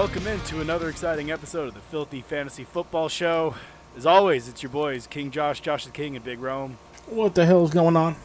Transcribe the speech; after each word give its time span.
Welcome 0.00 0.26
into 0.28 0.62
another 0.62 0.88
exciting 0.88 1.30
episode 1.30 1.68
of 1.68 1.74
the 1.74 1.80
Filthy 1.80 2.22
Fantasy 2.22 2.64
Football 2.64 3.10
Show. 3.10 3.54
As 3.94 4.06
always, 4.06 4.48
it's 4.48 4.62
your 4.62 4.70
boys, 4.72 5.06
King 5.06 5.30
Josh, 5.30 5.60
Josh 5.60 5.84
the 5.84 5.90
King, 5.90 6.16
and 6.16 6.24
Big 6.24 6.40
Rome. 6.40 6.78
What 7.04 7.34
the 7.34 7.44
hell 7.44 7.62
is 7.64 7.70
going 7.70 7.98
on? 7.98 8.16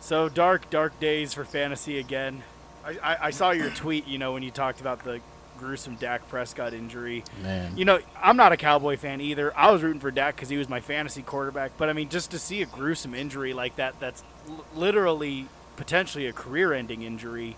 So, 0.00 0.28
dark, 0.28 0.68
dark 0.68 1.00
days 1.00 1.32
for 1.32 1.46
fantasy 1.46 1.98
again. 1.98 2.42
I, 2.84 2.98
I, 3.02 3.16
I 3.22 3.30
saw 3.30 3.50
your 3.52 3.70
tweet, 3.70 4.06
you 4.06 4.18
know, 4.18 4.34
when 4.34 4.42
you 4.42 4.50
talked 4.50 4.82
about 4.82 5.04
the 5.04 5.22
gruesome 5.58 5.94
Dak 5.94 6.28
Prescott 6.28 6.74
injury. 6.74 7.24
Man. 7.42 7.78
You 7.78 7.86
know, 7.86 8.00
I'm 8.22 8.36
not 8.36 8.52
a 8.52 8.58
Cowboy 8.58 8.98
fan 8.98 9.22
either. 9.22 9.56
I 9.56 9.70
was 9.70 9.82
rooting 9.82 10.00
for 10.00 10.10
Dak 10.10 10.36
because 10.36 10.50
he 10.50 10.58
was 10.58 10.68
my 10.68 10.80
fantasy 10.80 11.22
quarterback. 11.22 11.78
But, 11.78 11.88
I 11.88 11.94
mean, 11.94 12.10
just 12.10 12.32
to 12.32 12.38
see 12.38 12.60
a 12.60 12.66
gruesome 12.66 13.14
injury 13.14 13.54
like 13.54 13.76
that, 13.76 13.98
that's 13.98 14.22
l- 14.50 14.66
literally 14.74 15.48
potentially 15.76 16.26
a 16.26 16.34
career 16.34 16.74
ending 16.74 17.00
injury. 17.00 17.56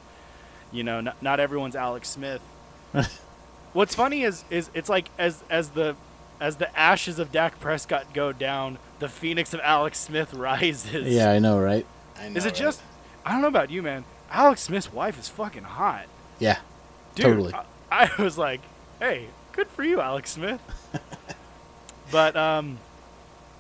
You 0.71 0.85
know, 0.85 1.01
not, 1.01 1.21
not 1.21 1.41
everyone's 1.41 1.75
Alex 1.75 2.09
Smith. 2.09 2.41
What's 3.75 3.95
funny 3.95 4.23
is 4.23 4.45
is 4.49 4.71
it's 4.73 4.89
like 4.89 5.11
as 5.19 5.45
as 5.51 5.71
the 5.71 5.97
as 6.41 6.57
the 6.57 6.75
ashes 6.79 7.19
of 7.19 7.31
Dak 7.31 7.61
Prescott 7.61 8.07
go 8.15 8.33
down, 8.33 8.79
the 9.01 9.09
phoenix 9.09 9.53
of 9.53 9.61
Alex 9.63 9.99
Smith 9.99 10.33
rises. 10.35 11.13
Yeah, 11.13 11.31
I 11.31 11.39
know, 11.41 11.59
right? 11.61 11.85
I 12.17 12.29
know, 12.31 12.37
Is 12.39 12.45
it 12.47 12.49
right? 12.51 12.55
just? 12.55 12.81
I 13.27 13.33
don't 13.33 13.43
know 13.43 13.49
about 13.49 13.71
you, 13.71 13.83
man. 13.83 14.05
Alex 14.31 14.63
Smith's 14.63 14.93
wife 14.93 15.19
is 15.19 15.29
fucking 15.29 15.63
hot, 15.65 16.07
Yeah. 16.39 16.59
dude. 17.15 17.25
Totally. 17.27 17.53
I, 17.55 17.65
I 17.91 18.11
was 18.23 18.37
like, 18.39 18.61
hey, 18.99 19.27
good 19.53 19.69
for 19.69 19.83
you, 19.83 20.01
Alex 20.01 20.31
Smith. 20.33 20.61
but 22.11 22.37
um, 22.37 22.79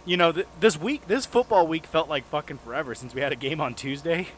you 0.05 0.16
know, 0.16 0.33
th- 0.33 0.47
this 0.60 0.78
week, 0.78 1.06
this 1.06 1.27
football 1.27 1.66
week 1.66 1.86
felt 1.86 2.08
like 2.08 2.25
fucking 2.28 2.58
forever 2.58 2.94
since 2.94 3.14
we 3.14 3.20
had 3.20 3.33
a 3.33 3.36
game 3.36 3.60
on 3.60 3.75
Tuesday. 3.75 4.28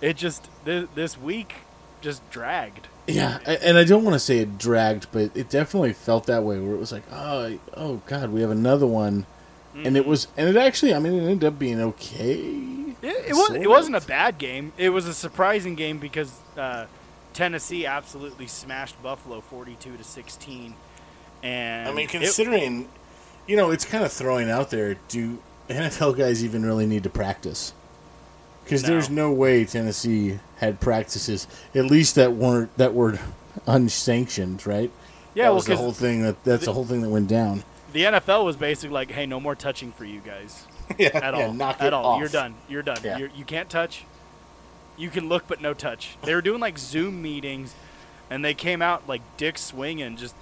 It 0.00 0.16
just 0.16 0.48
th- 0.64 0.88
this 0.94 1.18
week 1.18 1.54
just 2.00 2.28
dragged. 2.30 2.88
Yeah, 3.08 3.38
and 3.46 3.78
I 3.78 3.84
don't 3.84 4.04
want 4.04 4.14
to 4.14 4.18
say 4.20 4.38
it 4.38 4.58
dragged, 4.58 5.06
but 5.12 5.34
it 5.34 5.48
definitely 5.48 5.94
felt 5.94 6.26
that 6.26 6.44
way. 6.44 6.60
Where 6.60 6.74
it 6.74 6.78
was 6.78 6.92
like, 6.92 7.04
oh, 7.10 7.58
oh 7.74 8.02
God, 8.06 8.30
we 8.30 8.42
have 8.42 8.50
another 8.50 8.86
one, 8.86 9.24
and 9.74 9.96
it 9.96 10.04
was, 10.06 10.28
and 10.36 10.48
it 10.48 10.56
actually, 10.56 10.94
I 10.94 10.98
mean, 10.98 11.14
it 11.14 11.26
ended 11.30 11.44
up 11.44 11.58
being 11.58 11.80
okay. 11.80 12.34
It, 13.00 13.28
it, 13.28 13.32
was. 13.32 13.50
It 13.54 13.68
wasn't 13.68 13.96
a 13.96 14.00
bad 14.02 14.36
game. 14.38 14.72
It 14.76 14.90
was 14.90 15.06
a 15.06 15.14
surprising 15.14 15.74
game 15.74 15.98
because 15.98 16.32
uh, 16.58 16.86
Tennessee 17.32 17.86
absolutely 17.86 18.46
smashed 18.46 19.00
Buffalo 19.02 19.40
42 19.40 19.96
to 19.96 20.04
16. 20.04 20.74
And 21.42 21.88
I 21.88 21.92
mean, 21.92 22.06
it- 22.06 22.10
considering, 22.10 22.88
you 23.46 23.56
know, 23.56 23.70
it's 23.70 23.84
kind 23.84 24.04
of 24.04 24.12
throwing 24.12 24.50
out 24.50 24.70
there. 24.70 24.96
Do 25.08 25.38
NFL 25.70 26.18
guys 26.18 26.44
even 26.44 26.66
really 26.66 26.86
need 26.86 27.04
to 27.04 27.10
practice? 27.10 27.72
Because 28.68 28.82
No. 28.82 28.88
there's 28.90 29.08
no 29.08 29.32
way 29.32 29.64
Tennessee 29.64 30.38
had 30.58 30.78
practices, 30.80 31.46
at 31.74 31.86
least 31.86 32.14
that 32.16 32.34
weren't 32.34 32.76
that 32.76 32.92
were 32.92 33.18
unsanctioned, 33.66 34.66
right? 34.66 34.90
yeah, 35.34 35.44
that 35.44 35.48
well, 35.50 35.54
was 35.56 35.66
the 35.66 35.76
whole 35.76 35.92
thing. 35.92 36.22
That 36.22 36.42
that's 36.44 36.64
the 36.64 36.72
whole 36.72 36.84
thing 36.84 37.00
that 37.02 37.08
went 37.08 37.28
down. 37.28 37.62
the 37.92 38.04
NFL 38.04 38.44
was 38.44 38.56
basically 38.56 38.92
like, 38.94 39.10
"Hey, 39.10 39.24
no 39.26 39.40
more 39.40 39.54
touching 39.54 39.92
for 39.92 40.04
you 40.04 40.20
guys 40.20 40.66
yeah, 40.98 41.08
at 41.14 41.34
all. 41.34 41.52
knock 41.52 41.80
at 41.80 41.88
it 41.88 41.92
all. 41.94 42.04
off. 42.06 42.20
You're 42.20 42.28
done. 42.28 42.54
You're 42.68 42.82
done. 42.82 42.98
Yeah. 43.02 43.18
You're, 43.18 43.30
you 43.34 43.44
can't 43.44 43.70
touch. 43.70 44.04
You 44.96 45.10
can 45.10 45.28
look, 45.28 45.44
but 45.48 45.60
no 45.60 45.72
touch." 45.74 46.16
They 46.22 46.34
were 46.34 46.42
doing 46.42 46.60
like 46.60 46.78
Zoom 46.78 47.22
meetings, 47.22 47.74
and 48.30 48.44
they 48.44 48.54
came 48.54 48.82
out 48.82 49.08
like 49.08 49.22
dick 49.36 49.56
swinging, 49.58 50.16
just 50.16 50.34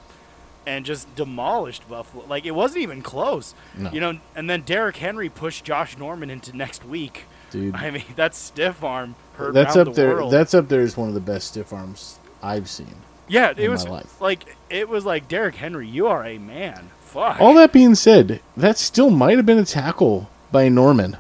and 0.67 0.85
just 0.85 1.15
demolished 1.15 1.89
Buffalo. 1.89 2.25
Like 2.27 2.45
it 2.45 2.51
wasn't 2.53 2.83
even 2.83 3.03
close. 3.03 3.55
No. 3.77 3.91
You 3.93 4.01
know, 4.01 4.19
and 4.35 4.51
then 4.51 4.63
Derrick 4.63 4.97
Henry 4.97 5.29
pushed 5.29 5.65
Josh 5.65 5.97
Norman 5.97 6.31
into 6.31 6.57
next 6.57 6.85
week. 6.85 7.25
Dude. 7.51 7.75
I 7.75 7.91
mean, 7.91 8.05
that's 8.17 8.39
stiff 8.39 8.83
arm 8.85 9.15
heard 9.37 9.55
That's 9.55 9.77
up 9.77 9.89
the 9.89 9.93
there. 9.93 10.15
world. 10.15 10.33
That's 10.33 10.55
up 10.55 10.69
there 10.69 10.81
as 10.81 10.97
one 10.97 11.09
of 11.09 11.15
the 11.15 11.21
best 11.21 11.49
stiff 11.49 11.73
arms 11.73 12.19
I've 12.43 12.69
seen. 12.69 12.95
yeah, 13.29 13.53
it 13.57 13.69
was 13.69 13.87
like 14.21 14.57
it 14.71 14.89
was 14.89 15.05
like 15.05 15.29
Derrick 15.29 15.57
Henry, 15.57 15.87
you 15.89 16.07
are 16.07 16.25
a 16.25 16.39
man. 16.39 16.91
Fuck. 17.01 17.41
All 17.41 17.55
that 17.55 17.73
being 17.73 17.95
said, 17.95 18.41
that 18.57 18.79
still 18.79 19.11
might 19.11 19.37
have 19.37 19.47
been 19.47 19.59
a 19.59 19.65
tackle 19.65 20.29
by 20.53 20.69
Norman. 20.69 21.17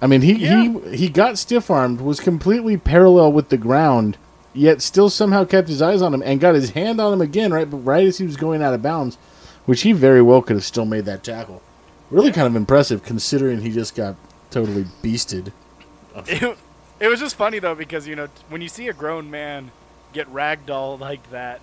I 0.00 0.06
mean, 0.06 0.22
he 0.22 0.32
Yeah. 0.34 0.62
he 0.90 0.96
he 0.96 1.08
got 1.08 1.38
stiff 1.38 1.70
armed, 1.70 2.00
was 2.00 2.20
completely 2.20 2.76
parallel 2.76 3.32
with 3.32 3.48
the 3.50 3.56
ground, 3.56 4.16
yet 4.52 4.82
still 4.82 5.08
somehow 5.08 5.44
kept 5.44 5.68
his 5.68 5.80
eyes 5.80 6.02
on 6.02 6.12
him 6.12 6.22
and 6.24 6.40
got 6.40 6.54
his 6.54 6.70
hand 6.70 7.00
on 7.00 7.12
him 7.12 7.20
again 7.20 7.52
right 7.52 7.68
right 7.70 8.06
as 8.06 8.18
he 8.18 8.26
was 8.26 8.36
going 8.36 8.62
out 8.62 8.74
of 8.74 8.82
bounds, 8.82 9.16
which 9.64 9.82
he 9.82 9.92
very 9.92 10.20
well 10.22 10.42
could 10.42 10.56
have 10.56 10.64
still 10.64 10.84
made 10.84 11.04
that 11.04 11.22
tackle. 11.22 11.62
Really 12.10 12.32
kind 12.32 12.46
of 12.48 12.56
impressive 12.56 13.02
considering 13.04 13.60
he 13.62 13.70
just 13.70 13.94
got 13.94 14.16
totally 14.52 14.84
beasted. 15.02 15.52
it, 16.28 16.56
it 17.00 17.08
was 17.08 17.18
just 17.20 17.34
funny 17.36 17.58
though 17.58 17.74
because 17.74 18.06
you 18.06 18.14
know 18.14 18.28
when 18.48 18.60
you 18.60 18.68
see 18.68 18.88
a 18.88 18.92
grown 18.92 19.30
man 19.30 19.70
get 20.12 20.32
ragdolled 20.32 21.00
like 21.00 21.30
that, 21.30 21.60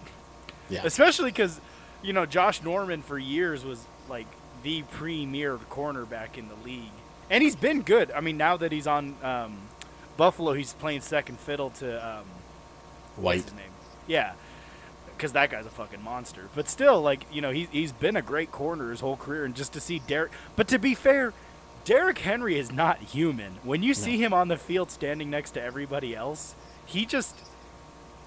Yeah. 0.69 0.81
especially 0.83 1.31
because 1.31 1.61
you 2.01 2.13
know 2.13 2.25
Josh 2.25 2.61
Norman 2.63 3.01
for 3.01 3.17
years 3.17 3.63
was 3.63 3.85
like 4.09 4.27
the 4.63 4.81
premier 4.91 5.57
cornerback 5.69 6.37
in 6.37 6.49
the 6.49 6.55
league, 6.65 6.91
and 7.29 7.41
he's 7.43 7.55
been 7.55 7.81
good. 7.83 8.11
I 8.11 8.19
mean, 8.21 8.37
now 8.37 8.57
that 8.57 8.71
he's 8.71 8.87
on 8.87 9.15
um, 9.23 9.57
Buffalo, 10.17 10.53
he's 10.53 10.73
playing 10.73 11.01
second 11.01 11.39
fiddle 11.39 11.69
to 11.71 12.05
um, 12.19 12.25
White. 13.15 13.43
his 13.43 13.53
name? 13.53 13.63
Yeah, 14.07 14.33
because 15.15 15.33
that 15.33 15.51
guy's 15.51 15.65
a 15.67 15.69
fucking 15.69 16.01
monster. 16.03 16.49
But 16.55 16.67
still, 16.67 17.01
like 17.01 17.25
you 17.31 17.41
know, 17.41 17.51
he 17.51 17.67
he's 17.71 17.91
been 17.91 18.15
a 18.15 18.21
great 18.23 18.51
corner 18.51 18.89
his 18.89 18.99
whole 18.99 19.15
career, 19.15 19.45
and 19.45 19.55
just 19.55 19.73
to 19.73 19.79
see 19.79 19.99
Derrick. 19.99 20.31
But 20.55 20.67
to 20.69 20.79
be 20.79 20.95
fair, 20.95 21.33
Derrick 21.89 22.19
Henry 22.19 22.59
is 22.59 22.71
not 22.71 22.99
human. 22.99 23.53
When 23.63 23.81
you 23.81 23.95
see 23.95 24.15
him 24.17 24.31
on 24.31 24.47
the 24.47 24.57
field 24.57 24.91
standing 24.91 25.31
next 25.31 25.51
to 25.51 25.63
everybody 25.63 26.15
else, 26.15 26.53
he 26.85 27.03
just 27.03 27.35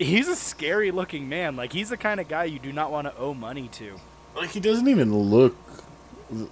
he's 0.01 0.27
a 0.27 0.35
scary 0.35 0.91
looking 0.91 1.29
man. 1.29 1.55
Like 1.55 1.73
he's 1.73 1.91
the 1.91 1.97
kind 1.97 2.19
of 2.19 2.27
guy 2.27 2.43
you 2.43 2.59
do 2.59 2.73
not 2.73 2.91
want 2.91 3.07
to 3.07 3.17
owe 3.17 3.35
money 3.35 3.69
to. 3.75 4.01
Like 4.35 4.51
he 4.51 4.59
doesn't 4.59 4.89
even 4.89 5.15
look 5.15 5.55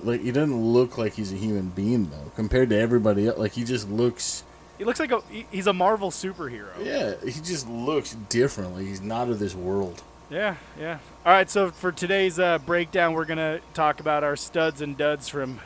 like 0.04 0.20
he 0.20 0.30
doesn't 0.30 0.56
look 0.56 0.98
like 0.98 1.14
he's 1.14 1.32
a 1.32 1.36
human 1.36 1.70
being 1.70 2.10
though 2.10 2.30
compared 2.36 2.70
to 2.70 2.78
everybody 2.78 3.26
else. 3.26 3.38
Like 3.38 3.54
he 3.54 3.64
just 3.64 3.90
looks 3.90 4.44
He 4.78 4.84
looks 4.84 5.00
like 5.00 5.10
a 5.10 5.20
he's 5.50 5.66
a 5.66 5.72
Marvel 5.72 6.12
superhero. 6.12 6.68
Yeah, 6.80 7.14
he 7.24 7.40
just 7.40 7.68
looks 7.68 8.14
different. 8.28 8.76
Like 8.76 8.86
he's 8.86 9.02
not 9.02 9.28
of 9.28 9.40
this 9.40 9.56
world. 9.56 10.00
Yeah, 10.30 10.54
yeah. 10.78 11.00
All 11.26 11.32
right, 11.32 11.50
so 11.50 11.72
for 11.72 11.90
today's 11.90 12.38
uh, 12.38 12.58
breakdown, 12.58 13.14
we're 13.14 13.24
gonna 13.24 13.58
talk 13.74 13.98
about 13.98 14.22
our 14.22 14.36
studs 14.36 14.80
and 14.80 14.96
duds 14.96 15.28
from 15.28 15.58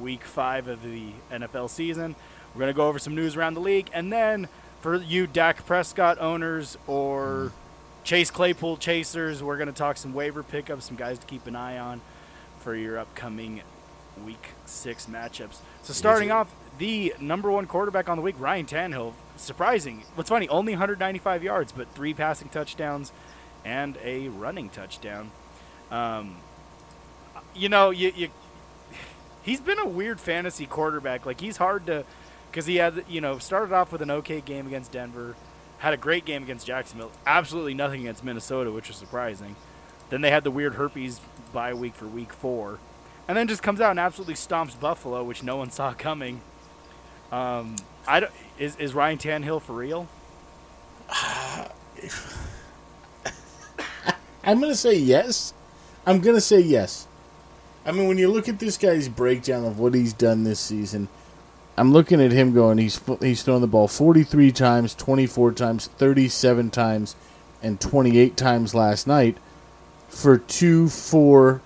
Week 0.00 0.24
Five 0.24 0.68
of 0.68 0.82
the 0.82 1.10
NFL 1.30 1.70
season. 1.70 2.14
We're 2.54 2.60
gonna 2.60 2.72
go 2.72 2.88
over 2.88 2.98
some 2.98 3.14
news 3.14 3.36
around 3.36 3.54
the 3.54 3.60
league, 3.60 3.90
and 3.92 4.12
then 4.12 4.48
for 4.80 4.96
you 4.96 5.26
Dak 5.26 5.66
Prescott 5.66 6.18
owners 6.20 6.78
or 6.86 7.52
Chase 8.04 8.30
Claypool 8.30 8.78
chasers, 8.78 9.42
we're 9.42 9.58
gonna 9.58 9.72
talk 9.72 9.96
some 9.96 10.14
waiver 10.14 10.42
pickups, 10.42 10.86
some 10.86 10.96
guys 10.96 11.18
to 11.18 11.26
keep 11.26 11.46
an 11.46 11.56
eye 11.56 11.78
on 11.78 12.00
for 12.60 12.74
your 12.74 12.98
upcoming 12.98 13.62
Week 14.24 14.48
Six 14.66 15.06
matchups. 15.06 15.58
So 15.82 15.92
starting 15.92 16.30
off, 16.30 16.52
the 16.78 17.14
number 17.20 17.50
one 17.50 17.66
quarterback 17.66 18.08
on 18.08 18.16
the 18.16 18.22
week, 18.22 18.36
Ryan 18.38 18.66
Tannehill. 18.66 19.12
Surprising. 19.36 20.04
What's 20.14 20.30
funny, 20.30 20.48
only 20.48 20.72
195 20.72 21.42
yards, 21.42 21.72
but 21.72 21.92
three 21.94 22.14
passing 22.14 22.48
touchdowns 22.48 23.12
and 23.64 23.98
a 24.02 24.28
running 24.28 24.68
touchdown. 24.68 25.30
Um, 25.90 26.36
you 27.54 27.68
know, 27.68 27.90
you, 27.90 28.12
you 28.14 28.28
he's 29.42 29.60
been 29.60 29.78
a 29.78 29.86
weird 29.86 30.20
fantasy 30.20 30.66
quarterback. 30.66 31.26
Like 31.26 31.40
he's 31.40 31.56
hard 31.56 31.86
to 31.86 32.04
because 32.50 32.66
he 32.66 32.76
had 32.76 33.04
you 33.08 33.20
know 33.20 33.38
started 33.38 33.72
off 33.74 33.92
with 33.92 34.02
an 34.02 34.10
okay 34.10 34.40
game 34.40 34.66
against 34.66 34.92
Denver, 34.92 35.36
had 35.78 35.94
a 35.94 35.96
great 35.96 36.24
game 36.24 36.42
against 36.42 36.66
Jacksonville, 36.66 37.12
absolutely 37.26 37.74
nothing 37.74 38.00
against 38.02 38.24
Minnesota, 38.24 38.70
which 38.70 38.88
was 38.88 38.96
surprising. 38.96 39.56
Then 40.10 40.20
they 40.22 40.30
had 40.30 40.44
the 40.44 40.50
weird 40.50 40.74
herpes 40.74 41.20
bye 41.52 41.74
week 41.74 41.94
for 41.94 42.06
week 42.06 42.32
four, 42.32 42.78
and 43.26 43.36
then 43.36 43.48
just 43.48 43.62
comes 43.62 43.80
out 43.80 43.90
and 43.90 44.00
absolutely 44.00 44.34
stomps 44.34 44.78
Buffalo, 44.78 45.22
which 45.22 45.42
no 45.42 45.56
one 45.56 45.70
saw 45.78 45.92
coming. 45.94 46.40
Um, 47.30 47.76
I 48.06 48.20
don't, 48.20 48.32
is 48.58 48.76
is 48.76 48.94
Ryan 48.94 49.18
Tannehill 49.18 49.62
for 49.62 49.74
real? 49.74 50.08
I'm 54.44 54.60
gonna 54.60 54.74
say 54.74 54.94
yes. 54.94 55.52
I'm 56.06 56.20
gonna 56.20 56.40
say 56.40 56.60
yes. 56.60 57.06
I 57.88 57.92
mean, 57.92 58.06
when 58.06 58.18
you 58.18 58.28
look 58.28 58.50
at 58.50 58.58
this 58.58 58.76
guy's 58.76 59.08
breakdown 59.08 59.64
of 59.64 59.78
what 59.78 59.94
he's 59.94 60.12
done 60.12 60.44
this 60.44 60.60
season, 60.60 61.08
I'm 61.78 61.90
looking 61.90 62.20
at 62.20 62.32
him 62.32 62.52
going. 62.52 62.76
He's 62.76 63.00
he's 63.20 63.42
thrown 63.42 63.62
the 63.62 63.66
ball 63.66 63.88
43 63.88 64.52
times, 64.52 64.94
24 64.94 65.52
times, 65.52 65.86
37 65.96 66.70
times, 66.70 67.16
and 67.62 67.80
28 67.80 68.36
times 68.36 68.74
last 68.74 69.06
night 69.06 69.38
for 70.10 70.36
two, 70.36 70.90
four, 70.90 71.62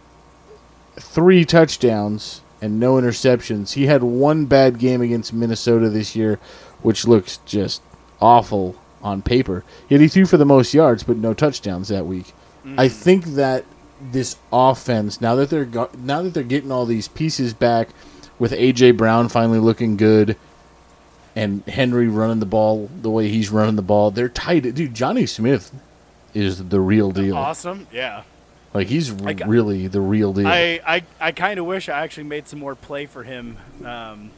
three 0.95 1.45
touchdowns 1.45 2.43
and 2.61 2.79
no 2.79 2.95
interceptions. 2.95 3.73
He 3.73 3.87
had 3.87 4.05
one 4.05 4.45
bad 4.45 4.79
game 4.79 5.03
against 5.03 5.33
Minnesota 5.33 5.89
this 5.89 6.15
year, 6.15 6.39
which 6.83 7.05
looks 7.05 7.39
just 7.47 7.83
awful 8.21 8.77
on 9.03 9.23
paper. 9.23 9.65
Yet 9.89 10.01
he 10.01 10.07
threw 10.07 10.27
for 10.27 10.37
the 10.37 10.47
most 10.47 10.73
yards, 10.73 11.03
but 11.03 11.17
no 11.17 11.35
touchdowns 11.35 11.89
that 11.89 12.07
week. 12.07 12.33
Mm. 12.65 12.79
I 12.79 12.89
think 12.89 13.25
that 13.35 13.65
this 14.11 14.37
offense, 14.53 15.21
now 15.21 15.35
that 15.37 15.51
they're 15.51 15.65
go- 15.65 15.91
now 15.97 16.23
that 16.23 16.35
they're 16.35 16.43
getting 16.43 16.73
all 16.73 16.87
these 16.87 17.09
pieces 17.09 17.55
back, 17.55 17.89
with 18.39 18.53
AJ 18.53 18.97
Brown 18.97 19.29
finally 19.29 19.59
looking 19.61 19.97
good, 19.97 20.37
and 21.37 21.63
Henry 21.69 22.09
running 22.09 22.41
the 22.41 22.47
ball 22.47 22.91
the 23.01 23.11
way 23.11 23.29
he's 23.29 23.51
running 23.51 23.77
the 23.77 23.83
ball, 23.83 24.11
they're 24.11 24.29
tight. 24.29 24.61
Dude, 24.75 24.95
Jonnu 24.95 25.29
Smith 25.29 25.73
is 26.35 26.69
the 26.69 26.81
real 26.81 27.11
deal. 27.11 27.37
Awesome. 27.37 27.87
Yeah. 27.93 28.23
Like 28.75 28.89
he's 28.89 29.13
I 29.23 29.35
got- 29.35 29.49
really 29.49 29.87
the 29.87 30.01
real 30.01 30.33
deal. 30.33 30.47
I, 30.47 30.81
I, 30.87 31.03
I 31.21 31.33
kind 31.33 31.59
of 31.59 31.67
wish 31.67 31.89
I 31.89 32.01
actually 32.03 32.25
made 32.25 32.49
some 32.49 32.59
more 32.59 32.75
play 32.75 33.07
for 33.07 33.23
him 33.23 33.57
um, 33.85 34.31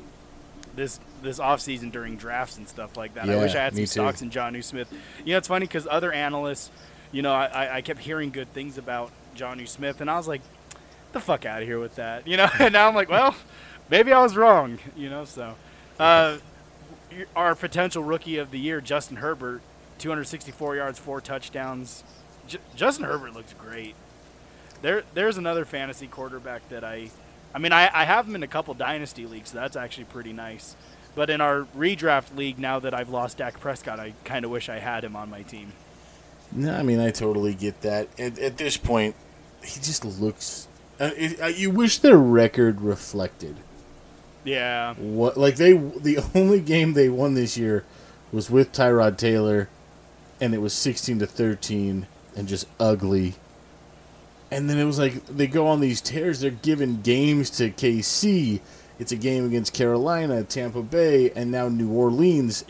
this 0.75 0.99
this 1.23 1.39
offseason 1.39 1.91
during 1.93 2.17
drafts 2.17 2.59
and 2.59 2.69
stuff 2.69 2.97
like 2.97 3.15
that. 3.15 3.29
I 3.31 3.37
wish 3.37 3.55
I 3.55 3.61
had 3.63 3.73
some 3.75 3.83
too. 3.85 3.87
stocks 3.87 4.23
in 4.23 4.31
Jonnu 4.31 4.63
Smith. 4.63 4.93
You 5.25 5.33
know, 5.33 5.39
it's 5.39 5.49
funny 5.49 5.67
because 5.67 5.87
other 5.91 6.13
analysts, 6.13 6.71
you 7.13 7.23
know, 7.23 7.33
I, 7.33 7.77
I 7.77 7.81
kept 7.81 8.01
hearing 8.01 8.31
good 8.31 8.53
things 8.53 8.77
about 8.77 9.11
John 9.35 9.65
Smith, 9.67 10.01
and 10.01 10.11
I 10.11 10.17
was 10.17 10.29
like, 10.29 10.41
the 11.13 11.21
fuck 11.21 11.47
out 11.47 11.63
of 11.63 11.69
here 11.69 11.79
with 11.79 11.97
that, 11.97 12.27
you 12.29 12.37
know. 12.37 12.49
And 12.59 12.73
now 12.73 12.89
I'm 12.89 12.95
like, 12.95 13.09
well, 13.09 13.35
maybe 13.91 14.13
I 14.13 14.23
was 14.23 14.37
wrong, 14.37 14.79
you 14.97 15.11
know. 15.11 15.25
So, 15.25 15.55
uh, 15.99 16.39
our 17.35 17.55
potential 17.55 18.03
rookie 18.03 18.39
of 18.39 18.51
the 18.51 18.59
year, 18.59 18.81
Justin 18.81 19.19
Herbert, 19.19 19.63
264 19.99 20.77
yards, 20.77 20.99
four 20.99 21.21
touchdowns. 21.21 22.05
J- 22.47 22.59
Justin 22.77 23.07
Herbert 23.07 23.33
looks 23.33 23.55
great. 23.55 23.95
There, 24.83 25.05
there's 25.15 25.39
another 25.39 25.65
fantasy 25.65 26.07
quarterback 26.07 26.69
that 26.69 26.85
I, 26.85 27.11
I 27.55 27.59
mean, 27.59 27.73
I, 27.73 27.89
I 27.95 28.05
have 28.05 28.27
him 28.27 28.35
in 28.35 28.43
a 28.43 28.49
couple 28.49 28.75
dynasty 28.75 29.25
leagues, 29.25 29.51
so 29.51 29.59
that's 29.59 29.77
actually 29.77 30.05
pretty 30.05 30.33
nice. 30.33 30.77
But 31.15 31.31
in 31.31 31.41
our 31.41 31.67
redraft 31.77 32.37
league, 32.37 32.59
now 32.59 32.81
that 32.81 32.93
I've 32.93 33.09
lost 33.09 33.39
Dak 33.39 33.61
Prescott, 33.61 34.01
I 34.01 34.15
kind 34.25 34.45
of 34.45 34.51
wish 34.51 34.69
I 34.69 34.81
had 34.81 35.05
him 35.05 35.15
on 35.15 35.31
my 35.31 35.43
team. 35.43 35.73
No, 36.53 36.75
I 36.75 36.83
mean 36.83 37.01
I 37.01 37.11
totally 37.11 37.55
get 37.55 37.81
that. 37.83 38.09
At, 38.19 38.39
at 38.39 38.57
this 38.59 38.77
point, 38.77 39.15
he 39.65 39.81
just 39.81 40.05
looks. 40.05 40.69
Uh, 41.01 41.11
it, 41.17 41.41
uh, 41.41 41.47
you 41.47 41.71
wish 41.71 41.99
their 41.99 42.17
record 42.17 42.81
reflected 42.81 43.57
Yeah, 44.45 44.95
what. 44.95 45.37
Like 45.37 45.57
they, 45.57 45.73
the 45.73 46.19
only 46.35 46.61
game 46.61 46.93
they 46.93 47.09
won 47.09 47.35
this 47.35 47.57
year 47.57 47.85
was 48.31 48.51
with 48.51 48.73
Tyrod 48.73 49.17
Taylor, 49.17 49.69
and 50.41 50.55
it 50.55 50.59
was 50.59 50.73
sixteen 50.73 51.19
to 51.19 51.27
thirteen, 51.27 52.07
and 52.37 52.47
just 52.47 52.67
ugly. 52.79 53.35
And 54.51 54.71
then 54.71 54.79
it 54.79 54.85
was 54.85 54.99
like 54.99 55.27
they 55.27 55.47
go 55.49 55.67
on 55.67 55.81
these 55.81 56.01
tears. 56.01 56.41
They're 56.41 56.51
giving 56.51 57.01
games 57.03 57.51
to 57.51 57.71
KC. 57.71 58.61
It's 59.01 59.11
a 59.11 59.17
game 59.17 59.45
against 59.45 59.73
Carolina, 59.75 60.45
Tampa 60.45 60.83
Bay, 60.83 61.33
and 61.35 61.51
now 61.51 61.69
New 61.69 61.91
Orleans, 61.91 62.65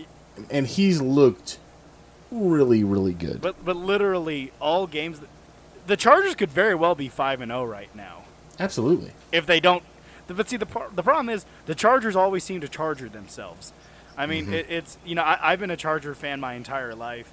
and 0.49 0.67
he's 0.67 1.03
looked 1.03 1.59
really, 2.31 2.83
really 2.83 3.13
good. 3.13 3.43
but 3.43 3.63
but 3.63 3.77
literally 3.77 4.51
all 4.61 4.87
games, 4.87 5.21
the 5.87 5.97
Chargers 5.97 6.35
could 6.35 6.51
very 6.51 6.75
well 6.75 6.95
be 6.95 7.09
five 7.09 7.41
and 7.41 7.51
zero 7.51 7.65
right 7.65 7.95
now 7.95 8.25
Absolutely. 8.59 9.13
if 9.33 9.47
they 9.47 9.61
don't. 9.61 9.83
But 10.27 10.49
see, 10.49 10.57
the 10.57 10.67
the 10.95 11.03
problem 11.03 11.29
is 11.29 11.45
the 11.67 11.75
Chargers 11.75 12.17
always 12.17 12.45
seem 12.45 12.61
to 12.63 12.69
Charger 12.69 13.09
themselves. 13.09 13.73
I 14.17 14.27
mean, 14.27 14.53
it, 14.53 14.67
it's 14.71 14.97
you 15.05 15.15
know 15.15 15.23
I, 15.23 15.39
I've 15.53 15.61
been 15.61 15.71
a 15.71 15.77
Charger 15.77 16.15
fan 16.15 16.41
my 16.41 16.55
entire 16.55 16.95
life, 16.95 17.31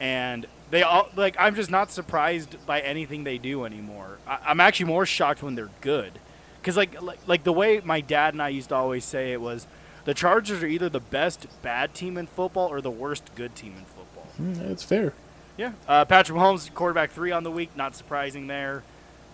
and 0.00 0.46
they 0.70 0.82
all 0.82 1.08
like 1.16 1.36
I'm 1.38 1.54
just 1.54 1.70
not 1.70 1.90
surprised 1.90 2.56
by 2.66 2.80
anything 2.80 3.24
they 3.24 3.38
do 3.38 3.64
anymore. 3.64 4.18
I, 4.26 4.38
I'm 4.46 4.60
actually 4.60 4.86
more 4.86 5.06
shocked 5.06 5.42
when 5.42 5.54
they're 5.54 5.70
good, 5.80 6.12
because 6.60 6.76
like, 6.76 7.00
like 7.00 7.20
like 7.26 7.44
the 7.44 7.52
way 7.52 7.80
my 7.84 8.00
dad 8.00 8.34
and 8.34 8.42
I 8.42 8.48
used 8.50 8.68
to 8.70 8.74
always 8.74 9.04
say 9.04 9.32
it 9.32 9.40
was, 9.40 9.66
the 10.04 10.14
Chargers 10.14 10.62
are 10.62 10.66
either 10.66 10.88
the 10.88 11.00
best 11.00 11.46
bad 11.62 11.94
team 11.94 12.18
in 12.18 12.26
football 12.26 12.68
or 12.68 12.80
the 12.80 12.90
worst 12.90 13.34
good 13.34 13.54
team 13.54 13.74
in 13.78 13.84
football. 13.84 14.26
Mm, 14.40 14.68
That's 14.68 14.82
fair. 14.82 15.14
Yeah. 15.56 15.72
Uh, 15.88 16.04
Patrick 16.04 16.36
Mahomes, 16.38 16.72
quarterback 16.74 17.10
three 17.10 17.32
on 17.32 17.42
the 17.44 17.50
week. 17.50 17.70
Not 17.76 17.94
surprising 17.96 18.46
there. 18.46 18.82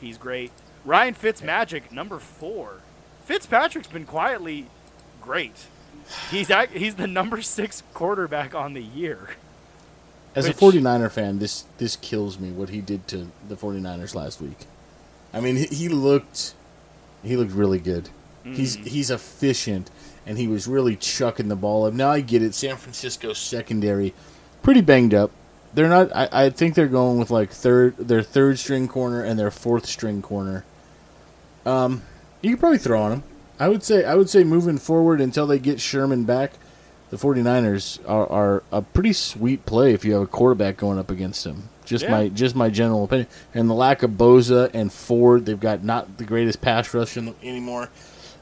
He's 0.00 0.18
great. 0.18 0.52
Ryan 0.84 1.14
Fitzmagic, 1.14 1.92
number 1.92 2.18
four. 2.18 2.80
Fitzpatrick's 3.24 3.88
been 3.88 4.04
quietly 4.04 4.66
great. 5.20 5.66
He's 6.30 6.50
ac- 6.50 6.76
he's 6.78 6.96
the 6.96 7.06
number 7.06 7.40
six 7.42 7.82
quarterback 7.94 8.54
on 8.54 8.74
the 8.74 8.82
year. 8.82 9.30
As 10.34 10.46
Which- 10.48 10.56
a 10.56 10.58
49er 10.58 11.10
fan, 11.10 11.38
this 11.38 11.64
this 11.78 11.96
kills 11.96 12.38
me 12.38 12.50
what 12.50 12.70
he 12.70 12.80
did 12.80 13.06
to 13.08 13.28
the 13.48 13.54
49ers 13.56 14.14
last 14.14 14.40
week. 14.40 14.66
I 15.32 15.40
mean, 15.40 15.56
he, 15.56 15.66
he 15.66 15.88
looked 15.88 16.54
he 17.22 17.36
looked 17.36 17.52
really 17.52 17.78
good. 17.78 18.08
He's 18.44 18.74
he's 18.74 19.08
efficient 19.10 19.88
and 20.26 20.36
he 20.36 20.48
was 20.48 20.66
really 20.66 20.96
chucking 20.96 21.46
the 21.46 21.54
ball 21.54 21.84
up. 21.86 21.94
Now 21.94 22.10
I 22.10 22.20
get 22.20 22.42
it. 22.42 22.54
San 22.56 22.76
Francisco 22.76 23.32
secondary 23.34 24.14
pretty 24.62 24.80
banged 24.80 25.14
up. 25.14 25.30
They're 25.74 25.88
not 25.88 26.14
I, 26.14 26.28
I 26.32 26.50
think 26.50 26.74
they're 26.74 26.86
going 26.86 27.18
with 27.18 27.30
like 27.30 27.50
third 27.50 27.96
their 27.96 28.22
third 28.22 28.58
string 28.58 28.88
corner 28.88 29.22
and 29.22 29.38
their 29.38 29.50
fourth 29.50 29.86
string 29.86 30.22
corner. 30.22 30.64
Um 31.64 32.02
you 32.40 32.50
could 32.50 32.60
probably 32.60 32.78
throw 32.78 33.02
on 33.02 33.10
them. 33.10 33.22
I 33.58 33.68
would 33.68 33.82
say 33.82 34.04
I 34.04 34.14
would 34.14 34.28
say 34.28 34.44
moving 34.44 34.78
forward 34.78 35.20
until 35.20 35.46
they 35.46 35.58
get 35.58 35.80
Sherman 35.80 36.24
back, 36.24 36.52
the 37.10 37.16
49ers 37.16 38.00
are, 38.08 38.28
are 38.30 38.62
a 38.72 38.82
pretty 38.82 39.12
sweet 39.12 39.64
play 39.66 39.92
if 39.94 40.04
you 40.04 40.14
have 40.14 40.22
a 40.22 40.26
quarterback 40.26 40.76
going 40.76 40.98
up 40.98 41.10
against 41.10 41.44
them. 41.44 41.68
Just 41.84 42.04
Yeah. 42.04 42.10
my 42.10 42.28
just 42.28 42.54
my 42.56 42.68
general 42.70 43.04
opinion. 43.04 43.28
And 43.54 43.68
the 43.70 43.74
lack 43.74 44.02
of 44.02 44.12
Bosa 44.12 44.70
and 44.74 44.92
Ford, 44.92 45.46
they've 45.46 45.58
got 45.58 45.84
not 45.84 46.18
the 46.18 46.24
greatest 46.24 46.60
pass 46.60 46.92
rush 46.94 47.16
in 47.16 47.26
the, 47.26 47.34
anymore. 47.42 47.88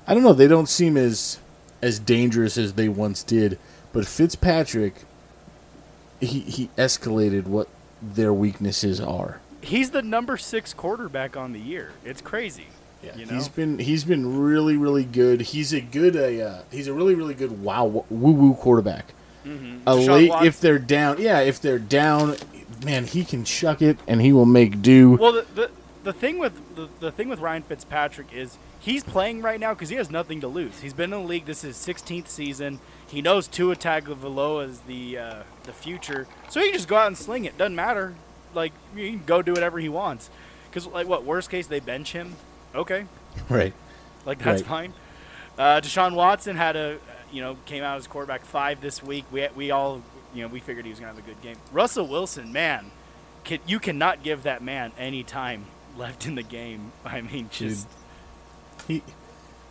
I 0.06 0.15
don't 0.15 0.23
know. 0.23 0.32
They 0.32 0.49
don't 0.49 0.69
seem 0.69 0.97
as 0.97 1.38
as 1.82 1.99
dangerous 1.99 2.56
as 2.59 2.75
they 2.75 2.88
once 2.88 3.23
did. 3.23 3.59
But 3.93 4.06
Fitzpatrick, 4.06 4.94
he 6.20 6.40
he 6.40 6.69
escalated 6.76 7.44
what 7.44 7.69
their 8.02 8.32
weaknesses 8.32 9.00
are. 9.00 9.40
He's 9.62 9.90
the 9.90 10.02
number 10.02 10.37
six 10.37 10.72
quarterback 10.72 11.37
on 11.37 11.52
the 11.52 11.61
year. 11.61 11.93
It's 12.05 12.20
crazy. 12.20 12.67
Yeah, 13.02 13.17
You 13.17 13.26
know? 13.26 13.34
he's 13.34 13.49
been 13.49 13.78
he's 13.78 14.05
been 14.05 14.38
really 14.40 14.76
really 14.76 15.05
good. 15.05 15.40
He's 15.40 15.72
a 15.72 15.81
good 15.81 16.17
a 16.17 16.43
uh, 16.43 16.62
he's 16.70 16.87
a 16.87 16.93
really 16.93 17.14
really 17.14 17.34
good 17.34 17.62
wow 17.62 17.84
woo 17.84 18.32
woo 18.32 18.55
quarterback. 18.55 19.14
Mm-hmm. 19.44 19.78
A 19.87 19.94
late 19.94 20.31
if 20.43 20.61
they're 20.61 20.78
down, 20.78 21.20
yeah, 21.20 21.40
if 21.40 21.61
they're 21.61 21.78
down, 21.78 22.37
man, 22.84 23.06
he 23.06 23.25
can 23.25 23.44
chuck 23.44 23.81
it 23.81 23.99
and 24.06 24.20
he 24.20 24.32
will 24.32 24.46
make 24.46 24.82
do. 24.82 25.12
Well, 25.12 25.32
the, 25.32 25.46
the 25.55 25.70
the 26.02 26.12
thing 26.12 26.38
with 26.38 26.75
the, 26.76 26.88
the 27.00 27.12
thing 27.12 27.28
with 27.28 27.40
Ryan 27.40 27.62
Fitzpatrick 27.62 28.32
is 28.32 28.58
he's 28.78 29.05
playing 29.05 29.43
right 29.43 29.61
now 29.61 29.75
because 29.75 29.88
he 29.88 29.96
has 29.96 30.11
nothing 30.11 30.40
to 30.40 30.49
lose. 30.49 30.81
He's 30.81 30.94
been 30.94 31.12
in 31.12 31.22
the 31.22 31.26
league. 31.26 31.46
This 31.46 31.65
is 31.65 31.84
his 31.84 31.96
16th 31.96 32.29
season. 32.29 32.81
He 33.10 33.22
knows 33.22 33.48
Tua 33.48 33.74
Tagovailoa 33.76 34.69
is 34.69 34.81
the 34.81 35.19
uh, 35.19 35.43
the 35.64 35.72
future, 35.72 36.26
so 36.48 36.60
he 36.60 36.67
can 36.67 36.74
just 36.74 36.88
go 36.88 36.96
out 36.96 37.08
and 37.08 37.19
sling 37.19 37.44
it. 37.44 37.58
Doesn't 37.58 37.74
matter. 37.74 38.14
Like 38.55 38.72
he 38.94 39.10
can 39.10 39.24
go 39.26 39.43
do 39.43 39.52
whatever 39.52 39.79
he 39.79 39.88
wants. 39.88 40.31
Because 40.69 40.86
like 40.86 41.06
what 41.08 41.24
worst 41.24 41.50
case 41.50 41.67
they 41.67 41.81
bench 41.81 42.12
him. 42.12 42.36
Okay, 42.74 43.06
Right. 43.48 43.72
like 44.24 44.38
that's 44.38 44.62
Right. 44.62 44.69
fine. 44.69 44.93
Uh, 45.58 45.81
Deshaun 45.81 46.14
Watson 46.14 46.56
had 46.56 46.76
a 46.76 46.98
you 47.32 47.40
know 47.43 47.56
came 47.67 47.82
out 47.82 47.96
as 47.98 48.06
quarterback 48.06 48.44
five 48.44 48.81
this 48.81 49.02
week. 49.02 49.24
We 49.32 49.48
we 49.56 49.70
all 49.72 50.02
you 50.32 50.43
know 50.43 50.48
we 50.48 50.60
figured 50.60 50.84
he 50.84 50.90
was 50.90 51.00
gonna 51.00 51.12
have 51.12 51.19
a 51.19 51.26
good 51.26 51.43
game. 51.43 51.56
Russell 51.72 52.06
Wilson, 52.06 52.52
man, 52.52 52.93
can, 53.43 53.58
you 53.67 53.81
cannot 53.81 54.22
give 54.22 54.44
that 54.44 54.62
man 54.62 54.93
any 54.96 55.24
time 55.24 55.64
left 55.96 56.26
in 56.26 56.36
the 56.36 56.44
game. 56.44 56.93
I 57.05 57.22
mean, 57.22 57.48
just 57.50 57.88
He 58.86 59.02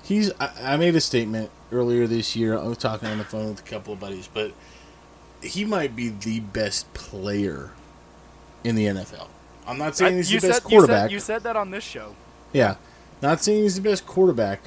he's 0.04 0.32
I, 0.42 0.74
I 0.74 0.78
made 0.78 0.96
a 0.96 1.02
statement 1.02 1.52
earlier 1.72 2.08
this 2.08 2.36
year. 2.36 2.58
I 2.58 2.64
was 2.64 2.78
talking 2.78 3.08
on 3.10 3.18
the 3.18 3.24
phone 3.24 3.50
with 3.50 3.60
a 3.60 3.70
couple 3.70 3.94
of 3.94 4.00
buddies, 4.00 4.30
but 4.32 4.52
he 5.42 5.66
might 5.66 5.96
be 5.96 6.10
the 6.10 6.40
best 6.40 6.92
player 6.94 7.72
in 8.64 8.76
the 8.76 8.86
NFL. 8.86 9.28
I'm 9.68 9.78
not 9.78 9.96
saying 9.96 10.18
he's 10.18 10.32
you 10.32 10.40
the 10.40 10.48
best 10.48 10.64
said, 10.64 10.72
you 10.72 10.80
said- 10.80 10.88
quarterback. 10.88 11.12
You 11.12 11.20
said, 11.20 11.44
that 11.44 11.56
on 11.56 11.72
this 11.72 11.84
show. 11.84 12.16
Yeah. 12.54 12.76
Not 13.22 13.42
saying 13.42 13.64
he's 13.64 13.76
the 13.76 13.82
best 13.82 14.06
quarterback, 14.08 14.62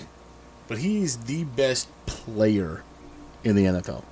but 0.68 0.78
he's 0.78 1.16
the 1.18 1.44
best 1.44 1.88
player 2.06 2.84
in 3.42 3.56
the 3.56 3.64
NFL. 3.64 4.04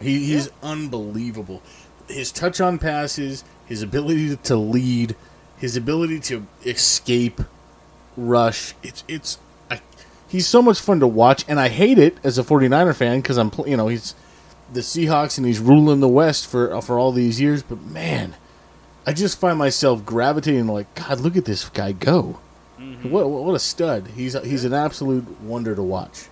He, 0.00 0.26
he's 0.26 0.50
unbelievable. 0.62 1.62
His 2.08 2.32
touch 2.32 2.60
on 2.60 2.78
passes, 2.78 3.44
his 3.66 3.82
ability 3.82 4.36
to 4.36 4.56
lead, 4.56 5.14
his 5.56 5.76
ability 5.76 6.18
to 6.20 6.46
escape, 6.66 7.40
rush. 8.16 8.74
It's 8.82 9.04
it's 9.06 9.38
I, 9.70 9.80
he's 10.32 10.48
so 10.48 10.62
much 10.62 10.80
fun 10.80 10.98
to 11.00 11.06
watch 11.06 11.44
and 11.46 11.60
I 11.60 11.68
hate 11.68 11.98
it 11.98 12.16
as 12.24 12.38
a 12.38 12.42
49er 12.42 12.96
fan 12.96 13.22
cuz 13.22 13.36
I'm 13.36 13.52
you 13.66 13.76
know, 13.76 13.88
he's 13.88 14.14
the 14.72 14.80
Seahawks 14.80 15.36
and 15.36 15.46
he's 15.46 15.60
ruling 15.60 16.00
the 16.00 16.08
West 16.08 16.46
for 16.46 16.80
for 16.82 16.98
all 16.98 17.12
these 17.12 17.40
years, 17.40 17.62
but 17.62 17.80
man, 17.82 18.34
I 19.06 19.12
just 19.12 19.38
find 19.38 19.58
myself 19.58 20.04
gravitating 20.04 20.66
like 20.66 20.92
god, 20.94 21.20
look 21.20 21.36
at 21.36 21.44
this 21.44 21.68
guy 21.68 21.92
go. 21.92 22.38
What, 23.02 23.28
what 23.28 23.44
what 23.44 23.54
a 23.54 23.58
stud! 23.58 24.08
He's 24.14 24.34
he's 24.42 24.64
an 24.64 24.72
absolute 24.72 25.40
wonder 25.40 25.74
to 25.74 25.82
watch. 25.82 26.26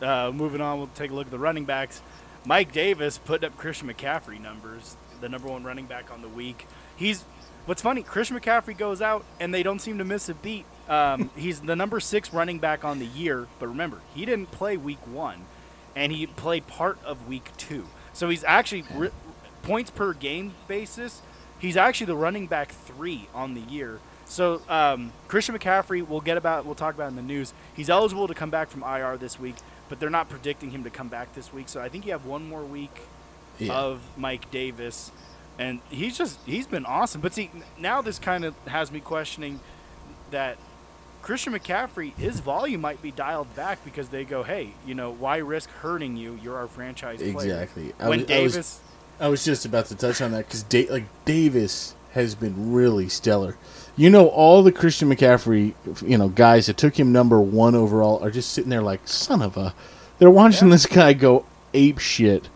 Uh, 0.00 0.30
moving 0.32 0.60
on, 0.60 0.78
we'll 0.78 0.90
take 0.94 1.10
a 1.10 1.14
look 1.14 1.26
at 1.26 1.30
the 1.30 1.38
running 1.38 1.64
backs. 1.64 2.02
Mike 2.44 2.72
Davis 2.72 3.18
put 3.18 3.44
up 3.44 3.56
Christian 3.56 3.88
McCaffrey 3.88 4.40
numbers, 4.40 4.96
the 5.20 5.28
number 5.28 5.48
one 5.48 5.64
running 5.64 5.86
back 5.86 6.10
on 6.10 6.20
the 6.20 6.28
week. 6.28 6.66
He's 6.96 7.24
what's 7.66 7.80
funny. 7.80 8.02
Christian 8.02 8.38
McCaffrey 8.38 8.76
goes 8.76 9.00
out, 9.00 9.24
and 9.40 9.54
they 9.54 9.62
don't 9.62 9.80
seem 9.80 9.98
to 9.98 10.04
miss 10.04 10.28
a 10.28 10.34
beat. 10.34 10.66
Um, 10.88 11.30
he's 11.36 11.60
the 11.60 11.76
number 11.76 12.00
six 12.00 12.32
running 12.32 12.58
back 12.58 12.84
on 12.84 12.98
the 12.98 13.06
year, 13.06 13.46
but 13.58 13.68
remember, 13.68 14.00
he 14.14 14.24
didn't 14.24 14.50
play 14.50 14.76
week 14.76 15.04
one, 15.06 15.44
and 15.94 16.12
he 16.12 16.26
played 16.26 16.66
part 16.66 16.98
of 17.04 17.26
week 17.28 17.50
two. 17.56 17.86
So 18.12 18.28
he's 18.28 18.44
actually 18.44 18.84
ri- 18.94 19.10
points 19.62 19.90
per 19.90 20.12
game 20.12 20.54
basis. 20.68 21.22
He's 21.58 21.76
actually 21.76 22.06
the 22.06 22.16
running 22.16 22.46
back 22.48 22.72
three 22.72 23.28
on 23.34 23.54
the 23.54 23.60
year. 23.60 24.00
So 24.24 24.60
um, 24.68 25.12
Christian 25.28 25.56
McCaffrey, 25.56 26.06
we'll 26.06 26.20
get 26.20 26.36
about, 26.36 26.64
we'll 26.66 26.74
talk 26.74 26.94
about 26.94 27.10
in 27.10 27.16
the 27.16 27.22
news. 27.22 27.52
He's 27.74 27.88
eligible 27.90 28.26
to 28.28 28.34
come 28.34 28.50
back 28.50 28.68
from 28.70 28.82
IR 28.82 29.16
this 29.16 29.38
week, 29.38 29.56
but 29.88 30.00
they're 30.00 30.10
not 30.10 30.28
predicting 30.28 30.70
him 30.70 30.84
to 30.84 30.90
come 30.90 31.08
back 31.08 31.34
this 31.34 31.52
week. 31.52 31.68
So 31.68 31.80
I 31.80 31.88
think 31.88 32.06
you 32.06 32.12
have 32.12 32.24
one 32.26 32.48
more 32.48 32.64
week 32.64 33.02
Yeah. 33.58 33.74
of 33.74 34.00
Mike 34.16 34.50
Davis, 34.50 35.12
and 35.58 35.80
he's 35.90 36.16
just 36.18 36.38
he's 36.46 36.66
been 36.66 36.86
awesome. 36.86 37.20
But 37.20 37.34
see, 37.34 37.50
now 37.78 38.00
this 38.02 38.18
kind 38.18 38.44
of 38.44 38.54
has 38.66 38.90
me 38.90 39.00
questioning 39.00 39.60
that 40.30 40.56
Christian 41.22 41.52
McCaffrey, 41.52 42.14
his 42.16 42.40
volume 42.40 42.80
might 42.80 43.00
be 43.00 43.10
dialed 43.12 43.54
back 43.54 43.82
because 43.84 44.08
they 44.08 44.24
go, 44.24 44.42
hey, 44.42 44.74
you 44.86 44.94
know, 44.94 45.10
why 45.12 45.38
risk 45.38 45.70
hurting 45.70 46.16
you? 46.16 46.38
You're 46.42 46.56
our 46.56 46.66
franchise 46.66 47.18
player. 47.20 47.30
Exactly. 47.54 47.92
I 48.00 48.08
When 48.08 48.20
was- 48.22 48.30
I 48.30 48.42
was- 48.42 48.52
Davis, 48.52 48.80
I 49.20 49.28
was 49.28 49.44
just 49.44 49.64
about 49.64 49.86
to 49.86 49.94
touch 49.94 50.20
on 50.20 50.32
that 50.32 50.46
because 50.48 50.64
da- 50.64 50.88
like 50.90 51.04
Davis 51.24 51.94
has 52.12 52.34
been 52.34 52.72
really 52.72 53.08
stellar. 53.08 53.56
You 53.96 54.10
know, 54.10 54.26
all 54.28 54.62
the 54.62 54.72
Christian 54.72 55.08
McCaffrey, 55.14 55.74
you 56.04 56.18
know, 56.18 56.28
guys 56.28 56.66
that 56.66 56.76
took 56.76 56.98
him 56.98 57.12
number 57.12 57.40
one 57.40 57.74
overall 57.74 58.22
are 58.22 58.30
just 58.30 58.50
sitting 58.52 58.70
there 58.70 58.82
like 58.82 59.00
son 59.06 59.42
of 59.42 59.56
a. 59.56 59.74
They're 60.18 60.30
watching 60.30 60.68
Yeah. 60.68 60.74
this 60.74 60.86
guy 60.86 61.12
go 61.12 61.44
ape 61.72 61.98
shit 61.98 62.48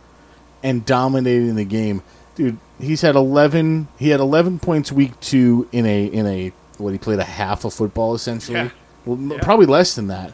and 0.62 0.84
dominating 0.84 1.54
the 1.54 1.64
game, 1.64 2.02
dude. 2.34 2.58
He's 2.80 3.02
had 3.02 3.14
eleven. 3.16 3.88
He 3.98 4.08
had 4.10 4.20
eleven 4.20 4.58
points 4.58 4.90
week 4.90 5.18
two 5.20 5.68
in 5.72 5.86
a 5.86 6.04
in 6.06 6.26
a 6.26 6.52
what 6.78 6.92
he 6.92 6.98
played 6.98 7.18
a 7.18 7.24
half 7.24 7.64
of 7.64 7.74
football 7.74 8.14
essentially. 8.14 8.56
Yeah. 8.58 8.68
Well, 9.04 9.18
Yeah. 9.18 9.38
probably 9.42 9.66
less 9.66 9.94
than 9.94 10.08
that. 10.08 10.32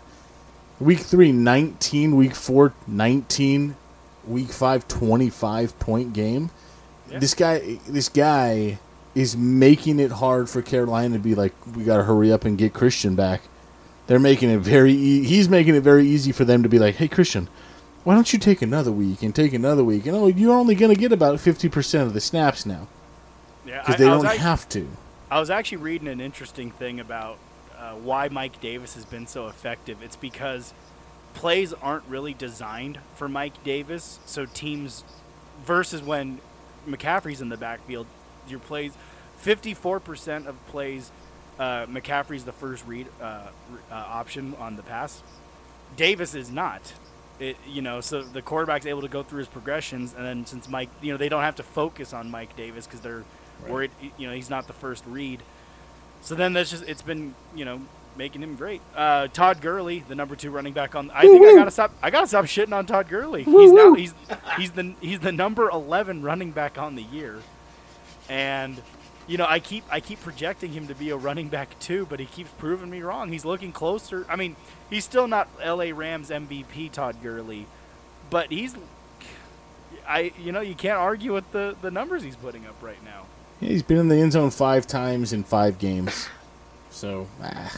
Week 0.81 0.99
three, 1.01 1.31
19. 1.33 2.17
Week 2.17 2.35
four, 2.35 2.73
19. 2.87 3.77
Week 4.27 4.51
five, 4.51 4.87
25 4.89 5.79
point 5.79 6.13
game. 6.13 6.51
Yeah. 7.11 7.19
This 7.19 7.35
guy, 7.35 7.79
this 7.89 8.09
guy 8.09 8.79
is 9.15 9.37
making 9.37 9.99
it 10.01 10.11
hard 10.13 10.49
for 10.49 10.63
Carolina 10.63 11.17
to 11.17 11.23
be 11.23 11.35
like, 11.35 11.53
we 11.77 11.85
got 11.85 11.99
to 11.99 12.05
hurry 12.05 12.33
up 12.33 12.45
and 12.45 12.57
get 12.57 12.73
Christian 12.73 13.15
back. 13.15 13.43
They're 14.07 14.19
making 14.19 14.51
it 14.51 14.59
very. 14.61 14.93
E- 14.93 15.25
he's 15.25 15.49
making 15.49 15.75
it 15.75 15.83
very 15.83 16.07
easy 16.07 16.33
for 16.33 16.45
them 16.45 16.63
to 16.63 16.69
be 16.69 16.79
like, 16.79 16.97
hey 16.97 17.09
Christian, 17.09 17.49
why 18.05 18.15
don't 18.15 18.33
you 18.33 18.39
take 18.39 18.63
another 18.63 18.91
week 18.91 19.23
and 19.23 19.35
take 19.35 19.53
another 19.53 19.85
week? 19.85 20.07
And 20.07 20.17
oh, 20.17 20.27
you're 20.27 20.55
only 20.57 20.75
going 20.75 20.93
to 20.93 20.99
get 21.01 21.13
about 21.13 21.39
50 21.39 21.69
percent 21.69 22.07
of 22.09 22.15
the 22.15 22.21
snaps 22.21 22.65
now 22.67 22.89
yeah, 23.67 23.81
because 23.81 23.97
they 23.97 24.07
I 24.07 24.11
don't 24.11 24.25
have 24.39 24.69
to. 24.71 24.89
I 25.33 25.41
was 25.41 25.49
actually 25.49 25.79
reading 25.79 26.09
an 26.09 26.21
interesting 26.21 26.71
thing 26.71 27.01
about 27.01 27.39
uh, 27.79 27.93
why 27.93 28.29
Mike 28.29 28.61
Davis 28.61 28.97
has 28.97 29.07
been 29.07 29.27
so 29.27 29.49
effective. 29.49 30.03
It's 30.03 30.15
because 30.15 30.75
plays 31.33 31.73
aren't 31.73 32.05
really 32.05 32.35
designed 32.35 32.99
for 33.15 33.31
Mike 33.31 33.65
Davis. 33.65 34.19
So 34.27 34.45
teams 34.45 35.05
versus 35.65 36.03
when 36.03 36.39
McCaffrey's 36.87 37.41
in 37.41 37.49
the 37.49 37.57
backfield, 37.57 38.07
your 38.47 38.59
plays, 38.59 38.93
fifty-four 39.39 40.01
percent 40.01 40.47
of 40.47 40.67
plays, 40.67 41.11
uh, 41.59 41.87
McCaffrey's 41.87 42.45
the 42.45 42.53
first 42.53 42.87
read 42.87 43.07
uh, 43.19 43.25
uh, 43.25 43.49
option 43.91 44.55
on 44.59 44.77
the 44.77 44.83
pass. 44.83 45.23
Davis 45.97 46.35
is 46.35 46.51
not. 46.51 46.93
It, 47.41 47.57
you 47.67 47.81
know, 47.81 48.03
so 48.03 48.23
the 48.23 48.43
quarterback's 48.43 48.85
able 48.85 49.01
to 49.01 49.09
go 49.09 49.23
through 49.23 49.39
his 49.39 49.49
progressions, 49.49 50.13
and 50.13 50.27
then 50.27 50.45
since 50.45 50.69
Mike, 50.69 50.91
you 51.01 51.11
know, 51.11 51.17
they 51.17 51.31
don't 51.31 51.43
have 51.43 51.57
to 51.57 51.63
focus 51.63 52.13
on 52.13 52.31
Mike 52.31 52.55
Davis 52.55 52.87
because 52.87 53.01
they're 53.01 53.25
worried, 53.69 53.91
you 54.19 54.27
know, 54.27 54.35
he's 54.35 54.51
not 54.51 54.67
the 54.67 54.73
first 54.73 55.05
read. 55.07 55.43
So 56.23 56.35
then 56.35 56.53
that's 56.53 56.71
just 56.71 56.85
it's 56.89 57.03
been 57.03 57.35
you 57.55 57.65
know 57.65 57.81
making 58.17 58.43
him 58.43 58.57
great. 58.57 58.81
Uh, 58.95 59.29
Todd 59.29 59.61
Gurley, 59.61 60.05
the 60.09 60.15
number 60.15 60.37
two 60.37 60.51
running 60.51 60.73
back 60.73 60.95
on. 60.95 61.11
I 61.11 61.23
think 61.23 61.45
I 61.45 61.55
gotta 61.55 61.71
stop. 61.71 61.93
I 62.03 62.11
gotta 62.11 62.27
stop 62.27 62.45
shitting 62.45 62.73
on 62.73 62.87
Todd 62.87 63.09
Gurley. 63.09 63.43
He's 63.43 63.73
now 63.73 63.95
he's 63.95 64.15
he's 64.57 64.71
the 64.73 64.95
he's 65.01 65.21
the 65.21 65.33
number 65.33 65.69
eleven 65.69 66.23
running 66.23 66.53
back 66.53 66.79
on 66.79 66.95
the 66.95 67.03
year, 67.03 67.39
and 68.29 68.81
you 69.27 69.37
know 69.37 69.47
I 69.49 69.59
keep 69.59 69.85
I 69.91 70.01
keep 70.01 70.21
projecting 70.21 70.73
him 70.73 70.89
to 70.89 70.95
be 70.95 71.11
a 71.11 71.17
running 71.17 71.49
back 71.49 71.79
too, 71.81 72.07
but 72.09 72.21
he 72.21 72.27
keeps 72.27 72.51
proving 72.59 72.91
me 72.91 73.03
wrong. 73.03 73.33
He's 73.33 73.45
looking 73.45 73.73
closer. 73.73 74.27
I 74.29 74.37
mean, 74.37 74.57
he's 74.91 75.05
still 75.05 75.27
not 75.27 75.49
L.A. 75.61 75.93
Rams 75.93 76.31
MVP 76.31 76.93
Todd 76.93 77.17
Gurley, 77.23 77.67
but 78.31 78.51
he's. 78.51 78.77
I 80.07 80.33
you 80.39 80.53
know 80.53 80.61
you 80.61 80.75
can't 80.75 80.99
argue 80.99 81.33
with 81.33 81.51
the 81.53 81.77
the 81.81 81.91
numbers 81.91 82.23
he's 82.23 82.37
putting 82.37 82.67
up 82.67 82.81
right 82.83 83.03
now. 83.05 83.27
Yeah, 83.63 83.69
he's 83.71 83.83
been 83.83 83.99
in 83.99 84.09
the 84.09 84.17
end 84.17 84.33
zone 84.33 84.51
five 84.51 84.87
times 84.87 85.33
in 85.33 85.45
five 85.45 85.79
games. 85.79 86.29
So 86.91 87.29
ah, 87.43 87.73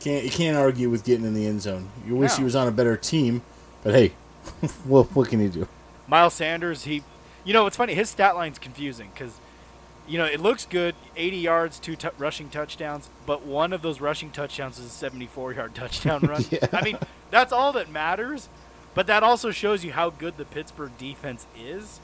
can't 0.00 0.24
you 0.24 0.30
can't 0.30 0.56
argue 0.56 0.88
with 0.90 1.04
getting 1.04 1.26
in 1.26 1.34
the 1.34 1.46
end 1.46 1.62
zone. 1.62 1.88
You 2.06 2.16
wish 2.16 2.32
No. 2.32 2.36
he 2.38 2.44
was 2.44 2.56
on 2.56 2.68
a 2.68 2.70
better 2.70 2.96
team, 2.96 3.42
but 3.82 3.94
hey, 3.94 4.12
what 4.84 5.14
what 5.14 5.28
can 5.28 5.40
you 5.40 5.48
do? 5.48 5.68
Miles 6.06 6.34
Sanders, 6.34 6.84
he, 6.84 7.02
you 7.44 7.52
know, 7.52 7.66
it's 7.66 7.76
funny. 7.76 7.94
His 7.94 8.10
stat 8.10 8.36
line's 8.36 8.58
confusing 8.58 9.10
because, 9.14 9.34
you 10.06 10.18
know, 10.18 10.24
it 10.24 10.40
looks 10.40 10.66
good, 10.66 10.94
80 11.16 11.36
yards, 11.38 11.78
two 11.78 11.96
t- 11.96 12.08
rushing 12.18 12.50
touchdowns, 12.50 13.08
but 13.24 13.46
one 13.46 13.72
of 13.72 13.82
those 13.82 14.00
rushing 14.00 14.30
touchdowns 14.30 14.78
is 14.78 15.02
a 15.02 15.10
74-yard 15.10 15.74
touchdown 15.74 16.20
run. 16.22 16.44
Yeah. 16.50 16.66
I 16.72 16.82
mean, 16.82 16.98
that's 17.30 17.52
all 17.52 17.72
that 17.72 17.90
matters. 17.90 18.48
But 18.94 19.06
that 19.06 19.22
also 19.22 19.50
shows 19.52 19.84
you 19.84 19.92
how 19.92 20.10
good 20.10 20.36
the 20.36 20.44
Pittsburgh 20.44 20.90
defense 20.98 21.46
is. 21.58 21.98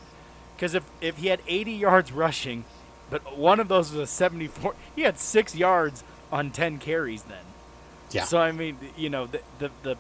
Because 0.56 0.74
if 0.74 0.84
if 1.02 1.18
he 1.18 1.26
had 1.26 1.40
80 1.46 1.72
yards 1.72 2.10
rushing, 2.12 2.64
but 3.10 3.36
one 3.36 3.60
of 3.60 3.68
those 3.68 3.92
was 3.92 4.00
a 4.00 4.06
74, 4.06 4.74
he 4.94 5.02
had 5.02 5.18
six 5.18 5.54
yards 5.54 6.04
on 6.30 6.50
10 6.50 6.78
carries 6.78 7.22
then. 7.22 7.44
Yeah. 8.10 8.24
So 8.24 8.38
I 8.38 8.52
mean, 8.52 8.78
you 8.96 9.10
know, 9.10 9.26
the 9.26 9.40
the 9.58 9.70
the, 9.82 9.96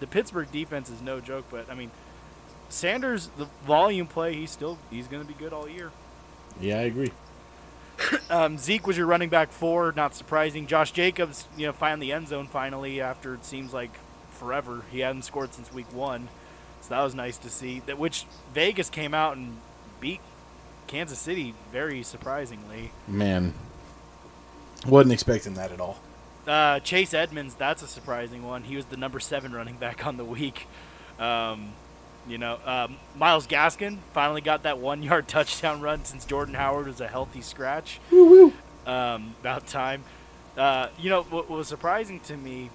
the 0.00 0.06
Pittsburgh 0.06 0.50
defense 0.50 0.90
is 0.90 1.02
no 1.02 1.20
joke, 1.20 1.44
but 1.50 1.70
I 1.70 1.74
mean, 1.74 1.90
Sanders, 2.68 3.28
the 3.36 3.46
volume 3.66 4.06
play, 4.06 4.34
he's 4.34 4.50
still 4.50 4.78
he's 4.90 5.06
going 5.06 5.22
to 5.22 5.28
be 5.28 5.34
good 5.34 5.52
all 5.52 5.68
year. 5.68 5.90
Yeah, 6.60 6.78
I 6.78 6.82
agree. 6.82 7.12
Um, 8.30 8.56
Zeke 8.56 8.86
was 8.86 8.96
your 8.96 9.06
running 9.06 9.28
back 9.28 9.52
four, 9.52 9.92
not 9.94 10.14
surprising. 10.14 10.66
Josh 10.66 10.90
Jacobs, 10.90 11.46
you 11.56 11.66
know, 11.66 11.72
found 11.72 12.02
the 12.02 12.12
end 12.12 12.28
zone 12.28 12.46
finally 12.46 13.00
after 13.00 13.34
it 13.34 13.44
seems 13.44 13.72
like 13.74 13.90
forever. 14.30 14.82
He 14.90 15.00
hadn't 15.00 15.22
scored 15.22 15.52
since 15.52 15.72
week 15.72 15.92
one, 15.92 16.28
so 16.80 16.88
that 16.88 17.02
was 17.02 17.14
nice 17.14 17.36
to 17.38 17.50
see. 17.50 17.80
That 17.80 17.98
which 17.98 18.24
Vegas 18.54 18.88
came 18.88 19.12
out 19.12 19.36
and 19.36 19.58
beat 20.00 20.20
Kansas 20.92 21.18
City 21.18 21.54
very 21.72 22.02
surprisingly. 22.02 22.92
Man, 23.08 23.54
wasn't 24.86 25.14
expecting 25.14 25.54
that 25.54 25.72
at 25.72 25.80
all. 25.80 25.96
Uh, 26.46 26.80
Chase 26.80 27.14
Edmonds, 27.14 27.54
that's 27.54 27.82
a 27.82 27.86
surprising 27.86 28.42
one. 28.42 28.64
He 28.64 28.76
was 28.76 28.84
the 28.84 28.98
number 28.98 29.18
seven 29.18 29.52
running 29.52 29.76
back 29.76 30.06
on 30.06 30.18
the 30.18 30.24
week. 30.24 30.66
Um, 31.18 31.72
you 32.28 32.36
know, 32.36 32.58
um, 32.66 32.96
Myles 33.16 33.46
Gaskin 33.46 34.00
finally 34.12 34.42
got 34.42 34.64
that 34.64 34.78
one 34.78 35.02
yard 35.02 35.28
touchdown 35.28 35.80
run 35.80 36.04
since 36.04 36.26
Jordan 36.26 36.54
Howard 36.54 36.86
was 36.86 37.00
a 37.00 37.08
healthy 37.08 37.40
scratch. 37.40 37.98
Woo 38.10 38.52
Um, 38.84 39.34
about 39.40 39.66
time. 39.66 40.04
Uh, 40.58 40.88
you 40.98 41.08
know, 41.08 41.22
what, 41.22 41.48
what 41.48 41.56
was 41.56 41.68
surprising 41.68 42.20
to 42.20 42.36
me 42.36 42.68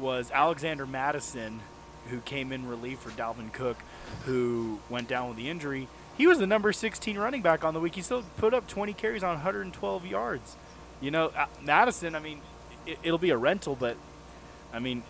was 0.00 0.32
Alexander 0.32 0.84
Mattison, 0.84 1.60
who 2.08 2.18
came 2.22 2.50
in 2.50 2.66
relief 2.66 2.98
for 2.98 3.10
Dalvin 3.10 3.52
Cook, 3.52 3.76
who 4.24 4.80
went 4.90 5.06
down 5.06 5.28
with 5.28 5.36
the 5.36 5.48
injury. 5.48 5.86
He 6.16 6.26
was 6.26 6.38
the 6.38 6.46
number 6.46 6.72
16 6.72 7.18
running 7.18 7.42
back 7.42 7.64
on 7.64 7.74
the 7.74 7.80
week. 7.80 7.94
He 7.94 8.02
still 8.02 8.22
put 8.36 8.54
up 8.54 8.68
20 8.68 8.92
carries 8.92 9.22
on 9.22 9.34
112 9.36 10.06
yards. 10.06 10.56
You 11.00 11.10
know, 11.10 11.32
uh, 11.36 11.46
Mattison, 11.62 12.14
I 12.14 12.20
mean, 12.20 12.40
it, 12.86 12.98
it'll 13.02 13.18
be 13.18 13.30
a 13.30 13.36
rental, 13.36 13.76
but 13.78 13.96
I 14.72 14.78
mean, 14.78 15.02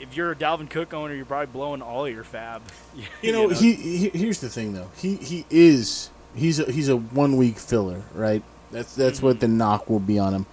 if 0.00 0.16
you're 0.16 0.32
a 0.32 0.36
Dalvin 0.36 0.68
Cook 0.68 0.92
owner, 0.92 1.14
you're 1.14 1.24
probably 1.24 1.52
blowing 1.52 1.82
all 1.82 2.08
your 2.08 2.24
FAAB. 2.24 2.60
You 3.22 3.32
know, 3.32 3.48
he, 3.48 3.74
he 3.74 4.08
here's 4.10 4.40
the 4.40 4.48
thing 4.48 4.74
though. 4.74 4.90
He 4.96 5.16
he 5.16 5.46
is 5.50 6.10
he's 6.34 6.60
a, 6.60 6.70
he's 6.70 6.88
a 6.88 6.96
one 6.96 7.36
week 7.36 7.58
filler, 7.58 8.02
right? 8.14 8.42
That's 8.70 8.94
that's 8.94 9.22
what 9.22 9.40
the 9.40 9.48
knock 9.48 9.88
will 9.88 10.00
be 10.00 10.18
on 10.18 10.34
him. 10.34 10.46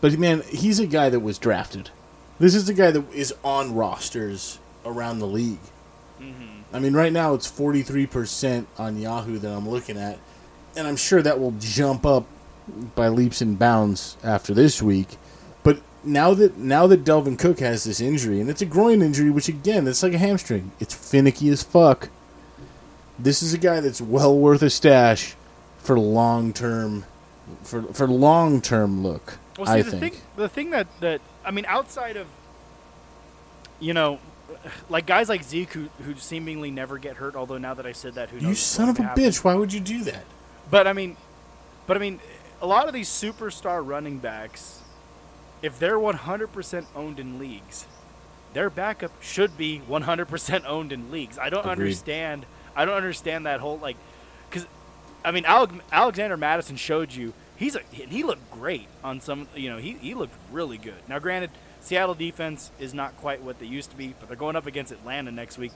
But 0.00 0.18
man, 0.18 0.42
he's 0.48 0.78
a 0.78 0.86
guy 0.86 1.10
that 1.10 1.20
was 1.20 1.38
drafted. 1.38 1.90
This 2.38 2.54
is 2.54 2.68
a 2.68 2.74
guy 2.74 2.90
that 2.90 3.12
is 3.12 3.32
on 3.44 3.74
rosters 3.74 4.58
around 4.84 5.20
the 5.20 5.26
league. 5.26 5.60
I 6.72 6.78
mean, 6.78 6.94
right 6.94 7.12
now 7.12 7.34
it's 7.34 7.46
forty 7.46 7.82
three 7.82 8.06
percent 8.06 8.66
on 8.78 8.98
Yahoo 8.98 9.38
that 9.38 9.52
I'm 9.52 9.68
looking 9.68 9.98
at, 9.98 10.18
and 10.76 10.86
I'm 10.86 10.96
sure 10.96 11.22
that 11.22 11.38
will 11.38 11.54
jump 11.58 12.06
up 12.06 12.26
by 12.94 13.08
leaps 13.08 13.40
and 13.40 13.58
bounds 13.58 14.16
after 14.22 14.54
this 14.54 14.82
week. 14.82 15.08
But 15.62 15.80
now 16.04 16.34
that 16.34 16.56
now 16.56 16.86
that 16.86 17.04
Dalvin 17.04 17.38
Cook 17.38 17.60
has 17.60 17.84
this 17.84 18.00
injury, 18.00 18.40
and 18.40 18.48
it's 18.48 18.62
a 18.62 18.66
groin 18.66 19.02
injury, 19.02 19.30
which 19.30 19.48
again, 19.48 19.86
it's 19.86 20.02
like 20.02 20.14
a 20.14 20.18
hamstring. 20.18 20.72
It's 20.80 20.94
finicky 20.94 21.48
as 21.50 21.62
fuck. 21.62 22.08
This 23.18 23.42
is 23.42 23.52
a 23.52 23.58
guy 23.58 23.80
that's 23.80 24.00
well 24.00 24.36
worth 24.36 24.62
a 24.62 24.70
stash 24.70 25.34
for 25.78 25.98
long 25.98 26.52
term, 26.52 27.04
for 27.62 27.82
for 27.92 28.08
long 28.08 28.60
term 28.60 29.02
look. 29.02 29.38
Well, 29.58 29.66
see, 29.66 29.72
I 29.72 29.82
the 29.82 29.90
think. 29.90 30.14
thing, 30.14 30.22
the 30.36 30.48
thing 30.48 30.70
that 30.70 30.86
that 31.00 31.20
I 31.44 31.50
mean, 31.50 31.66
outside 31.66 32.16
of 32.16 32.26
you 33.78 33.92
know, 33.92 34.18
like 34.88 35.06
guys 35.06 35.28
like 35.28 35.42
Zeke 35.42 35.72
who 35.72 35.88
who 36.04 36.14
seemingly 36.16 36.70
never 36.70 36.98
get 36.98 37.16
hurt. 37.16 37.36
Although 37.36 37.58
now 37.58 37.74
that 37.74 37.86
I 37.86 37.92
said 37.92 38.14
that, 38.14 38.30
who 38.30 38.36
knows? 38.36 38.48
you 38.48 38.54
son 38.54 38.88
of 38.88 38.98
a 38.98 39.02
happen. 39.02 39.22
bitch! 39.24 39.44
Why 39.44 39.54
would 39.54 39.72
you 39.72 39.80
do 39.80 40.04
that? 40.04 40.24
But 40.70 40.86
I 40.86 40.92
mean, 40.92 41.16
but 41.86 41.96
I 41.96 42.00
mean, 42.00 42.20
a 42.60 42.66
lot 42.66 42.86
of 42.86 42.94
these 42.94 43.08
superstar 43.08 43.86
running 43.86 44.18
backs, 44.18 44.80
if 45.62 45.78
they're 45.78 45.98
100% 45.98 46.86
owned 46.94 47.18
in 47.20 47.38
leagues, 47.38 47.86
their 48.52 48.70
backup 48.70 49.10
should 49.22 49.56
be 49.56 49.82
100% 49.88 50.64
owned 50.66 50.92
in 50.92 51.10
leagues. 51.10 51.38
I 51.38 51.50
don't 51.50 51.60
Agreed. 51.60 51.72
understand. 51.72 52.46
I 52.74 52.84
don't 52.84 52.94
understand 52.96 53.46
that 53.46 53.60
whole 53.60 53.78
like, 53.78 53.96
because, 54.48 54.66
I 55.24 55.30
mean, 55.30 55.44
Alec, 55.44 55.70
Alexander 55.90 56.36
Mattison 56.36 56.76
showed 56.76 57.12
you 57.12 57.34
he's 57.56 57.76
a 57.76 57.80
he 57.90 58.22
looked 58.22 58.50
great 58.50 58.88
on 59.04 59.20
some. 59.20 59.48
You 59.54 59.70
know, 59.70 59.78
he 59.78 59.92
he 59.94 60.14
looked 60.14 60.34
really 60.50 60.78
good. 60.78 61.06
Now, 61.08 61.18
granted, 61.18 61.50
Seattle 61.82 62.14
defense 62.14 62.70
is 62.78 62.94
not 62.94 63.16
quite 63.18 63.42
what 63.42 63.58
they 63.58 63.66
used 63.66 63.90
to 63.90 63.96
be, 63.96 64.14
but 64.18 64.28
they're 64.28 64.36
going 64.36 64.56
up 64.56 64.66
against 64.66 64.92
Atlanta 64.92 65.30
next 65.30 65.58
week. 65.58 65.72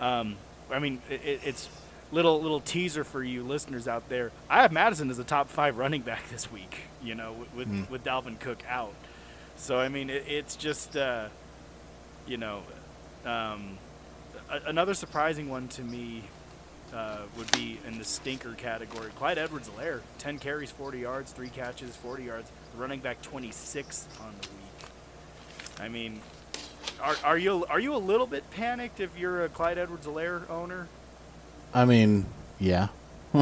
Um, 0.00 0.36
I 0.70 0.78
mean, 0.78 1.00
it, 1.10 1.20
it- 1.24 1.40
it's 1.44 1.68
little 2.10 2.40
little 2.40 2.60
teaser 2.60 3.04
for 3.04 3.22
you 3.22 3.42
listeners 3.42 3.86
out 3.86 4.08
there. 4.08 4.30
I 4.48 4.62
have 4.62 4.72
Mattison 4.72 5.10
as 5.10 5.18
a 5.18 5.24
top 5.24 5.48
five 5.50 5.76
running 5.76 6.00
back 6.02 6.28
this 6.30 6.50
week. 6.50 6.78
You 7.02 7.14
know, 7.14 7.32
with 7.54 7.68
with, 7.68 7.90
with 7.90 8.04
Dalvin 8.04 8.38
Cook 8.40 8.62
out. 8.68 8.94
So 9.56 9.78
I 9.78 9.88
mean, 9.88 10.08
it, 10.10 10.24
it's 10.26 10.56
just 10.56 10.96
uh, 10.96 11.28
you 12.26 12.36
know, 12.36 12.62
um, 13.26 13.76
a- 14.50 14.62
another 14.66 14.94
surprising 14.94 15.48
one 15.50 15.68
to 15.68 15.82
me 15.82 16.22
uh, 16.94 17.18
would 17.36 17.50
be 17.52 17.78
in 17.86 17.98
the 17.98 18.04
stinker 18.04 18.52
category. 18.52 19.10
Clyde 19.16 19.36
Edwards-Helaire, 19.38 20.00
10 20.18 20.38
carries, 20.38 20.70
40 20.70 21.00
yards, 21.00 21.32
three 21.32 21.48
catches, 21.50 21.94
40 21.96 22.22
yards. 22.24 22.50
Running 22.76 23.00
back 23.00 23.20
26 23.22 24.06
on 24.22 24.32
the 24.40 24.48
week. 24.48 24.67
I 25.80 25.88
mean, 25.88 26.20
are, 27.02 27.16
are 27.24 27.38
you 27.38 27.64
are 27.70 27.78
you 27.80 27.94
a 27.94 27.98
little 27.98 28.26
bit 28.26 28.48
panicked 28.50 29.00
if 29.00 29.16
you're 29.18 29.44
a 29.44 29.48
Clyde 29.48 29.78
Edwards-Helaire 29.78 30.48
owner? 30.50 30.88
I 31.74 31.84
mean, 31.84 32.26
yeah, 32.58 32.88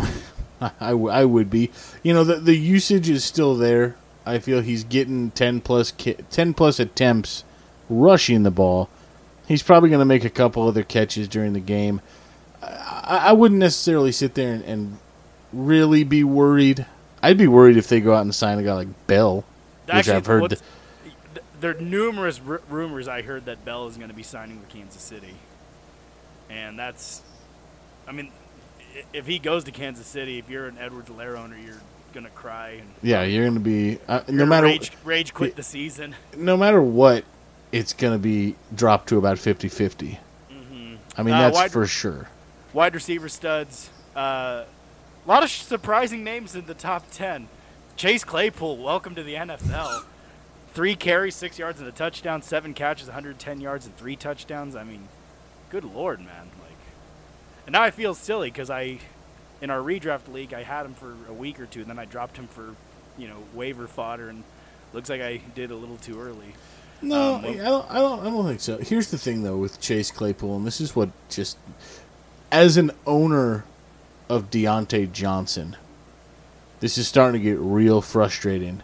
I, 0.61 0.91
w- 0.91 1.09
I 1.11 1.25
would 1.25 1.51
be. 1.51 1.71
You 2.03 2.13
know, 2.15 2.25
the 2.25 2.37
the 2.37 2.57
usage 2.57 3.09
is 3.09 3.25
still 3.25 3.55
there. 3.55 3.97
I 4.25 4.39
feel 4.39 4.61
he's 4.61 4.85
getting 4.85 5.31
ten 5.31 5.61
plus 5.61 5.93
ki- 5.93 6.17
ten 6.31 6.53
plus 6.55 6.79
attempts 6.81 7.45
rushing 7.89 8.43
the 8.43 8.51
ball. 8.51 8.89
He's 9.47 9.63
probably 9.63 9.89
going 9.91 10.01
to 10.01 10.05
make 10.07 10.25
a 10.25 10.31
couple 10.31 10.67
other 10.67 10.83
catches 10.83 11.29
during 11.29 11.53
the 11.53 11.61
game. 11.61 12.01
I, 12.61 13.27
I 13.29 13.33
wouldn't 13.33 13.61
necessarily 13.61 14.11
sit 14.11 14.35
there 14.35 14.53
and, 14.53 14.65
and 14.65 14.99
really 15.53 16.03
be 16.03 16.25
worried. 16.25 16.85
I'd 17.23 17.39
be 17.39 17.47
worried 17.47 17.77
if 17.77 17.87
they 17.87 18.01
go 18.01 18.13
out 18.13 18.23
and 18.23 18.35
sign 18.35 18.59
a 18.59 18.65
guy 18.65 18.75
like 18.75 19.07
Bell, 19.07 19.45
which 19.99 20.09
I've 20.17 20.27
heard. 20.27 20.43
what's- 20.43 20.63
there 21.61 21.71
are 21.77 21.81
numerous 21.81 22.41
r- 22.47 22.61
rumors 22.69 23.09
I 23.09 23.23
heard 23.23 23.47
that 23.47 23.65
Bell 23.65 23.87
is 23.89 23.97
going 23.97 24.11
to 24.11 24.15
be 24.17 24.23
signing 24.23 24.59
with 24.61 24.69
Kansas 24.69 25.03
City, 25.03 25.35
and 26.51 26.79
that's, 26.79 27.23
I 28.07 28.13
mean, 28.13 28.31
if 29.13 29.27
he 29.27 29.39
goes 29.39 29.65
to 29.65 29.71
Kansas 29.73 30.07
City, 30.07 30.39
if 30.39 30.49
you're 30.49 30.67
an 30.67 30.79
Edwards-Helaire 30.79 31.39
owner, 31.39 31.57
you're 31.57 31.81
going 32.15 32.25
to 32.25 32.31
cry 32.31 32.71
and 32.81 32.89
yeah, 33.03 33.25
you're 33.25 33.45
going 33.45 33.55
to 33.55 33.61
be 33.61 33.99
uh, 34.09 34.23
you're 34.27 34.37
no 34.37 34.45
gonna 34.45 34.47
matter 34.47 34.67
rage, 34.67 34.93
rage 35.05 35.35
quit 35.35 35.55
the 35.57 35.63
season. 35.63 36.15
no 36.37 36.57
matter 36.57 36.81
what, 36.81 37.25
it's 37.73 37.93
going 37.93 38.13
to 38.15 38.19
be 38.19 38.55
dropped 38.75 39.09
to 39.11 39.19
about 39.19 39.37
50-50. 39.37 40.19
I 41.19 41.23
mean, 41.23 41.35
Uh, 41.35 41.41
that's 41.41 41.55
wide- 41.55 41.73
for 41.73 41.87
sure. 41.87 42.29
wide 42.73 42.95
receiver 42.95 43.29
studs. 43.29 43.91
Uh, 44.15 44.65
a 45.25 45.29
lot 45.29 45.43
of 45.43 45.51
surprising 45.51 46.23
names 46.25 46.55
in 46.55 46.67
the 46.67 46.75
top 46.75 47.05
10. 47.11 47.49
Chase 47.97 48.23
Claypool, 48.25 48.77
welcome 48.79 49.15
to 49.15 49.23
the 49.23 49.35
NFL. 49.35 50.05
Three 50.77 50.95
carries, 50.95 51.35
six 51.35 51.59
yards, 51.59 51.81
and 51.81 51.89
a 51.89 51.91
touchdown. 51.93 52.43
Seven 52.43 52.75
catches, 52.75 53.07
110 53.07 53.63
yards, 53.63 53.87
and 53.87 53.97
three 53.97 54.15
touchdowns. 54.15 54.77
I 54.77 54.85
mean, 54.85 55.09
good 55.71 55.85
lord, 55.85 56.19
man! 56.19 56.51
Like, 56.61 56.77
and 57.65 57.73
now 57.73 57.83
I 57.83 57.91
feel 57.91 58.15
silly 58.15 58.51
because 58.51 58.69
I, 58.69 58.99
in 59.63 59.71
our 59.71 59.79
redraft 59.79 60.31
league, 60.31 60.53
I 60.53 60.65
had 60.65 60.85
him 60.85 60.93
for 60.93 61.15
a 61.31 61.33
week 61.33 61.59
or 61.61 61.65
two, 61.65 61.81
and 61.81 61.89
then 61.89 61.99
I 61.99 62.05
dropped 62.05 62.37
him 62.37 62.47
for, 62.47 62.75
you 63.17 63.27
know, 63.27 63.39
waiver 63.55 63.87
fodder, 63.87 64.29
and 64.29 64.45
looks 64.93 65.09
like 65.09 65.23
I 65.23 65.41
did 65.55 65.71
a 65.71 65.75
little 65.75 65.97
too 65.97 66.21
early. 66.21 66.53
No, 67.01 67.37
Um, 67.37 67.47
I 67.47 67.55
don't. 67.55 67.91
I 67.91 67.95
don't. 67.95 68.21
I 68.21 68.25
don't 68.25 68.47
think 68.47 68.61
so. 68.61 68.77
Here's 68.77 69.11
the 69.11 69.17
thing, 69.17 69.45
though, 69.45 69.57
with 69.57 69.81
Chase 69.81 70.11
Claypool, 70.11 70.59
and 70.59 70.67
this 70.67 70.83
is 70.83 70.95
what 70.95 71.09
just 71.31 71.57
as 72.53 72.77
an 72.77 72.91
owner 73.07 73.65
of 74.29 74.51
Diontae 74.51 75.11
Johnson, 75.11 75.75
this 76.81 76.99
is 76.99 77.09
starting 77.09 77.41
to 77.41 77.43
get 77.43 77.59
real 77.59 78.03
frustrating. 78.03 78.83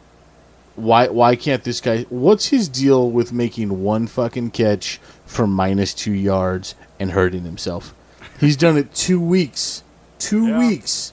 Why? 0.75 1.09
Why 1.09 1.37
can't 1.37 1.65
this 1.65 1.81
guy? 1.81 2.03
What's 2.05 2.47
his 2.47 2.69
deal 2.69 3.11
with 3.11 3.33
making 3.33 3.83
one 3.83 4.07
fucking 4.07 4.53
catch 4.53 5.01
for 5.27 5.47
minus 5.47 5.93
two 5.95 6.13
yards 6.13 6.75
and 6.99 7.11
hurting 7.13 7.45
himself? 7.45 7.95
He's 8.41 8.57
done 8.57 8.77
it 8.77 8.95
two 8.95 9.21
weeks, 9.21 9.83
two 10.19 10.49
Yeah. 10.49 10.59
weeks 10.59 11.13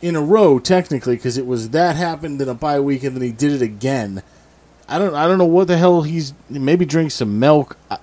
in 0.00 0.16
a 0.16 0.20
row, 0.22 0.58
technically, 0.58 1.16
because 1.16 1.36
it 1.36 1.46
was 1.46 1.70
that 1.70 1.96
happened 1.96 2.40
in 2.40 2.48
a 2.48 2.54
bye 2.54 2.80
week, 2.80 3.04
and 3.04 3.14
then 3.14 3.22
he 3.22 3.32
did 3.32 3.52
it 3.52 3.62
again. 3.62 4.22
I 4.88 4.98
don't 4.98 5.14
I 5.14 5.28
don't 5.28 5.38
know 5.38 5.44
what 5.44 5.68
the 5.68 5.76
hell 5.76 6.02
he's 6.02 6.32
maybe 6.48 6.86
drink 6.86 7.10
some 7.10 7.38
milk. 7.38 7.76
I, 7.90 7.98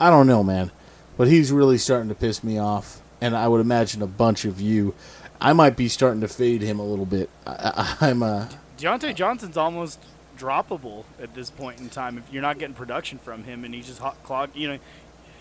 I 0.00 0.10
don't 0.10 0.26
know, 0.26 0.42
man. 0.42 0.70
But 1.16 1.28
he's 1.28 1.50
really 1.52 1.78
starting 1.78 2.08
to 2.08 2.14
piss 2.14 2.42
me 2.44 2.58
off, 2.58 3.00
and 3.20 3.36
I 3.36 3.46
would 3.48 3.60
imagine 3.60 4.02
a 4.02 4.06
bunch 4.06 4.44
of 4.44 4.60
you. 4.60 4.94
I 5.40 5.52
might 5.52 5.76
be 5.76 5.88
starting 5.88 6.20
to 6.22 6.28
fade 6.28 6.62
him 6.62 6.80
a 6.80 6.84
little 6.84 7.06
bit. 7.06 7.30
I, 7.46 7.96
I, 8.00 8.08
I'm 8.10 8.22
uh, 8.22 8.46
Diontae 8.78 9.14
Johnson's 9.14 9.56
almost 9.56 9.98
droppable 10.38 11.04
at 11.20 11.34
this 11.34 11.50
point 11.50 11.80
in 11.80 11.88
time 11.88 12.16
if 12.16 12.32
you're 12.32 12.42
not 12.42 12.58
getting 12.58 12.74
production 12.74 13.18
from 13.18 13.42
him 13.44 13.64
and 13.64 13.74
he's 13.74 13.86
just 13.88 13.98
hot 13.98 14.22
clogged. 14.22 14.56
You 14.56 14.68
know, 14.68 14.78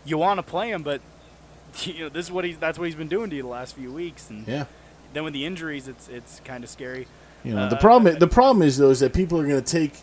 you 0.06 0.18
want 0.18 0.40
to 0.40 0.44
play 0.44 0.70
him, 0.72 0.84
but 0.84 1.02
you 1.84 2.02
know 2.02 2.10
this 2.10 2.26
is 2.26 2.32
what 2.32 2.46
he's 2.46 2.58
that's 2.58 2.78
what 2.80 2.86
he's 2.86 2.96
been 2.96 3.08
doing 3.08 3.30
to 3.30 3.36
you 3.36 3.44
the 3.44 3.48
last 3.48 3.76
few 3.76 3.92
weeks, 3.92 4.30
and 4.30 4.48
yeah. 4.48 4.66
then 5.14 5.24
with 5.24 5.34
the 5.34 5.46
injuries, 5.46 5.88
it's 5.88 6.08
it's 6.08 6.42
kind 6.44 6.64
of 6.64 6.70
scary. 6.70 7.08
You 7.44 7.54
know, 7.54 7.70
the 7.70 7.76
Uh, 7.76 7.80
problem 7.80 8.18
the 8.18 8.28
problem 8.28 8.62
is 8.66 8.78
though 8.78 8.90
is 8.90 9.00
that 9.02 9.14
people 9.14 9.40
are 9.40 9.48
going 9.48 9.62
to 9.64 9.72
take 9.72 9.94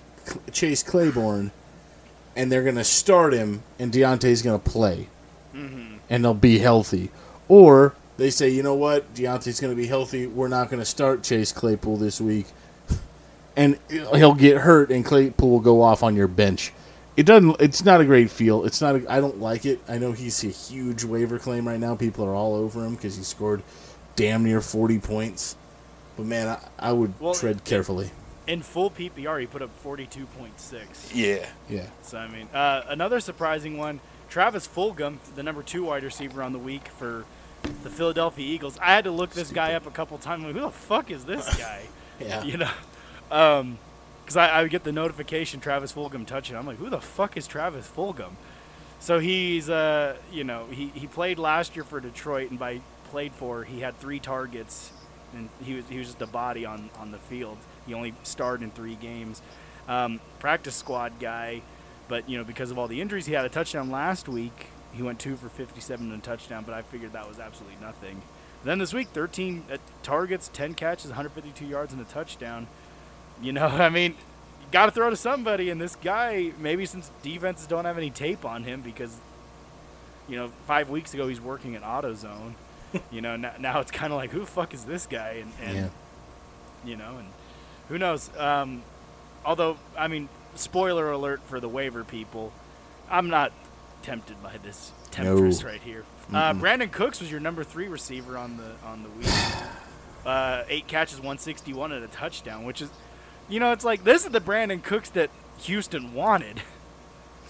Chase 0.53 0.83
Claypool, 0.83 1.51
and 2.37 2.53
they're 2.53 2.63
going 2.63 2.77
to 2.77 2.85
start 2.85 3.33
him, 3.33 3.63
and 3.79 3.93
Diontae's 3.93 4.43
going 4.43 4.61
to 4.61 4.71
play, 4.71 5.09
Mm-hmm. 5.55 5.97
and 6.11 6.25
they'll 6.25 6.35
be 6.35 6.59
healthy, 6.59 7.11
or 7.49 7.95
they 8.17 8.31
say, 8.31 8.49
you 8.49 8.63
know 8.63 8.75
what, 8.75 9.13
Diontae's 9.15 9.61
going 9.61 9.73
to 9.75 9.77
be 9.77 9.89
healthy. 9.89 10.27
We're 10.27 10.49
not 10.49 10.71
going 10.71 10.81
to 10.81 10.87
start 10.87 11.23
Chase 11.25 11.51
Claypool 11.53 11.97
this 11.97 12.21
week, 12.21 12.47
and 13.57 13.79
he'll 13.89 14.35
get 14.35 14.59
hurt, 14.59 14.91
and 14.91 15.05
Claypool 15.05 15.51
will 15.51 15.61
go 15.61 15.83
off 15.83 16.03
on 16.03 16.17
your 16.17 16.29
bench. 16.29 16.73
It 17.17 17.27
doesn't. 17.27 17.61
It's 17.61 17.85
not 17.85 18.01
a 18.01 18.05
great 18.05 18.31
feel. 18.31 18.65
It's 18.65 18.81
not. 18.81 18.97
A, 18.97 19.13
I 19.13 19.21
don't 19.21 19.39
like 19.41 19.65
it. 19.65 19.81
I 19.89 19.99
know 19.99 20.13
he's 20.13 20.43
a 20.43 20.49
huge 20.49 21.05
waiver 21.05 21.39
claim 21.39 21.67
right 21.69 21.79
now. 21.79 21.95
People 21.95 22.25
are 22.25 22.35
all 22.35 22.55
over 22.57 22.85
him 22.85 22.97
because 22.97 23.17
he 23.17 23.23
scored 23.23 23.63
damn 24.17 24.43
near 24.45 24.61
forty 24.61 24.99
points. 24.99 25.57
But 26.17 26.27
man, 26.27 26.49
I, 26.49 26.89
I 26.89 26.93
would 26.93 27.15
Well, 27.21 27.35
tread 27.35 27.65
carefully. 27.65 28.11
In 28.47 28.63
full 28.63 28.91
PPR, 28.91 29.41
he 29.41 29.47
put 29.47 29.63
up 29.63 29.71
42.6. 29.83 31.13
Yeah, 31.15 31.47
yeah. 31.69 31.87
So 32.03 32.19
I 32.19 32.29
mean, 32.29 32.47
uh, 32.53 32.83
another 32.89 33.21
surprising 33.21 33.79
one: 33.79 34.01
Travis 34.29 34.67
Fulgham, 34.69 35.19
the 35.35 35.43
number 35.43 35.63
two 35.63 35.85
wide 35.85 36.03
receiver 36.05 36.43
on 36.43 36.53
the 36.53 36.59
week 36.59 36.89
for 36.89 37.25
the 37.83 37.91
Philadelphia 37.91 38.45
Eagles. 38.45 38.79
I 38.83 38.93
had 38.93 39.05
to 39.05 39.11
look 39.11 39.31
this 39.31 39.51
guy 39.51 39.75
up 39.75 39.87
a 39.87 39.91
couple 39.91 40.19
times. 40.19 40.45
Like, 40.45 40.55
who 40.55 40.61
the 40.61 40.71
fuck 40.71 41.11
is 41.11 41.25
this 41.25 41.57
guy? 41.59 41.83
Yeah. 42.21 42.43
You 42.45 42.59
know, 42.59 42.71
um, 43.31 43.79
because 44.25 44.37
I, 44.37 44.49
I 44.49 44.63
would 44.63 44.71
get 44.71 44.85
the 44.85 44.93
notification 44.93 45.61
Travis 45.61 45.93
Fulgham 45.93 46.27
touching. 46.27 46.57
I'm 46.57 46.67
like, 46.67 46.79
who 46.79 46.89
the 46.89 47.01
fuck 47.01 47.37
is 47.37 47.47
Travis 47.47 47.91
Fulgham? 47.95 48.33
So 49.01 49.19
he's, 49.19 49.69
uh, 49.69 50.17
you 50.33 50.45
know, 50.45 50.67
he, 50.71 50.87
he 50.95 51.07
played 51.07 51.39
last 51.39 51.77
year 51.77 51.85
for 51.85 52.01
Detroit, 52.01 52.49
and 52.49 52.59
by 52.59 52.81
played 53.11 53.33
for, 53.33 53.65
he 53.65 53.81
had 53.81 53.99
three 54.01 54.19
targets, 54.19 54.93
and 55.35 55.49
he 55.63 55.75
was 55.75 55.85
he 55.89 55.99
was 55.99 56.09
just 56.09 56.23
a 56.23 56.27
body 56.27 56.65
on 56.65 56.91
on 56.99 57.11
the 57.11 57.19
field. 57.19 57.59
He 57.87 57.95
only 57.95 58.15
starred 58.23 58.63
in 58.63 58.71
three 58.71 58.97
games. 58.97 59.43
Um, 59.87 60.21
practice 60.39 60.75
squad 60.75 61.21
guy, 61.21 61.61
but 62.09 62.29
you 62.29 62.39
know 62.39 62.45
because 62.45 62.71
of 62.71 62.79
all 62.79 62.89
the 62.89 63.01
injuries, 63.01 63.27
he 63.27 63.35
had 63.35 63.45
a 63.45 63.49
touchdown 63.49 63.91
last 63.91 64.29
week. 64.29 64.67
He 64.93 65.03
went 65.03 65.19
two 65.19 65.37
for 65.37 65.49
57 65.49 66.11
and 66.11 66.23
a 66.23 66.25
touchdown, 66.25 66.65
but 66.65 66.75
I 66.75 66.83
figured 66.83 67.13
that 67.13 67.29
was 67.29 67.39
absolutely 67.39 67.79
nothing. 67.81 68.23
Then 68.65 68.79
this 68.79 68.95
week, 68.95 69.09
13 69.09 69.65
uh, 69.71 69.77
targets, 70.03 70.49
10 70.53 70.75
catches, 70.75 71.11
152 71.11 71.67
yards, 71.67 71.93
and 71.93 72.01
a 72.01 72.05
touchdown. 72.05 72.67
You 73.43 73.53
know, 73.53 73.67
I 73.67 73.89
mean, 73.89 74.13
you 74.13 74.67
got 74.73 74.87
to 74.87 74.93
throw 74.93 75.11
to 75.11 75.17
somebody. 75.17 75.71
And 75.71 75.81
this 75.81 75.97
guy, 75.97 76.53
maybe 76.59 76.87
since 76.87 77.11
defenses 77.23 77.67
don't 77.67 77.85
have 77.85 77.99
any 77.99 78.11
tape 78.11 78.45
on 78.45 78.65
him 78.65 78.81
because, 78.81 79.17
you 80.29 80.37
know, 80.37 80.51
five 80.67 80.91
weeks 80.91 81.15
ago 81.15 81.29
he's 81.29 81.41
working 81.41 81.75
at 81.77 81.83
AutoZone. 81.83 82.55
you 83.11 83.21
know, 83.21 83.37
now, 83.37 83.53
now 83.59 83.81
it's 83.81 83.91
kind 83.91 84.13
of 84.13 84.17
like, 84.17 84.31
who 84.31 84.41
the 84.41 84.47
fuck 84.47 84.73
is 84.75 84.85
this 84.85 85.07
guy? 85.07 85.43
And, 85.43 85.53
and 85.63 85.77
Yeah. 85.77 85.89
you 86.85 86.97
know, 86.97 87.17
and 87.19 87.29
who 87.89 87.99
knows? 87.99 88.31
Um, 88.39 88.83
although, 89.45 89.77
I 89.99 90.09
mean, 90.09 90.29
spoiler 90.55 91.11
alert 91.11 91.41
for 91.47 91.61
the 91.61 91.69
waiver 91.69 92.05
people, 92.05 92.53
I'm 93.11 93.29
not 93.29 93.53
tempted 94.03 94.43
by 94.43 94.59
this 94.63 94.93
temptress 95.11 95.65
right 95.65 95.81
here. 95.81 96.05
Uh, 96.33 96.55
Brandin 96.55 96.91
Cooks 96.91 97.21
was 97.21 97.31
your 97.31 97.41
number 97.41 97.65
three 97.65 97.89
receiver 97.89 98.39
on 98.39 98.57
the 98.57 98.71
on 98.87 99.03
the 99.03 99.09
week. 99.11 99.29
Uh, 100.25 100.65
eight 100.71 100.87
catches, 100.87 101.19
161 101.19 101.93
and 101.93 102.03
a 102.03 102.09
touchdown, 102.09 102.65
which 102.65 102.81
is, 102.81 102.89
you 103.49 103.61
know, 103.61 103.73
it's 103.73 103.85
like 103.85 104.05
this 104.05 104.25
is 104.25 104.31
the 104.31 104.41
Brandin 104.41 104.83
Cooks 104.83 105.11
that 105.11 105.31
Houston 105.61 106.15
wanted. 106.15 106.63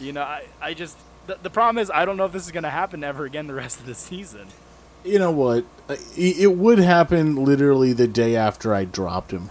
You 0.00 0.12
know, 0.12 0.22
I, 0.22 0.44
I 0.60 0.74
just 0.74 0.96
the, 1.26 1.38
the 1.42 1.50
problem 1.50 1.80
is 1.80 1.90
I 1.90 2.04
don't 2.04 2.16
know 2.16 2.24
if 2.24 2.32
this 2.32 2.46
is 2.46 2.52
going 2.52 2.64
to 2.64 2.70
happen 2.70 3.04
ever 3.04 3.24
again 3.24 3.46
the 3.46 3.54
rest 3.54 3.80
of 3.80 3.86
the 3.86 3.94
season. 3.94 4.48
You 5.04 5.18
know 5.18 5.30
what? 5.30 5.64
It 5.88 6.38
it 6.38 6.56
would 6.56 6.78
happen 6.78 7.36
literally 7.36 7.92
the 7.92 8.08
day 8.08 8.36
after 8.36 8.74
I 8.74 8.84
dropped 8.84 9.30
him. 9.32 9.50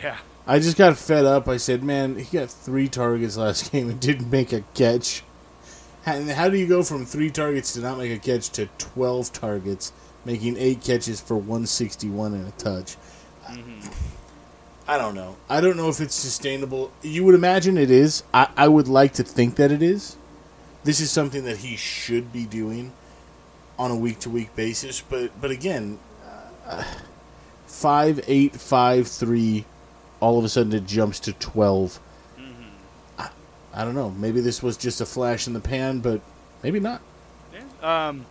Yeah. 0.00 0.16
I 0.46 0.58
just 0.58 0.76
got 0.76 0.98
fed 0.98 1.24
up. 1.24 1.48
I 1.48 1.56
said, 1.56 1.82
"Man, 1.82 2.16
he 2.16 2.38
got 2.38 2.50
three 2.50 2.88
targets 2.88 3.36
last 3.36 3.72
game 3.72 3.88
and 3.90 4.00
didn't 4.00 4.30
make 4.30 4.52
a 4.52 4.62
catch." 4.74 5.22
And 6.06 6.28
how 6.30 6.50
do 6.50 6.58
you 6.58 6.66
go 6.66 6.82
from 6.82 7.06
three 7.06 7.30
targets 7.30 7.72
to 7.74 7.80
not 7.80 7.96
make 7.96 8.12
a 8.12 8.18
catch 8.18 8.50
to 8.50 8.66
twelve 8.76 9.32
targets, 9.32 9.92
making 10.24 10.58
eight 10.58 10.82
catches 10.82 11.20
for 11.20 11.36
one 11.36 11.66
sixty 11.66 12.10
one 12.10 12.34
and 12.34 12.48
a 12.48 12.50
touch? 12.52 12.96
Mm-hmm. 13.46 13.88
I 14.86 14.98
don't 14.98 15.14
know. 15.14 15.36
I 15.48 15.60
don't 15.60 15.76
know 15.76 15.88
if 15.88 16.00
it's 16.00 16.14
sustainable. 16.14 16.92
You 17.02 17.24
would 17.24 17.34
imagine 17.34 17.78
it 17.78 17.90
is. 17.90 18.22
I, 18.34 18.48
I 18.56 18.68
would 18.68 18.88
like 18.88 19.14
to 19.14 19.24
think 19.24 19.56
that 19.56 19.72
it 19.72 19.82
is. 19.82 20.16
This 20.84 21.00
is 21.00 21.10
something 21.10 21.44
that 21.44 21.58
he 21.58 21.76
should 21.76 22.32
be 22.32 22.44
doing 22.44 22.92
on 23.78 23.90
a 23.90 23.96
week 23.96 24.18
to 24.20 24.30
week 24.30 24.54
basis. 24.54 25.00
But 25.00 25.40
but 25.40 25.50
again, 25.50 25.98
uh, 26.66 26.84
five 27.66 28.20
eight 28.26 28.56
five 28.56 29.08
three, 29.08 29.64
all 30.20 30.38
of 30.38 30.44
a 30.44 30.48
sudden 30.48 30.72
it 30.74 30.86
jumps 30.86 31.20
to 31.20 31.32
12 31.32 32.00
I, 33.18 33.30
I 33.72 33.84
don't 33.84 33.94
know. 33.94 34.10
Maybe 34.10 34.40
this 34.40 34.62
was 34.62 34.76
just 34.76 35.00
a 35.00 35.06
flash 35.06 35.46
in 35.46 35.52
the 35.52 35.60
pan, 35.60 36.00
but 36.00 36.20
maybe 36.62 36.80
not. 36.80 37.00
Yeah. 37.52 38.08
Um, 38.08 38.26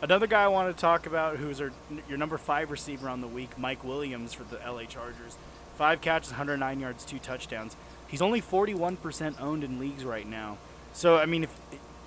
another 0.00 0.26
guy 0.26 0.44
I 0.44 0.48
want 0.48 0.74
to 0.74 0.80
talk 0.80 1.06
about 1.06 1.36
who's 1.36 1.60
our, 1.60 1.72
your 2.08 2.18
number 2.18 2.38
five 2.38 2.70
receiver 2.70 3.08
on 3.08 3.20
the 3.20 3.26
week, 3.26 3.58
Mike 3.58 3.84
Williams 3.84 4.32
for 4.32 4.44
the 4.44 4.56
LA 4.58 4.84
Chargers. 4.84 5.36
Five 5.82 6.00
catches, 6.00 6.30
109 6.30 6.78
yards, 6.78 7.04
two 7.04 7.18
touchdowns. 7.18 7.74
He's 8.06 8.22
only 8.22 8.40
41% 8.40 9.40
owned 9.40 9.64
in 9.64 9.80
leagues 9.80 10.04
right 10.04 10.24
now. 10.24 10.58
So, 10.92 11.16
I 11.18 11.26
mean, 11.26 11.42
if 11.42 11.52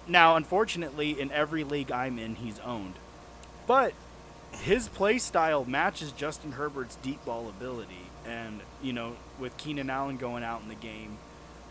now, 0.08 0.38
unfortunately, 0.38 1.20
in 1.20 1.30
every 1.34 1.66
league 1.66 1.92
I'm 1.92 2.18
in, 2.18 2.36
he's 2.36 2.58
owned. 2.60 2.94
But 3.68 3.92
his 4.62 4.88
play 4.88 5.18
style 5.18 5.66
matches 5.66 6.14
Justin 6.14 6.54
Herbert's 6.54 6.96
deep 6.96 7.26
ball 7.26 7.50
ability. 7.50 8.06
And, 8.26 8.62
you 8.82 8.94
know, 8.94 9.18
with 9.42 9.58
Keenan 9.58 9.90
Allen 9.90 10.16
going 10.16 10.46
out 10.46 10.62
in 10.62 10.70
the 10.70 10.76
game, 10.76 11.18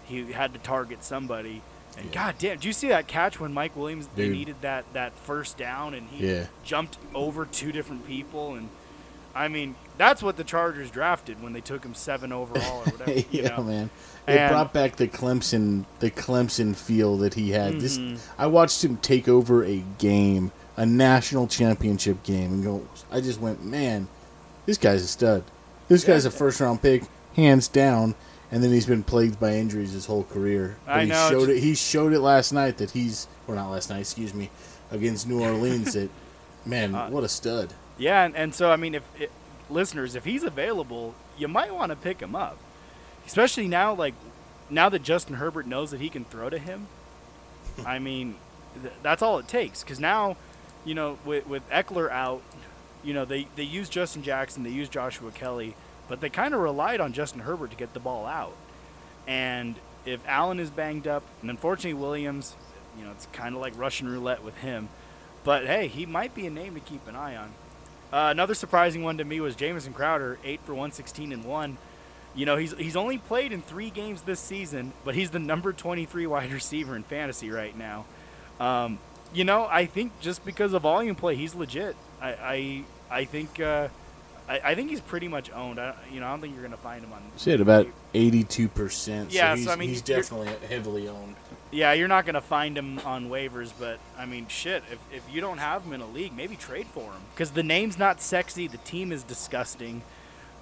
he 0.04 0.30
had 0.30 0.52
to 0.52 0.58
target 0.58 1.02
somebody. 1.02 1.62
And 1.96 2.04
Yeah. 2.08 2.12
god 2.12 2.34
damn, 2.38 2.56
did 2.56 2.66
you 2.66 2.74
see 2.74 2.88
that 2.88 3.06
catch 3.06 3.40
when 3.40 3.54
Mike 3.54 3.74
Williams 3.74 4.10
they 4.14 4.28
needed 4.28 4.56
that, 4.60 4.84
that 4.92 5.14
first 5.24 5.56
down 5.56 5.94
and 5.94 6.06
he 6.10 6.26
Yeah. 6.34 6.46
jumped 6.66 6.98
over 7.14 7.46
two 7.46 7.72
different 7.72 8.06
people 8.06 8.56
and 8.56 8.68
I 9.34 9.48
mean, 9.48 9.74
that's 9.98 10.22
what 10.22 10.36
the 10.36 10.44
Chargers 10.44 10.90
drafted 10.90 11.42
when 11.42 11.52
they 11.52 11.60
took 11.60 11.84
him 11.84 11.94
seven 11.94 12.32
overall 12.32 12.80
or 12.80 12.90
whatever. 12.92 13.12
you 13.18 13.24
yeah, 13.30 13.56
know? 13.56 13.62
man. 13.64 13.90
It 14.28 14.38
And- 14.38 14.50
brought 14.50 14.72
back 14.72 14.96
the 14.96 15.08
Clemson 15.08 15.84
the 15.98 16.10
Clemson 16.10 16.74
feel 16.76 17.16
that 17.18 17.34
he 17.34 17.50
had. 17.50 17.74
Mhm. 17.74 17.80
This 17.80 17.98
I 18.38 18.46
watched 18.46 18.84
him 18.84 18.96
take 18.98 19.28
over 19.28 19.64
a 19.64 19.82
game, 19.98 20.52
a 20.76 20.86
national 20.86 21.46
championship 21.48 22.22
game, 22.22 22.52
and 22.52 22.64
go. 22.64 22.86
I 23.10 23.20
just 23.20 23.40
went, 23.40 23.64
man, 23.64 24.08
this 24.66 24.78
guy's 24.78 25.02
a 25.02 25.06
stud. 25.08 25.44
This 25.88 26.04
guy's 26.04 26.24
a 26.24 26.30
first 26.30 26.60
round 26.60 26.80
pick, 26.80 27.02
hands 27.36 27.68
down. 27.68 28.14
And 28.52 28.62
then 28.62 28.70
he's 28.70 28.86
been 28.86 29.02
plagued 29.02 29.40
by 29.40 29.54
injuries 29.54 29.92
his 29.92 30.06
whole 30.06 30.22
career. 30.24 30.76
But 30.86 30.94
I 30.94 31.00
he 31.02 31.08
know, 31.08 31.28
showed 31.30 31.42
it's- 31.48 31.58
it. 31.58 31.60
He 31.62 31.74
showed 31.74 32.12
it 32.12 32.20
last 32.20 32.52
night 32.52 32.76
that 32.78 32.92
he's, 32.92 33.26
or 33.48 33.56
not 33.56 33.68
last 33.70 33.90
night, 33.90 34.00
excuse 34.00 34.32
me, 34.32 34.48
against 34.92 35.26
New 35.28 35.42
Orleans. 35.42 35.92
that 35.94 36.08
man, 36.64 36.94
Uh, 36.94 37.08
what 37.10 37.24
a 37.24 37.28
stud. 37.28 37.74
Yeah, 37.98 38.24
and, 38.24 38.36
and 38.36 38.54
so 38.54 38.70
I 38.70 38.76
mean, 38.76 38.94
if 38.94 39.02
it, 39.20 39.30
listeners, 39.70 40.14
if 40.14 40.24
he's 40.24 40.42
available, 40.42 41.14
you 41.38 41.48
might 41.48 41.74
want 41.74 41.90
to 41.90 41.96
pick 41.96 42.20
him 42.20 42.34
up, 42.34 42.58
especially 43.26 43.68
now. 43.68 43.94
Like 43.94 44.14
now 44.70 44.88
that 44.88 45.02
Justin 45.02 45.36
Herbert 45.36 45.66
knows 45.66 45.90
that 45.90 46.00
he 46.00 46.08
can 46.08 46.24
throw 46.24 46.50
to 46.50 46.58
him, 46.58 46.88
I 47.86 47.98
mean, 47.98 48.36
th- 48.80 48.94
that's 49.02 49.22
all 49.22 49.38
it 49.38 49.48
takes. 49.48 49.82
Because 49.82 50.00
now, 50.00 50.36
you 50.84 50.94
know, 50.94 51.18
with 51.24 51.46
with 51.46 51.68
Ekeler 51.70 52.10
out, 52.10 52.42
you 53.02 53.14
know 53.14 53.24
they 53.24 53.46
they 53.56 53.62
use 53.62 53.88
Justin 53.88 54.22
Jackson, 54.22 54.62
they 54.62 54.70
use 54.70 54.88
Joshua 54.88 55.30
Kelly, 55.30 55.76
but 56.08 56.20
they 56.20 56.30
kind 56.30 56.54
of 56.54 56.60
relied 56.60 57.00
on 57.00 57.12
Justin 57.12 57.40
Herbert 57.40 57.70
to 57.70 57.76
get 57.76 57.94
the 57.94 58.00
ball 58.00 58.26
out. 58.26 58.56
And 59.26 59.76
if 60.04 60.20
Allen 60.26 60.60
is 60.60 60.70
banged 60.70 61.06
up, 61.06 61.22
and 61.40 61.50
unfortunately 61.50 61.94
Williams, 61.94 62.56
you 62.98 63.04
know, 63.04 63.10
it's 63.12 63.26
kind 63.32 63.54
of 63.54 63.60
like 63.60 63.72
Russian 63.78 64.08
roulette 64.08 64.42
with 64.42 64.56
him. 64.58 64.88
But 65.44 65.66
hey, 65.66 65.88
he 65.88 66.06
might 66.06 66.34
be 66.34 66.46
a 66.46 66.50
name 66.50 66.74
to 66.74 66.80
keep 66.80 67.06
an 67.06 67.16
eye 67.16 67.36
on. 67.36 67.52
Uh, 68.14 68.30
another 68.30 68.54
surprising 68.54 69.02
one 69.02 69.18
to 69.18 69.24
me 69.24 69.40
was 69.40 69.56
Jamison 69.56 69.92
Crowder, 69.92 70.38
eight 70.44 70.60
for 70.60 70.72
116 70.72 71.32
and 71.32 71.44
one. 71.44 71.76
You 72.36 72.46
know, 72.46 72.56
he's 72.56 72.72
he's 72.74 72.94
only 72.94 73.18
played 73.18 73.50
in 73.50 73.60
three 73.60 73.90
games 73.90 74.22
this 74.22 74.38
season, 74.38 74.92
but 75.04 75.16
he's 75.16 75.30
the 75.30 75.40
number 75.40 75.72
23 75.72 76.28
wide 76.28 76.52
receiver 76.52 76.94
in 76.94 77.02
fantasy 77.02 77.50
right 77.50 77.76
now. 77.76 78.04
Um, 78.60 79.00
you 79.32 79.42
know, 79.42 79.66
I 79.68 79.86
think 79.86 80.12
just 80.20 80.44
because 80.44 80.74
of 80.74 80.82
volume 80.82 81.16
play, 81.16 81.34
he's 81.34 81.56
legit. 81.56 81.96
I 82.20 82.28
I, 82.30 82.84
I 83.10 83.24
think 83.24 83.58
uh, 83.58 83.88
I, 84.48 84.60
I 84.62 84.74
think 84.76 84.90
he's 84.90 85.00
pretty 85.00 85.26
much 85.26 85.50
owned. 85.50 85.80
I, 85.80 85.96
you 86.12 86.20
know, 86.20 86.26
I 86.26 86.30
don't 86.30 86.40
think 86.40 86.54
you're 86.54 86.62
gonna 86.62 86.76
find 86.76 87.02
him 87.02 87.12
on. 87.12 87.20
Shit, 87.36 87.60
about 87.60 87.88
eighty-two 88.14 88.68
percent. 88.68 89.32
Yeah, 89.32 89.54
so, 89.54 89.58
he's, 89.58 89.68
I 89.68 89.74
mean, 89.74 89.88
he's 89.88 90.02
definitely 90.02 90.50
heavily 90.68 91.08
owned. 91.08 91.34
Yeah, 91.74 91.92
you're 91.92 92.08
not 92.08 92.24
gonna 92.24 92.40
find 92.40 92.78
him 92.78 93.00
on 93.00 93.28
waivers, 93.28 93.72
but 93.78 93.98
I 94.16 94.26
mean, 94.26 94.46
shit. 94.46 94.84
If, 94.92 94.98
if 95.12 95.34
you 95.34 95.40
don't 95.40 95.58
have 95.58 95.82
him 95.84 95.92
in 95.92 96.00
a 96.00 96.06
league, 96.06 96.34
maybe 96.36 96.54
trade 96.54 96.86
for 96.86 97.02
him 97.10 97.20
because 97.34 97.50
the 97.50 97.64
name's 97.64 97.98
not 97.98 98.20
sexy, 98.20 98.68
the 98.68 98.78
team 98.78 99.10
is 99.10 99.24
disgusting. 99.24 100.02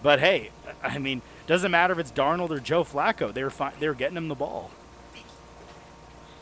But 0.02 0.20
hey, 0.20 0.50
I 0.82 0.98
mean, 0.98 1.20
doesn't 1.46 1.70
matter 1.70 1.92
if 1.92 1.98
it's 1.98 2.10
Darnold 2.12 2.50
or 2.50 2.58
Joe 2.60 2.82
Flacco. 2.82 3.32
they're 3.32 3.50
fi- 3.50 3.74
they 3.78 3.86
were 3.88 3.94
getting 3.94 4.16
him 4.16 4.28
the 4.28 4.34
ball. 4.34 4.70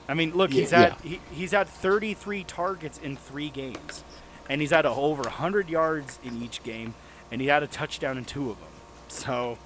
I 0.09 0.15
mean, 0.15 0.33
look, 0.35 0.53
Yeah, 0.53 0.61
he's 0.61 0.71
had 0.71 0.97
yeah. 1.05 1.11
he, 1.11 1.21
he's 1.33 1.51
had 1.53 1.69
33 1.69 2.45
targets 2.45 2.99
in 2.99 3.17
three 3.17 3.49
games, 3.51 4.05
and 4.49 4.61
he's 4.61 4.71
had 4.71 4.87
a, 4.87 4.91
over 4.91 5.23
100 5.23 5.69
yards 5.69 6.19
in 6.25 6.43
each 6.43 6.63
game, 6.63 6.95
and 7.31 7.41
he 7.41 7.49
had 7.49 7.63
a 7.63 7.67
touchdown 7.67 8.19
in 8.19 8.25
two 8.25 8.51
of 8.51 8.59
them. 8.59 8.69
So, 9.09 9.59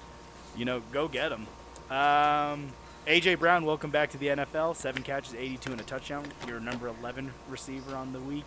you 0.57 0.65
know, 0.65 0.81
go 0.91 1.07
get 1.07 1.31
him. 1.31 1.47
Um, 1.95 2.69
AJ 3.07 3.37
Brown, 3.37 3.65
welcome 3.65 3.91
back 3.91 4.09
to 4.11 4.17
the 4.17 4.27
NFL. 4.27 4.75
Seven 4.75 5.03
catches, 5.03 5.35
82 5.35 5.71
and 5.71 5.79
a 5.79 5.83
touchdown. 5.83 6.25
Your 6.47 6.59
number 6.59 6.87
11 6.87 7.31
receiver 7.49 7.95
on 7.95 8.13
the 8.13 8.19
week. 8.19 8.45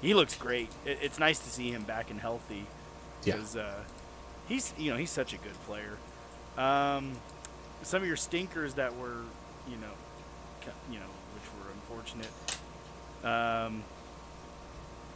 He 0.00 0.14
looks 0.14 0.34
great. 0.34 0.70
It, 0.86 0.98
it's 1.02 1.18
nice 1.18 1.38
to 1.40 1.50
see 1.50 1.70
him 1.70 1.82
back 1.82 2.10
and 2.10 2.18
healthy. 2.18 2.64
Yeah. 3.24 3.34
Because 3.34 3.56
uh, 3.56 3.74
he's 4.48 4.72
you 4.78 4.90
know 4.90 4.96
he's 4.96 5.10
such 5.10 5.34
a 5.34 5.36
good 5.36 5.52
player. 5.66 5.98
Um, 6.56 7.12
some 7.82 8.00
of 8.00 8.08
your 8.08 8.16
stinkers 8.16 8.74
that 8.74 8.96
were 8.96 9.18
you 9.68 9.76
know 9.76 9.92
you 10.90 10.98
know 10.98 11.06
which 11.34 11.44
were 11.58 11.70
unfortunate. 11.74 12.30
Um, 13.22 13.82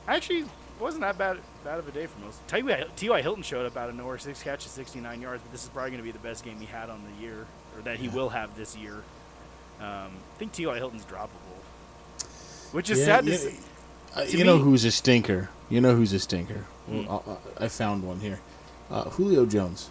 actually 0.06 0.44
wasn't 0.78 1.00
that 1.00 1.16
bad 1.16 1.38
bad 1.64 1.78
of 1.78 1.88
a 1.88 1.90
day 1.90 2.04
for 2.04 2.20
most. 2.20 2.46
T.Y. 2.48 2.84
T.Y. 2.96 3.22
Hilton 3.22 3.42
showed 3.42 3.64
up 3.64 3.78
out 3.78 3.88
of 3.88 3.94
nowhere, 3.94 4.18
six 4.18 4.42
catches, 4.42 4.72
69 4.72 5.22
yards, 5.22 5.42
but 5.42 5.52
this 5.52 5.62
is 5.62 5.70
probably 5.70 5.92
going 5.92 6.02
to 6.02 6.04
be 6.04 6.12
the 6.12 6.18
best 6.18 6.44
game 6.44 6.58
he 6.60 6.66
had 6.66 6.90
on 6.90 7.00
the 7.02 7.22
year, 7.22 7.46
or 7.76 7.82
that 7.82 7.98
he 7.98 8.08
will 8.08 8.28
have 8.28 8.56
this 8.56 8.76
year. 8.76 9.02
Um, 9.80 10.10
I 10.34 10.38
think 10.38 10.52
T.Y. 10.52 10.76
Hilton's 10.76 11.04
droppable, 11.04 11.28
which 12.72 12.90
is 12.90 13.00
Yeah, 13.00 13.04
sad 13.04 13.24
to 13.26 13.30
yeah, 13.32 13.37
see. 13.37 13.56
Uh, 14.16 14.22
you 14.28 14.44
know 14.44 14.58
who's 14.58 14.84
a 14.84 14.90
stinker? 14.92 15.50
You 15.68 15.80
know 15.80 15.94
who's 15.96 16.12
a 16.12 16.20
stinker? 16.20 16.64
Well, 16.87 17.38
I, 17.58 17.64
I 17.64 17.68
found 17.68 18.04
one 18.04 18.20
here. 18.20 18.40
Uh, 18.90 19.04
Julio 19.10 19.46
Jones. 19.46 19.90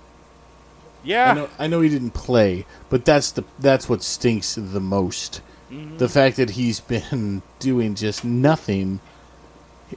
Yeah, 1.03 1.31
I 1.31 1.33
know. 1.33 1.49
I 1.59 1.67
know 1.67 1.81
he 1.81 1.89
didn't 1.89 2.11
play, 2.11 2.65
but 2.89 3.03
that's 3.03 3.31
the 3.31 3.43
that's 3.59 3.89
what 3.89 4.01
stinks 4.03 4.55
the 4.55 4.79
most. 4.79 5.41
Mhm. 5.69 5.97
The 5.97 6.07
fact 6.07 6.37
that 6.37 6.51
he's 6.51 6.79
been 6.93 7.41
doing 7.59 7.95
just 7.95 8.23
nothing. 8.23 9.01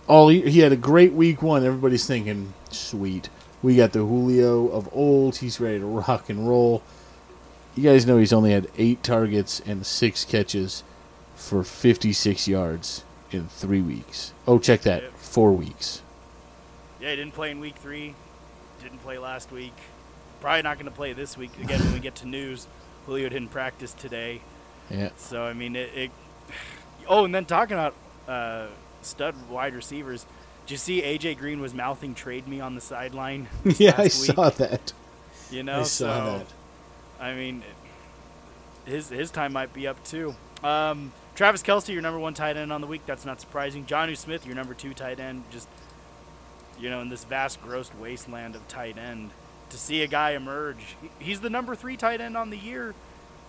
All 0.08 0.28
he, 0.28 0.42
he 0.42 0.60
had 0.60 0.72
a 0.72 0.76
great 0.76 1.12
week 1.12 1.42
one. 1.42 1.64
Everybody's 1.64 2.06
thinking, 2.06 2.52
sweet, 2.70 3.28
we 3.62 3.76
got 3.76 3.92
the 3.92 4.00
Julio 4.00 4.66
of 4.68 4.88
old. 4.92 5.36
He's 5.36 5.60
ready 5.60 5.78
to 5.78 5.86
rock 5.86 6.28
and 6.28 6.48
roll. 6.48 6.82
You 7.76 7.82
guys 7.82 8.06
know 8.06 8.16
he's 8.16 8.32
only 8.32 8.52
had 8.52 8.68
eight 8.78 9.02
targets 9.02 9.60
and 9.66 9.84
six 9.84 10.24
catches 10.24 10.82
for 11.34 11.62
56 11.62 12.48
yards 12.48 13.04
in 13.30 13.48
three 13.48 13.82
weeks. 13.82 14.32
Oh, 14.46 14.58
check 14.58 14.80
that, 14.82 15.12
four 15.18 15.52
weeks. 15.52 16.00
Yeah, 17.00 17.10
he 17.10 17.16
didn't 17.16 17.34
play 17.34 17.50
in 17.50 17.60
week 17.60 17.76
three. 17.76 18.14
Didn't 18.82 19.02
play 19.02 19.18
last 19.18 19.52
week. 19.52 19.74
Probably 20.40 20.62
not 20.62 20.76
going 20.78 20.86
to 20.86 20.90
play 20.96 21.12
this 21.12 21.36
week. 21.36 21.50
Again, 21.62 21.80
when 21.80 21.92
we 21.92 22.00
get 22.00 22.14
to 22.16 22.26
news, 22.26 22.66
Julio 23.04 23.28
didn't 23.28 23.48
practice 23.48 23.92
today. 23.92 24.40
Yeah, 24.90 25.10
So 25.16 25.42
I 25.42 25.52
mean, 25.52 25.76
it. 25.76 25.90
it 25.94 26.10
oh, 27.08 27.24
and 27.24 27.34
then 27.34 27.44
talking 27.44 27.74
about 27.74 27.94
uh, 28.28 28.68
stud 29.02 29.34
wide 29.50 29.74
receivers, 29.74 30.24
did 30.64 30.72
you 30.72 30.76
see 30.78 31.02
AJ 31.02 31.38
Green 31.38 31.60
was 31.60 31.74
mouthing 31.74 32.14
"trade 32.14 32.46
me" 32.46 32.60
on 32.60 32.74
the 32.74 32.80
sideline? 32.80 33.48
yeah, 33.64 33.94
I 33.98 34.04
week? 34.04 34.12
saw 34.12 34.48
that. 34.50 34.92
You 35.50 35.62
know, 35.64 35.80
I 35.80 35.82
saw 35.82 35.86
so 35.86 36.38
that. 36.38 36.46
I 37.20 37.34
mean, 37.34 37.62
his 38.84 39.08
his 39.08 39.30
time 39.30 39.52
might 39.52 39.72
be 39.72 39.86
up 39.86 40.02
too. 40.04 40.34
Um, 40.62 41.12
Travis 41.34 41.62
Kelce, 41.62 41.92
your 41.92 42.02
number 42.02 42.18
one 42.18 42.34
tight 42.34 42.56
end 42.56 42.72
on 42.72 42.80
the 42.80 42.86
week. 42.86 43.02
That's 43.06 43.24
not 43.24 43.40
surprising. 43.40 43.84
Jonnu 43.84 44.16
Smith, 44.16 44.46
your 44.46 44.54
number 44.54 44.74
two 44.74 44.94
tight 44.94 45.20
end. 45.20 45.44
Just 45.50 45.68
you 46.78 46.90
know, 46.90 47.00
in 47.00 47.08
this 47.08 47.24
vast, 47.24 47.62
gross 47.62 47.90
wasteland 47.98 48.54
of 48.54 48.66
tight 48.68 48.98
end, 48.98 49.30
to 49.70 49.78
see 49.78 50.02
a 50.02 50.06
guy 50.06 50.32
emerge. 50.32 50.96
He's 51.18 51.40
the 51.40 51.50
number 51.50 51.74
three 51.74 51.96
tight 51.96 52.20
end 52.20 52.36
on 52.36 52.50
the 52.50 52.56
year. 52.56 52.94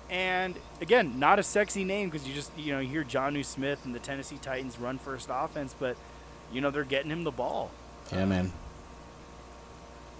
And 0.09 0.55
again, 0.79 1.19
not 1.19 1.37
a 1.37 1.43
sexy 1.43 1.83
name 1.83 2.09
because 2.09 2.27
you 2.27 2.33
just 2.33 2.51
you 2.57 2.73
know 2.73 2.79
you 2.79 2.87
hear 2.87 3.03
Jonnu 3.03 3.43
Smith 3.43 3.83
and 3.85 3.93
the 3.93 3.99
Tennessee 3.99 4.39
Titans 4.41 4.79
run 4.79 4.97
first 4.97 5.29
offense, 5.31 5.75
but 5.77 5.97
you 6.51 6.61
know 6.61 6.71
they're 6.71 6.85
getting 6.85 7.11
him 7.11 7.23
the 7.23 7.31
ball. 7.31 7.71
Yeah, 8.11 8.25
man. 8.25 8.53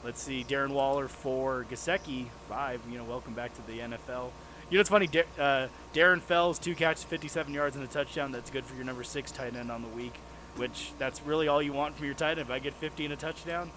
Let's 0.04 0.22
see, 0.22 0.46
Darren 0.48 0.70
Waller 0.70 1.08
for 1.08 1.66
Gesicki, 1.70 2.28
five. 2.48 2.82
You 2.90 2.98
know, 2.98 3.04
welcome 3.04 3.34
back 3.34 3.54
to 3.56 3.68
the 3.68 3.80
NFL. 3.80 4.32
You 4.70 4.78
know, 4.78 4.82
it's 4.82 4.90
funny. 4.90 5.08
Da- 5.08 5.26
uh, 5.40 5.68
Darren 5.94 6.22
Fells, 6.22 6.60
two 6.60 6.76
catches, 6.76 7.04
57 7.04 7.54
yards, 7.54 7.76
and 7.76 7.84
a 7.84 7.88
touchdown. 7.88 8.32
That's 8.32 8.50
good 8.50 8.66
for 8.66 8.76
your 8.76 8.86
number 8.86 9.04
six 9.04 9.32
tight 9.32 9.56
end 9.56 9.72
on 9.72 9.82
the 9.82 9.88
week, 9.90 10.14
which 10.56 10.92
that's 11.00 11.22
really 11.24 11.48
all 11.48 11.62
you 11.62 11.74
want 11.74 11.96
from 11.96 12.06
your 12.06 12.14
tight 12.16 12.32
end. 12.32 12.42
If 12.42 12.52
I 12.52 12.60
get 12.60 12.74
50 12.76 13.06
and 13.06 13.14
a 13.14 13.18
touchdown, 13.18 13.72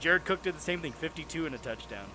Jared 0.00 0.24
Cook 0.24 0.42
did 0.42 0.56
the 0.56 0.60
same 0.60 0.80
thing, 0.80 0.92
52 0.92 1.46
and 1.46 1.54
a 1.54 1.58
touchdown. 1.58 2.06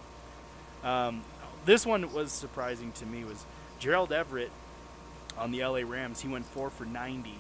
Um, 0.83 1.21
this 1.65 1.85
one 1.85 2.11
was 2.13 2.31
surprising 2.31 2.91
to 2.93 3.05
me. 3.05 3.23
Was 3.23 3.45
Gerald 3.79 4.11
Everett 4.11 4.51
on 5.37 5.51
the 5.51 5.63
LA 5.63 5.81
Rams? 5.85 6.21
He 6.21 6.27
went 6.27 6.45
four 6.45 6.69
for 6.69 6.85
90. 6.85 7.33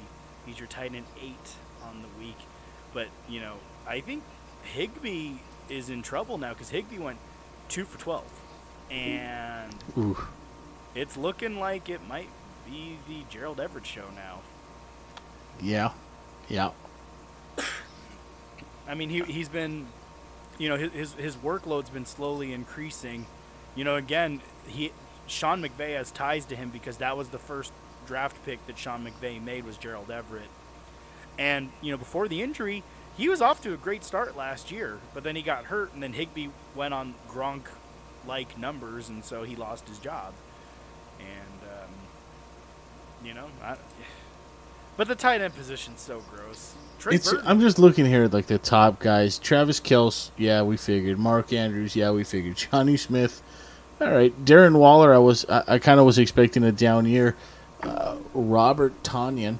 He's 0.45 0.57
your 0.57 0.67
tight 0.67 0.93
end 0.95 1.05
eight 1.21 1.55
on 1.83 2.01
the 2.01 2.23
week, 2.23 2.37
but 2.93 3.07
you 3.29 3.39
know, 3.39 3.55
I 3.87 3.99
think 3.99 4.23
Higbee 4.63 5.33
is 5.71 5.89
in 5.89 6.01
trouble 6.01 6.37
now 6.37 6.49
because 6.49 6.69
Higbee 6.69 6.99
went 6.99 7.17
two 7.69 7.85
for 7.85 7.97
12, 7.99 8.23
and 8.91 9.75
Ooh. 9.97 10.17
it's 10.93 11.17
looking 11.17 11.59
like 11.59 11.89
it 11.89 12.07
might 12.07 12.29
be 12.65 12.97
the 13.07 13.23
Gerald 13.29 13.59
Everett 13.59 13.85
show 13.85 14.05
now. 14.15 14.41
Yeah. 15.61 15.91
Yeah. 16.47 16.71
I 18.87 18.95
mean, 18.95 19.09
he 19.09 19.21
he's 19.21 19.49
been, 19.49 19.87
you 20.57 20.69
know, 20.69 20.77
his 20.77 20.91
his, 20.91 21.13
his 21.13 21.35
workload's 21.37 21.89
been 21.89 22.05
slowly 22.05 22.51
increasing. 22.51 23.25
You 23.75 23.83
know, 23.83 23.95
again, 23.95 24.41
he 24.67 24.91
Sean 25.27 25.61
McVay 25.61 25.95
has 25.95 26.11
ties 26.11 26.45
to 26.45 26.55
him 26.55 26.69
because 26.69 26.97
that 26.97 27.15
was 27.15 27.29
the 27.29 27.39
first 27.39 27.71
draft 28.05 28.43
pick 28.45 28.65
that 28.67 28.77
Sean 28.77 29.05
McVay 29.05 29.41
made 29.41 29.63
was 29.65 29.77
Gerald 29.77 30.11
Everett. 30.11 30.49
And 31.37 31.71
you 31.81 31.91
know, 31.91 31.97
before 31.97 32.27
the 32.27 32.41
injury, 32.41 32.83
he 33.21 33.29
was 33.29 33.39
off 33.39 33.61
to 33.61 33.73
a 33.73 33.77
great 33.77 34.03
start 34.03 34.35
last 34.35 34.71
year, 34.71 34.97
but 35.13 35.23
then 35.23 35.35
he 35.35 35.43
got 35.43 35.65
hurt, 35.65 35.93
and 35.93 36.01
then 36.01 36.13
Higbee 36.13 36.47
went 36.73 36.91
on 36.91 37.13
Gronk 37.29 37.61
like 38.25 38.57
numbers, 38.57 39.09
and 39.09 39.23
so 39.23 39.43
he 39.43 39.55
lost 39.55 39.87
his 39.87 39.99
job. 39.99 40.33
And 41.19 41.69
um, 41.71 41.89
you 43.23 43.35
know, 43.35 43.45
I, 43.63 43.75
but 44.97 45.07
the 45.07 45.13
tight 45.13 45.39
end 45.41 45.55
position's 45.55 46.01
so 46.01 46.23
gross. 46.33 46.73
It's, 47.11 47.31
I'm 47.45 47.59
just 47.59 47.77
looking 47.77 48.07
here 48.07 48.23
at 48.23 48.33
like 48.33 48.47
the 48.47 48.57
top 48.57 48.99
guys. 48.99 49.37
Travis 49.37 49.79
Kelce, 49.79 50.31
yeah, 50.35 50.63
we 50.63 50.75
figured. 50.75 51.19
Mark 51.19 51.53
Andrews, 51.53 51.95
yeah, 51.95 52.09
we 52.09 52.23
figured. 52.23 52.55
Jonnu 52.55 52.97
Smith, 52.97 53.43
all 53.99 54.09
right. 54.09 54.33
Darren 54.45 54.75
Waller, 54.77 55.13
I 55.13 55.19
was, 55.19 55.45
I, 55.47 55.63
I 55.67 55.79
kind 55.79 55.99
of 55.99 56.07
was 56.07 56.17
expecting 56.17 56.63
a 56.63 56.71
down 56.71 57.05
year. 57.05 57.35
Uh, 57.83 58.17
Robert 58.33 59.03
Tonyan, 59.03 59.59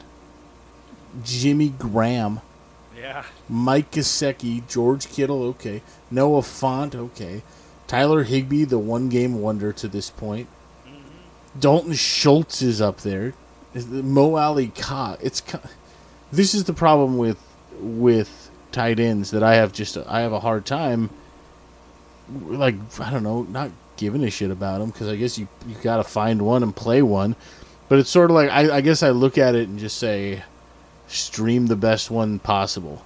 Jimmy 1.24 1.70
Graham, 1.70 2.42
yeah, 3.02 3.24
Mike 3.50 3.92
Gesicki, 3.92 4.68
George 4.68 5.10
Kittle, 5.10 5.44
okay. 5.44 5.82
Noah 6.12 6.42
Fant, 6.42 6.94
okay. 6.94 7.42
Tyler 7.88 8.24
Higbee, 8.24 8.64
the 8.64 8.78
one 8.80 9.10
game 9.10 9.42
wonder 9.42 9.74
to 9.74 9.88
this 9.88 10.10
point. 10.10 10.48
Mm-hmm. 10.86 11.60
Dalton 11.60 11.94
Schultz 11.94 12.62
is 12.62 12.80
up 12.80 13.02
there. 13.02 13.34
Mo 13.74 14.36
Alie-Cox. 14.36 15.24
It's 15.24 15.42
this 16.32 16.54
is 16.54 16.66
the 16.66 16.74
problem 16.74 17.18
with 17.18 17.40
with 17.80 18.52
tight 18.72 19.00
ends 19.00 19.32
that 19.32 19.44
I 19.44 19.56
have 19.56 19.74
just 19.74 19.98
I 19.98 20.22
have 20.22 20.34
a 20.34 20.40
hard 20.40 20.66
time 20.66 21.10
like 22.30 22.76
I 23.00 23.10
don't 23.10 23.24
know 23.24 23.44
not 23.44 23.72
giving 23.98 24.24
a 24.24 24.30
shit 24.30 24.52
about 24.52 24.80
them 24.80 24.92
because 24.92 25.08
I 25.08 25.16
guess 25.16 25.38
you 25.38 25.48
you 25.68 25.76
got 25.82 25.98
to 25.98 26.04
find 26.04 26.42
one 26.44 26.64
and 26.64 26.76
play 26.76 27.02
one, 27.02 27.36
but 27.90 28.00
it's 28.00 28.10
sort 28.10 28.30
of 28.30 28.36
like 28.36 28.50
I, 28.50 28.78
I 28.78 28.82
guess 28.82 29.04
I 29.04 29.10
look 29.10 29.38
at 29.38 29.56
it 29.56 29.68
and 29.68 29.80
just 29.80 29.98
say 29.98 30.44
stream 31.12 31.68
the 31.68 31.76
best 31.76 32.10
one 32.12 32.40
possible. 32.40 33.04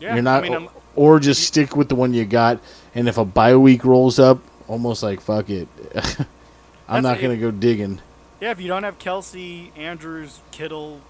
yeah. 0.00 0.14
You're 0.14 0.22
not, 0.22 0.44
I 0.44 0.48
mean, 0.48 0.54
I'm, 0.54 0.68
or 0.96 1.18
just 1.20 1.42
stick 1.44 1.76
with 1.76 1.88
the 1.88 1.94
one 1.94 2.14
you 2.14 2.24
got. 2.24 2.60
And 2.94 3.08
if 3.08 3.18
a 3.18 3.24
bye 3.24 3.56
week 3.56 3.84
rolls 3.84 4.18
up, 4.18 4.38
almost 4.68 5.02
like 5.02 5.20
fuck 5.20 5.50
it, 5.50 5.68
I'm 6.88 7.02
not 7.02 7.20
gonna 7.20 7.36
go 7.36 7.50
digging. 7.50 8.00
yeah. 8.40 8.50
If 8.50 8.60
you 8.60 8.68
don't 8.68 8.82
have 8.84 8.98
Kelce, 8.98 9.76
Andrews, 9.76 10.40
Kittle, 10.50 11.00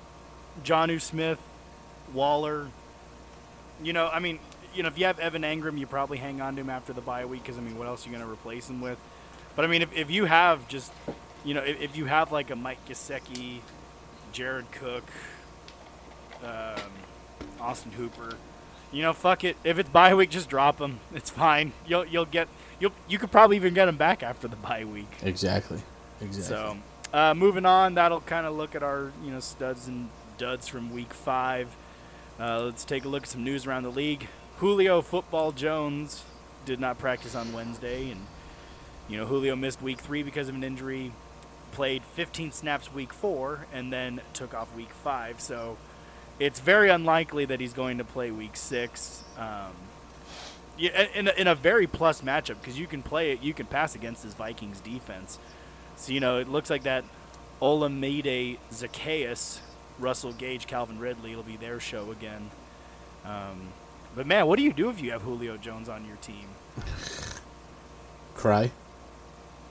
Jonnu 0.65 1.01
Smith, 1.01 1.39
Waller, 2.13 2.69
you 3.83 3.93
know, 3.93 4.09
I 4.09 4.21
mean, 4.21 4.39
you 4.75 4.83
know, 4.83 4.89
if 4.89 4.99
you 4.99 5.07
have 5.07 5.19
Evan 5.19 5.43
Engram, 5.43 5.79
you 5.79 5.87
probably 5.87 6.19
hang 6.19 6.41
on 6.41 6.55
to 6.57 6.61
him 6.63 6.71
after 6.71 6.93
the 6.93 7.01
bye 7.01 7.25
week 7.27 7.43
because 7.43 7.59
I 7.59 7.61
mean, 7.61 7.79
what 7.79 7.87
else 7.87 8.05
are 8.07 8.11
you 8.11 8.17
going 8.17 8.27
to 8.27 8.33
replace 8.33 8.69
him 8.69 8.81
with? 8.81 8.99
But 9.57 9.65
I 9.65 9.69
mean, 9.69 9.83
if, 9.83 9.97
if 9.97 10.11
you 10.11 10.25
have 10.25 10.67
just, 10.69 10.93
you 11.45 11.55
know, 11.55 11.63
if, 11.63 11.81
if 11.81 11.97
you 11.97 12.07
have 12.07 12.33
like 12.33 12.51
a 12.51 12.57
Mike 12.57 12.85
Gesicki, 12.89 13.61
Jared 14.33 14.71
Cook, 14.73 15.05
um, 16.45 16.83
Austin 17.61 17.93
Hooper, 17.93 18.37
you 18.95 19.03
know, 19.03 19.13
fuck 19.13 19.43
it. 19.43 19.57
If 19.65 19.79
it's 19.79 19.89
bye 19.89 20.15
week, 20.15 20.31
just 20.31 20.49
drop 20.49 20.79
him. 20.79 21.01
It's 21.15 21.31
fine. 21.31 21.73
You'll 21.87 22.07
you'll 22.07 22.25
get 22.27 22.49
you'll 22.79 22.93
you 23.09 23.19
could 23.19 23.33
probably 23.33 23.57
even 23.57 23.75
get 23.75 23.89
him 23.89 23.97
back 23.97 24.23
after 24.23 24.47
the 24.47 24.57
bye 24.57 24.85
week. 24.85 25.11
Exactly, 25.23 25.83
exactly. 26.21 26.57
So, 26.57 26.77
uh, 27.13 27.35
moving 27.35 27.67
on, 27.67 27.95
that'll 27.95 28.21
kind 28.21 28.47
of 28.47 28.55
look 28.55 28.75
at 28.75 28.83
our 28.85 29.11
you 29.25 29.33
know 29.33 29.41
studs 29.41 29.89
and 29.89 30.09
duds 30.39 30.69
from 30.69 30.93
week 30.93 31.13
five. 31.13 31.75
Uh, 32.39 32.63
let's 32.63 32.85
take 32.85 33.05
a 33.05 33.09
look 33.09 33.25
at 33.25 33.29
some 33.29 33.45
news 33.45 33.67
around 33.67 33.83
the 33.83 33.91
league. 33.91 34.29
Julio 34.59 35.03
Football 35.03 35.53
Jones 35.53 36.25
did 36.65 36.79
not 36.79 36.99
practice 36.99 37.35
on 37.35 37.53
Wednesday, 37.53 38.11
and 38.11 38.21
you 39.09 39.17
know 39.17 39.27
Julio 39.27 39.57
missed 39.57 39.83
week 39.83 39.99
three 40.01 40.23
because 40.23 40.49
of 40.49 40.55
an 40.55 40.63
injury. 40.63 41.13
Played 41.73 42.05
15 42.15 42.53
snaps 42.53 42.95
week 42.95 43.13
four, 43.13 43.67
and 43.73 43.93
then 43.93 44.21
took 44.33 44.55
off 44.55 44.73
week 44.77 44.91
five. 45.03 45.41
So 45.41 45.77
it's 46.39 46.61
very 46.61 46.91
unlikely 46.91 47.45
that 47.47 47.61
he's 47.61 47.73
going 47.73 47.99
to 47.99 48.05
play 48.05 48.31
week 48.31 48.57
six. 48.57 49.23
Um, 49.39 49.73
yeah, 50.77 51.07
in 51.15 51.29
a, 51.29 51.33
in 51.33 51.47
a 51.47 51.55
very 51.55 51.87
plus 51.87 52.23
matchup 52.23 52.57
because 52.61 52.79
you 52.79 52.87
can 52.87 53.03
play 53.03 53.33
it, 53.33 53.43
you 53.43 53.55
can 53.55 53.67
pass 53.67 53.95
against 53.95 54.23
this 54.25 54.35
Vikings 54.35 54.81
defense. 54.81 55.39
So 55.97 56.13
you 56.13 56.21
know 56.21 56.39
it 56.39 56.49
looks 56.49 56.71
like 56.71 56.83
that 56.83 57.05
Olamide 57.63 58.59
Zaccheaus, 58.73 59.61
Russell 59.99 60.33
Gage, 60.33 60.67
Calvin 60.67 60.99
Ridley 60.99 61.37
will 61.37 61.45
be 61.45 61.57
their 61.57 61.79
show 61.79 62.11
again. 62.11 62.51
Um, 63.25 63.69
but 64.17 64.27
man, 64.27 64.47
what 64.47 64.57
do 64.57 64.65
you 64.65 64.73
do 64.73 64.91
if 64.91 65.01
you 65.01 65.13
have 65.13 65.23
Julio 65.23 65.57
Jones 65.57 65.89
on 65.89 66.05
your 66.07 66.17
team? 66.17 66.49
cry. 68.35 68.71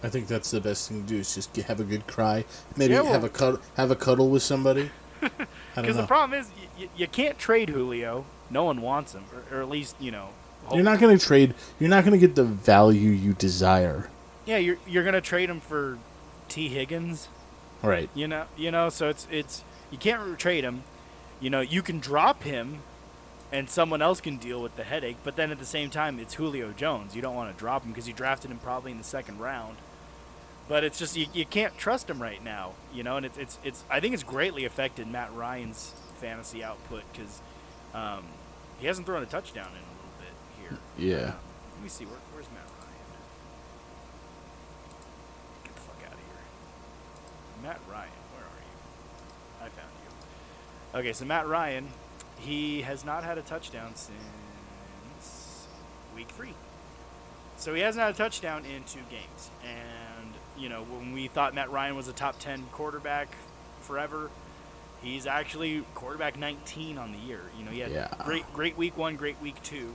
I 0.02 0.10
think 0.10 0.28
that's 0.28 0.52
the 0.52 0.60
best 0.60 0.90
thing 0.90 1.04
to 1.04 1.08
do. 1.08 1.18
Is 1.18 1.36
just 1.36 1.56
have 1.56 1.80
a 1.80 1.84
good 1.84 2.08
cry. 2.08 2.46
Maybe 2.76 2.94
Yeah, 2.94 3.02
well- 3.02 3.14
have 3.14 3.24
a 3.24 3.30
cuddle, 3.30 3.60
have 3.76 3.92
a 3.92 3.96
cuddle 3.96 4.30
with 4.30 4.44
somebody. 4.44 4.90
Because 5.76 5.98
the 5.98 6.06
problem 6.08 6.40
is 6.40 6.50
you, 6.78 6.88
you 6.96 7.08
can't 7.08 7.38
trade 7.40 7.70
Julio. 7.70 8.26
No 8.50 8.64
one 8.66 8.82
wants 8.82 9.14
him, 9.14 9.24
or, 9.34 9.58
or 9.58 9.62
at 9.62 9.70
least 9.70 9.96
you 10.00 10.12
know. 10.12 10.30
hope- 10.66 10.76
You're 10.76 10.84
not 10.84 11.00
going 11.00 11.18
to 11.18 11.26
trade. 11.26 11.56
You're 11.80 11.90
not 11.90 12.04
going 12.06 12.20
to 12.20 12.26
get 12.28 12.36
the 12.36 12.44
value 12.44 13.10
you 13.10 13.34
desire. 13.34 14.10
Yeah, 14.46 14.58
you're 14.58 14.78
you're 14.86 15.04
gonna 15.06 15.22
trade 15.22 15.50
him 15.50 15.62
for 15.62 15.98
Tee 16.50 16.68
Higgins. 16.68 17.30
Right. 17.82 18.10
You 18.14 18.28
know, 18.28 18.46
you 18.58 18.72
know, 18.72 18.90
so 18.90 19.08
it's 19.10 19.26
it's 19.32 19.64
you 19.90 19.98
can't 19.98 20.38
trade 20.38 20.64
him. 20.66 20.84
You 21.40 21.50
know, 21.50 21.62
you 21.62 21.82
can 21.82 22.00
drop 22.00 22.44
him, 22.44 22.80
and 23.52 23.70
someone 23.70 24.02
else 24.02 24.20
can 24.22 24.38
deal 24.38 24.62
with 24.62 24.76
the 24.76 24.84
headache. 24.84 25.18
But 25.24 25.38
then 25.38 25.50
at 25.52 25.60
the 25.60 25.66
same 25.66 25.90
time, 25.90 26.20
it's 26.20 26.34
Julio 26.36 26.72
Jones. 26.74 27.16
You 27.16 27.22
don't 27.22 27.36
want 27.36 27.52
to 27.56 27.58
drop 27.60 27.84
him 27.84 27.92
because 27.92 28.08
you 28.08 28.14
drafted 28.14 28.52
him 28.52 28.60
probably 28.60 28.92
in 28.92 28.98
the 28.98 29.04
second 29.06 29.40
round. 29.40 29.78
But 30.68 30.84
it's 30.84 30.98
just 30.98 31.18
you, 31.18 31.28
you 31.34 31.46
can't 31.46 31.78
trust 31.78 32.10
him 32.10 32.22
right 32.22 32.44
now. 32.44 32.72
You 32.94 33.04
know, 33.04 33.18
and 33.18 33.26
it's 33.26 33.38
it's 33.38 33.60
it's 33.64 33.84
I 33.90 34.00
think 34.00 34.14
it's 34.14 34.24
greatly 34.24 34.66
affected 34.66 35.08
Matt 35.08 35.34
Ryan's 35.34 35.94
fantasy 36.20 36.64
output 36.64 37.04
because 37.12 37.42
um, 37.94 38.24
he 38.80 38.88
hasn't 38.88 39.06
thrown 39.06 39.24
a 39.24 39.26
touchdown 39.26 39.68
in 39.68 39.78
a 39.78 39.92
little 39.98 40.16
bit 40.20 40.34
here. 40.62 40.78
Yeah. 40.98 41.28
Um, 41.30 41.36
let 41.76 41.84
me 41.84 41.90
see 41.90 42.06
where, 42.06 42.20
where's 42.34 42.48
Matt 42.54 42.64
Ryan. 42.80 42.90
Get 45.66 45.76
the 45.76 45.82
fuck 45.82 45.98
out 46.08 46.14
of 46.14 46.20
here. 46.20 46.44
Matt 47.62 47.82
Ryan, 47.90 48.10
where 48.34 48.46
are 48.46 48.62
you? 48.62 49.66
I 49.66 49.70
found 49.70 49.92
you. 50.04 51.00
Okay, 51.00 51.14
so 51.14 51.26
Matt 51.26 51.48
Ryan, 51.48 51.90
he 52.40 52.84
has 52.84 53.04
not 53.04 53.24
had 53.26 53.38
a 53.38 53.42
touchdown 53.42 53.96
since 53.96 55.68
week 56.16 56.30
three. 56.30 56.54
So 57.58 57.74
he 57.74 57.82
hasn't 57.82 58.04
had 58.04 58.14
a 58.14 58.18
touchdown 58.18 58.66
in 58.66 58.84
two 58.84 59.00
games. 59.10 59.50
And, 59.64 60.34
you 60.58 60.70
know, 60.70 60.84
when 60.84 61.14
we 61.14 61.28
thought 61.28 61.54
Matt 61.54 61.72
Ryan 61.72 61.96
was 61.96 62.08
a 62.08 62.14
top 62.14 62.40
10 62.40 62.66
quarterback 62.72 63.36
forever, 63.82 64.30
he's 65.02 65.26
actually 65.28 65.84
quarterback 65.96 66.38
19 66.38 66.98
on 66.98 67.12
the 67.12 67.18
year. 67.18 67.42
You 67.58 67.66
know, 67.66 67.72
he 67.72 67.80
had 67.80 67.92
Yeah. 67.92 68.08
great, 68.24 68.52
great 68.54 68.78
week 68.78 68.98
one, 68.98 69.16
great 69.16 69.40
week 69.42 69.62
two. 69.64 69.94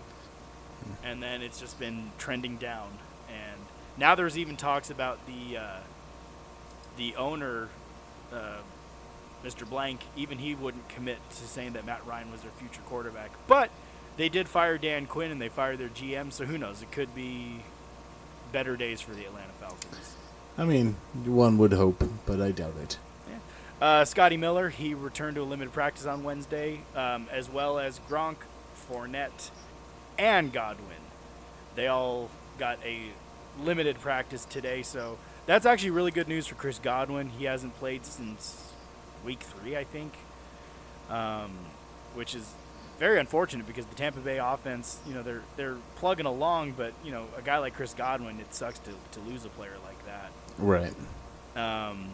And 1.05 1.23
then 1.23 1.42
it's 1.42 1.59
just 1.61 1.79
been 1.79 2.12
trending 2.18 2.57
down. 2.57 2.88
And 3.29 3.61
now 3.97 4.14
there's 4.14 4.38
even 4.38 4.57
talks 4.57 4.90
about 4.90 5.18
the 5.27 5.59
uh, 5.59 5.77
the 6.97 7.14
owner, 7.16 7.68
uh, 8.33 8.57
Mr. 9.44 9.68
Blank, 9.68 10.01
even 10.16 10.38
he 10.38 10.55
wouldn't 10.55 10.88
commit 10.88 11.18
to 11.31 11.37
saying 11.47 11.75
that 11.75 11.85
Matt 11.85 12.05
Ryan 12.07 12.31
was 12.33 12.42
their 12.42 12.51
future 12.53 12.81
quarterback. 12.87 13.31
But 13.47 13.71
they 14.16 14.29
did 14.29 14.49
fire 14.49 14.79
Dan 14.79 15.07
Quinn 15.07 15.31
and 15.31 15.40
they 15.40 15.49
fired 15.49 15.79
their 15.79 15.88
GM, 15.88 16.33
so 16.33 16.44
who 16.44 16.59
knows? 16.59 16.83
It 16.83 16.90
could 16.90 17.14
be 17.14 17.62
better 18.51 18.77
days 18.77 19.01
for 19.01 19.12
the 19.12 19.25
Atlanta 19.27 19.53
Falcons. 19.61 20.14
I 20.59 20.64
mean, 20.64 20.97
one 21.25 21.57
would 21.59 21.73
hope, 21.73 22.03
but 22.27 22.40
I 22.40 22.51
doubt 22.51 22.75
it. 22.83 22.99
Uh, 23.81 24.05
Scotty 24.05 24.37
Miller, 24.37 24.71
he 24.71 24.92
returned 24.94 25.37
to 25.37 25.42
a 25.42 25.44
limited 25.44 25.73
practice 25.73 26.05
on 26.05 26.25
Wednesday, 26.25 26.81
um, 26.97 27.29
as 27.31 27.49
well 27.49 27.79
as 27.79 28.01
Gronk, 28.11 28.38
Fournette, 28.90 29.51
and 30.18 30.53
Godwin. 30.53 30.97
they 31.77 31.87
all 31.87 32.29
got 32.59 32.81
a 32.85 33.03
limited 33.62 34.01
practice 34.01 34.44
today, 34.44 34.83
so 34.83 35.16
that's 35.47 35.64
actually 35.64 35.90
really 35.90 36.11
good 36.11 36.27
news 36.27 36.49
for 36.49 36.57
Chris 36.57 36.81
Godwin. 36.81 37.29
He 37.29 37.44
hasn't 37.44 37.79
played 37.79 38.05
since 38.05 38.73
week 39.25 39.40
three, 39.40 39.77
I 39.77 39.85
think, 39.85 40.12
um, 41.09 41.53
which 42.14 42.35
is 42.35 42.53
very 42.99 43.21
unfortunate 43.21 43.64
because 43.64 43.87
the 43.87 43.94
Tampa 43.94 44.18
Bay 44.18 44.38
offense, 44.38 44.99
you 45.07 45.14
know, 45.14 45.23
they're 45.23 45.42
they're 45.57 45.77
plugging 45.97 46.27
along, 46.27 46.73
but 46.73 46.94
you 47.05 47.12
know, 47.12 47.27
a 47.37 47.42
guy 47.42 47.59
like 47.59 47.75
Chris 47.75 47.94
Godwin, 47.94 48.40
it 48.40 48.53
sucks 48.53 48.81
to, 48.81 48.90
to 49.12 49.21
lose 49.21 49.44
a 49.44 49.51
player 49.51 49.77
like 49.85 50.05
that. 50.05 50.33
Right. 50.59 50.92
Um, 51.57 52.09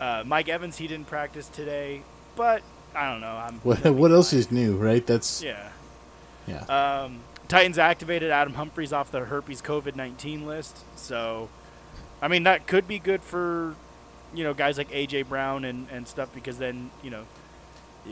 uh, 0.00 0.22
Mike 0.26 0.48
Evans, 0.48 0.76
he 0.76 0.86
didn't 0.86 1.06
practice 1.06 1.48
today, 1.48 2.02
but 2.34 2.62
I 2.94 3.10
don't 3.10 3.20
know. 3.20 3.36
I'm 3.36 3.54
What 3.60 3.84
what 3.94 4.10
else 4.12 4.32
is 4.32 4.50
new? 4.50 4.76
Right. 4.76 5.06
That's 5.06 5.42
Yeah. 5.42 5.68
yeah. 6.46 6.64
Um, 6.64 7.20
Titans 7.48 7.78
activated 7.78 8.30
Adam 8.30 8.54
Humphries 8.54 8.92
off 8.92 9.10
the 9.10 9.20
herpes 9.20 9.62
COVID 9.62 9.94
nineteen 9.96 10.46
list, 10.46 10.78
so 10.96 11.48
I 12.20 12.28
mean 12.28 12.42
that 12.44 12.66
could 12.66 12.88
be 12.88 12.98
good 12.98 13.22
for 13.22 13.74
you 14.34 14.42
know 14.44 14.52
guys 14.52 14.76
like 14.78 14.90
AJ 14.90 15.28
Brown 15.28 15.64
and, 15.64 15.86
and 15.90 16.06
stuff 16.08 16.28
because 16.34 16.58
then 16.58 16.90
you 17.02 17.10
know 17.10 17.24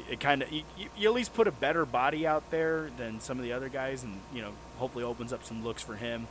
it- 0.09 0.21
kind 0.21 0.43
of 0.43 0.53
you 0.53 0.63
you 0.97 1.09
at 1.09 1.15
least 1.15 1.35
put 1.35 1.47
a 1.49 1.53
better 1.53 1.85
body 1.85 2.27
out 2.27 2.49
there 2.51 2.91
than 2.97 3.21
some 3.21 3.39
of 3.39 3.45
the 3.45 3.53
other 3.53 3.69
guys, 3.69 4.05
and 4.05 4.21
you 4.33 4.41
know 4.41 4.53
hopefully 4.79 5.05
opens 5.05 5.33
up 5.33 5.45
some 5.45 5.65
looks 5.65 5.83
for 5.83 5.97
him. 5.97 6.29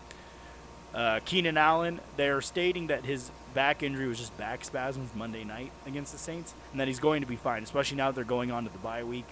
Uh, 0.93 1.19
Keenan 1.25 1.57
Allen, 1.57 1.99
they're 2.17 2.41
stating 2.41 2.87
that 2.87 3.05
his 3.05 3.31
back 3.53 3.81
injury 3.83 4.07
was 4.07 4.19
just 4.19 4.35
back 4.37 4.63
spasms 4.63 5.13
Monday 5.15 5.43
night 5.43 5.71
against 5.87 6.11
the 6.11 6.17
Saints, 6.17 6.53
and 6.71 6.79
that 6.79 6.87
he's 6.87 6.99
going 6.99 7.21
to 7.21 7.27
be 7.27 7.35
fine, 7.35 7.63
especially 7.63 7.97
now 7.97 8.09
that 8.11 8.15
they're 8.15 8.23
going 8.23 8.51
on 8.51 8.65
to 8.65 8.71
the 8.71 8.77
bye 8.79 9.03
week. 9.03 9.27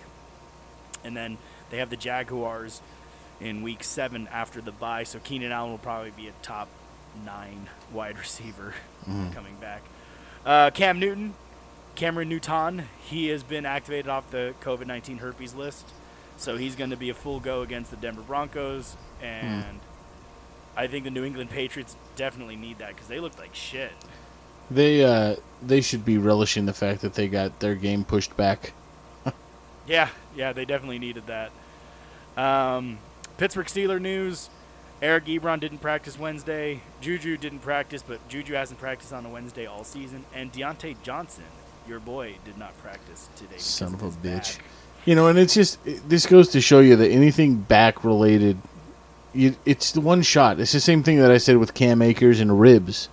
And 1.04 1.16
then 1.16 1.38
they 1.70 1.78
have 1.78 1.90
the 1.90 1.98
Jaguars 1.98 2.82
in 3.40 3.62
week 3.62 3.84
seven 3.84 4.28
after 4.32 4.62
the 4.62 4.72
bye, 4.72 5.04
so 5.04 5.20
Keenan 5.20 5.52
Allen 5.52 5.72
will 5.72 5.78
probably 5.78 6.12
be 6.12 6.28
a 6.28 6.34
top 6.42 6.68
nine 7.26 7.68
wide 7.92 8.18
receiver 8.20 8.74
coming 9.06 9.56
back. 9.60 9.82
Uh, 10.46 10.70
Cam 10.72 11.00
Newton, 11.00 11.34
Cameron 11.96 12.30
Newton, 12.30 12.84
he 13.04 13.28
has 13.28 13.44
been 13.44 13.66
activated 13.66 14.08
off 14.10 14.30
the 14.32 14.54
COVID 14.62 14.88
19 14.88 15.20
herpes 15.20 15.54
list, 15.54 15.88
so 16.38 16.58
he's 16.58 16.76
going 16.76 16.90
to 16.90 16.98
be 16.98 17.10
a 17.10 17.14
full 17.14 17.40
go 17.40 17.62
against 17.62 17.92
the 17.92 17.98
Denver 17.98 18.22
Broncos, 18.22 18.96
and 19.22 19.80
I 20.76 20.88
think 20.88 21.04
the 21.04 21.12
New 21.12 21.24
England 21.24 21.50
Patriots 21.50 21.96
definitely 22.16 22.56
need 22.56 22.80
that 22.80 22.90
because 22.90 23.08
they 23.08 23.20
looked 23.20 23.40
like 23.40 23.54
shit. 23.54 23.92
They 24.70 25.04
uh 25.04 25.36
they 25.62 25.82
should 25.82 26.06
be 26.06 26.18
relishing 26.18 26.66
the 26.66 26.74
fact 26.74 27.02
that 27.02 27.14
they 27.14 27.28
got 27.28 27.60
their 27.60 27.76
game 27.76 28.04
pushed 28.04 28.36
back. 28.38 28.74
Yeah, 29.88 30.10
yeah, 30.36 30.54
they 30.54 30.64
definitely 30.64 31.00
needed 31.00 31.24
that. 31.28 31.52
Um, 32.38 33.00
Pittsburgh 33.38 33.66
Steeler 33.66 34.00
news: 34.00 34.50
Eric 35.02 35.26
Ebron 35.26 35.60
didn't 35.60 35.80
practice 35.80 36.18
Wednesday. 36.18 36.82
Juju 37.02 37.36
didn't 37.38 37.60
practice, 37.60 38.04
but 38.04 38.26
Juju 38.30 38.54
hasn't 38.54 38.80
practiced 38.80 39.12
on 39.12 39.26
a 39.26 39.30
Wednesday 39.30 39.66
all 39.66 39.84
season. 39.84 40.24
And 40.34 40.54
Diontae 40.54 40.96
Johnson, 41.04 41.44
your 41.88 42.00
boy, 42.00 42.36
did 42.46 42.58
not 42.58 42.78
practice 42.78 43.28
today. 43.36 43.58
Son 43.58 43.94
of 43.94 44.04
a 44.04 44.10
bitch. 44.12 44.58
back. 44.58 44.66
You 45.06 45.16
know, 45.16 45.28
and 45.28 45.40
it's 45.40 45.56
just 45.56 45.86
it, 45.86 46.08
this 46.08 46.28
goes 46.28 46.50
to 46.50 46.62
show 46.62 46.80
you 46.80 46.96
that 46.98 47.10
anything 47.10 47.56
back 47.56 48.04
related, 48.04 48.58
you, 49.34 49.56
it's 49.66 49.92
the 49.92 50.02
one 50.02 50.22
shot. 50.22 50.60
It's 50.60 50.72
the 50.72 50.80
same 50.80 51.04
thing 51.04 51.20
that 51.20 51.32
I 51.32 51.38
said 51.38 51.58
with 51.58 51.74
Cam 51.74 52.02
Akers 52.02 52.40
and 52.40 52.60
ribs. 52.60 53.10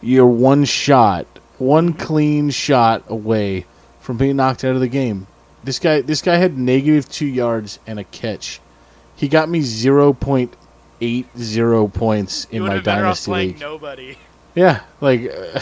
You're 0.00 0.26
one 0.26 0.64
shot, 0.64 1.26
one 1.58 1.92
clean 1.92 2.50
shot 2.50 3.02
away 3.08 3.66
from 4.00 4.16
being 4.16 4.36
knocked 4.36 4.64
out 4.64 4.74
of 4.74 4.80
the 4.80 4.88
game. 4.88 5.26
This 5.64 5.78
guy, 5.78 6.00
this 6.00 6.22
guy 6.22 6.36
had 6.36 6.56
negative 6.56 7.08
two 7.08 7.26
yards 7.26 7.78
and 7.86 7.98
a 7.98 8.04
catch. 8.04 8.60
He 9.16 9.26
got 9.26 9.48
me 9.48 9.60
zero 9.60 10.12
point 10.12 10.54
eight 11.00 11.26
zero 11.36 11.88
points 11.88 12.46
in 12.50 12.62
my 12.62 12.74
have 12.74 12.76
been 12.78 12.84
better 12.84 13.06
off 13.06 13.24
dynasty 13.24 13.30
league. 13.30 13.60
nobody. 13.60 14.16
Yeah, 14.54 14.82
like, 15.00 15.22
uh, 15.22 15.60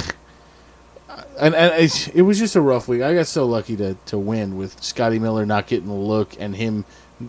and, 1.38 1.54
and 1.54 1.82
it's, 1.82 2.09
it 2.09 2.22
was 2.22 2.38
just 2.38 2.56
a 2.56 2.61
rough 2.61 2.88
week. 2.88 3.02
I 3.02 3.14
got 3.14 3.26
so 3.26 3.46
lucky 3.46 3.76
to, 3.76 3.94
to 4.06 4.18
win 4.18 4.56
with 4.56 4.82
Scotty 4.82 5.18
Miller 5.18 5.44
not 5.44 5.66
getting 5.66 5.88
the 5.88 5.94
look 5.94 6.38
and 6.38 6.54
him 6.54 6.85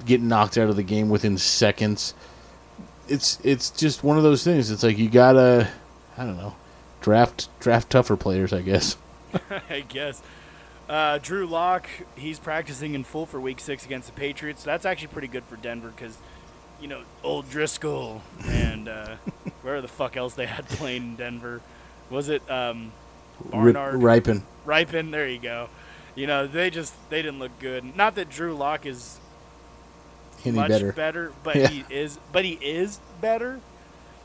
getting 0.05 0.27
knocked 0.27 0.57
out 0.57 0.69
of 0.69 0.75
the 0.75 0.83
game 0.83 1.09
within 1.09 1.37
seconds. 1.37 2.13
It's 3.09 3.39
it's 3.43 3.69
just 3.69 4.03
one 4.03 4.17
of 4.17 4.23
those 4.23 4.43
things. 4.43 4.71
It's 4.71 4.83
like 4.83 4.97
you 4.97 5.09
gotta, 5.09 5.69
I 6.17 6.25
don't 6.25 6.37
know, 6.37 6.55
draft 7.01 7.49
draft 7.59 7.89
tougher 7.89 8.17
players. 8.17 8.53
I 8.53 8.61
guess. 8.61 8.97
I 9.69 9.81
guess. 9.87 10.21
Uh, 10.89 11.17
Drew 11.17 11.45
Lock, 11.45 11.87
he's 12.15 12.39
practicing 12.39 12.93
in 12.93 13.03
full 13.03 13.25
for 13.25 13.41
Week 13.41 13.59
Six 13.59 13.85
against 13.85 14.07
the 14.07 14.13
Patriots. 14.13 14.63
That's 14.63 14.85
actually 14.85 15.09
pretty 15.09 15.27
good 15.27 15.43
for 15.43 15.57
Denver 15.57 15.91
because, 15.93 16.17
you 16.79 16.87
know, 16.87 17.01
old 17.23 17.49
Driskel 17.49 18.21
and 18.45 18.87
uh, 18.87 19.15
where 19.63 19.81
the 19.81 19.89
fuck 19.89 20.15
else 20.15 20.35
they 20.35 20.45
had 20.45 20.65
playing 20.69 21.03
in 21.03 21.15
Denver. 21.17 21.61
Was 22.09 22.29
it 22.29 22.49
um, 22.49 22.93
Barnard? 23.51 23.95
Rypien. 23.95 24.43
Rypien, 24.65 25.11
there 25.11 25.27
you 25.27 25.39
go. 25.39 25.67
You 26.15 26.25
know, 26.25 26.47
they 26.47 26.69
just 26.69 26.93
they 27.09 27.21
didn't 27.21 27.39
look 27.39 27.59
good. 27.59 27.95
Not 27.95 28.15
that 28.15 28.29
Drew 28.29 28.55
Lock 28.55 28.85
is 28.85 29.19
Any 30.45 30.55
much 30.55 30.95
better? 30.95 31.31
but 31.43 31.55
Yeah. 31.55 31.67
he 31.67 31.85
is 31.89 32.19
but 32.31 32.45
he 32.45 32.53
is 32.53 32.99
better. 33.21 33.59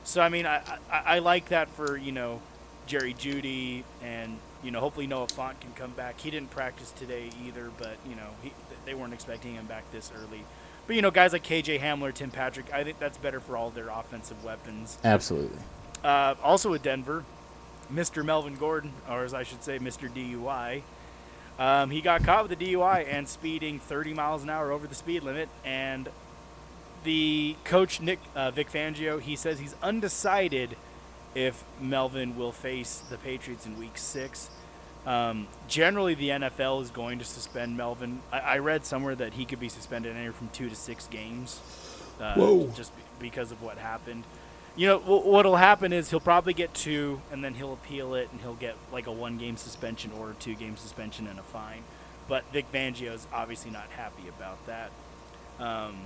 So 0.04 0.20
I 0.20 0.28
mean, 0.28 0.46
I, 0.46 0.62
I 0.90 1.02
I 1.06 1.18
like 1.20 1.48
that 1.48 1.68
for 1.70 1.96
you 1.96 2.12
know 2.12 2.40
Jerry 2.86 3.14
Jeudy 3.14 3.84
and 4.02 4.38
you 4.62 4.70
know 4.70 4.80
hopefully 4.80 5.06
Noah 5.06 5.26
Fant 5.28 5.60
can 5.60 5.72
come 5.74 5.92
back. 5.92 6.20
He 6.20 6.30
didn't 6.30 6.50
practice 6.50 6.90
today 6.90 7.30
either, 7.46 7.70
but 7.78 7.96
you 8.08 8.14
know 8.16 8.30
he 8.42 8.52
they 8.84 8.94
weren't 8.94 9.14
expecting 9.14 9.54
him 9.54 9.66
back 9.66 9.90
this 9.92 10.10
early. 10.16 10.44
But 10.86 10.96
you 10.96 11.02
know 11.02 11.10
guys 11.12 11.32
like 11.32 11.44
KJ 11.44 11.80
Hamler, 11.80 12.12
Tim 12.12 12.30
Patrick, 12.30 12.72
I 12.72 12.82
think 12.84 12.98
that's 12.98 13.16
better 13.18 13.40
for 13.40 13.56
all 13.56 13.70
their 13.70 13.88
offensive 13.88 14.42
weapons. 14.44 14.98
Absolutely. 15.04 15.58
Uh, 16.02 16.34
also 16.42 16.70
with 16.70 16.82
Denver, 16.82 17.24
Mr. 17.92 18.24
Melvin 18.24 18.56
Gordon, 18.56 18.92
or 19.08 19.22
as 19.22 19.32
I 19.32 19.44
should 19.44 19.62
say, 19.62 19.78
Mr. 19.78 20.10
DUI. 20.12 20.82
Um, 21.58 21.90
he 21.90 22.00
got 22.00 22.24
caught 22.24 22.48
with 22.48 22.60
a 22.60 22.64
DUI 22.64 23.06
and 23.08 23.28
speeding 23.28 23.78
30 23.78 24.14
miles 24.14 24.42
an 24.42 24.50
hour 24.50 24.72
over 24.72 24.86
the 24.86 24.94
speed 24.94 25.22
limit. 25.22 25.48
And 25.64 26.08
the 27.04 27.56
coach, 27.64 28.00
Nick 28.00 28.20
uh, 28.34 28.50
Vic 28.50 28.70
Fangio, 28.70 29.20
he 29.20 29.36
says 29.36 29.58
he's 29.58 29.74
undecided 29.82 30.76
if 31.34 31.64
Melvin 31.80 32.36
will 32.36 32.52
face 32.52 33.02
the 33.10 33.16
Patriots 33.18 33.66
in 33.66 33.78
Week 33.78 33.96
Six. 33.98 34.50
Um, 35.06 35.48
generally, 35.66 36.14
the 36.14 36.28
NFL 36.28 36.82
is 36.82 36.90
going 36.90 37.18
to 37.18 37.24
suspend 37.24 37.76
Melvin. 37.76 38.20
I, 38.30 38.40
I 38.40 38.58
read 38.58 38.84
somewhere 38.84 39.14
that 39.16 39.34
he 39.34 39.44
could 39.44 39.58
be 39.58 39.68
suspended 39.68 40.14
anywhere 40.14 40.32
from 40.32 40.48
two 40.50 40.68
to 40.68 40.76
six 40.76 41.06
games, 41.08 41.60
uh, 42.20 42.36
just 42.76 42.94
be- 42.96 43.02
because 43.18 43.50
of 43.50 43.62
what 43.62 43.78
happened. 43.78 44.24
You 44.74 44.86
know, 44.88 44.98
wh- 44.98 45.26
what'll 45.26 45.56
happen 45.56 45.92
is 45.92 46.10
he'll 46.10 46.20
probably 46.20 46.54
get 46.54 46.72
two, 46.72 47.20
and 47.30 47.44
then 47.44 47.54
he'll 47.54 47.74
appeal 47.74 48.14
it, 48.14 48.28
and 48.32 48.40
he'll 48.40 48.54
get 48.54 48.76
like 48.90 49.06
a 49.06 49.12
one-game 49.12 49.56
suspension 49.56 50.10
or 50.18 50.30
a 50.30 50.34
two-game 50.34 50.76
suspension 50.76 51.26
and 51.26 51.38
a 51.38 51.42
fine. 51.42 51.82
But 52.28 52.44
Vic 52.52 52.70
Fangio 52.72 53.12
is 53.12 53.26
obviously 53.32 53.70
not 53.70 53.88
happy 53.96 54.28
about 54.28 54.64
that. 54.66 54.90
Um, 55.58 55.96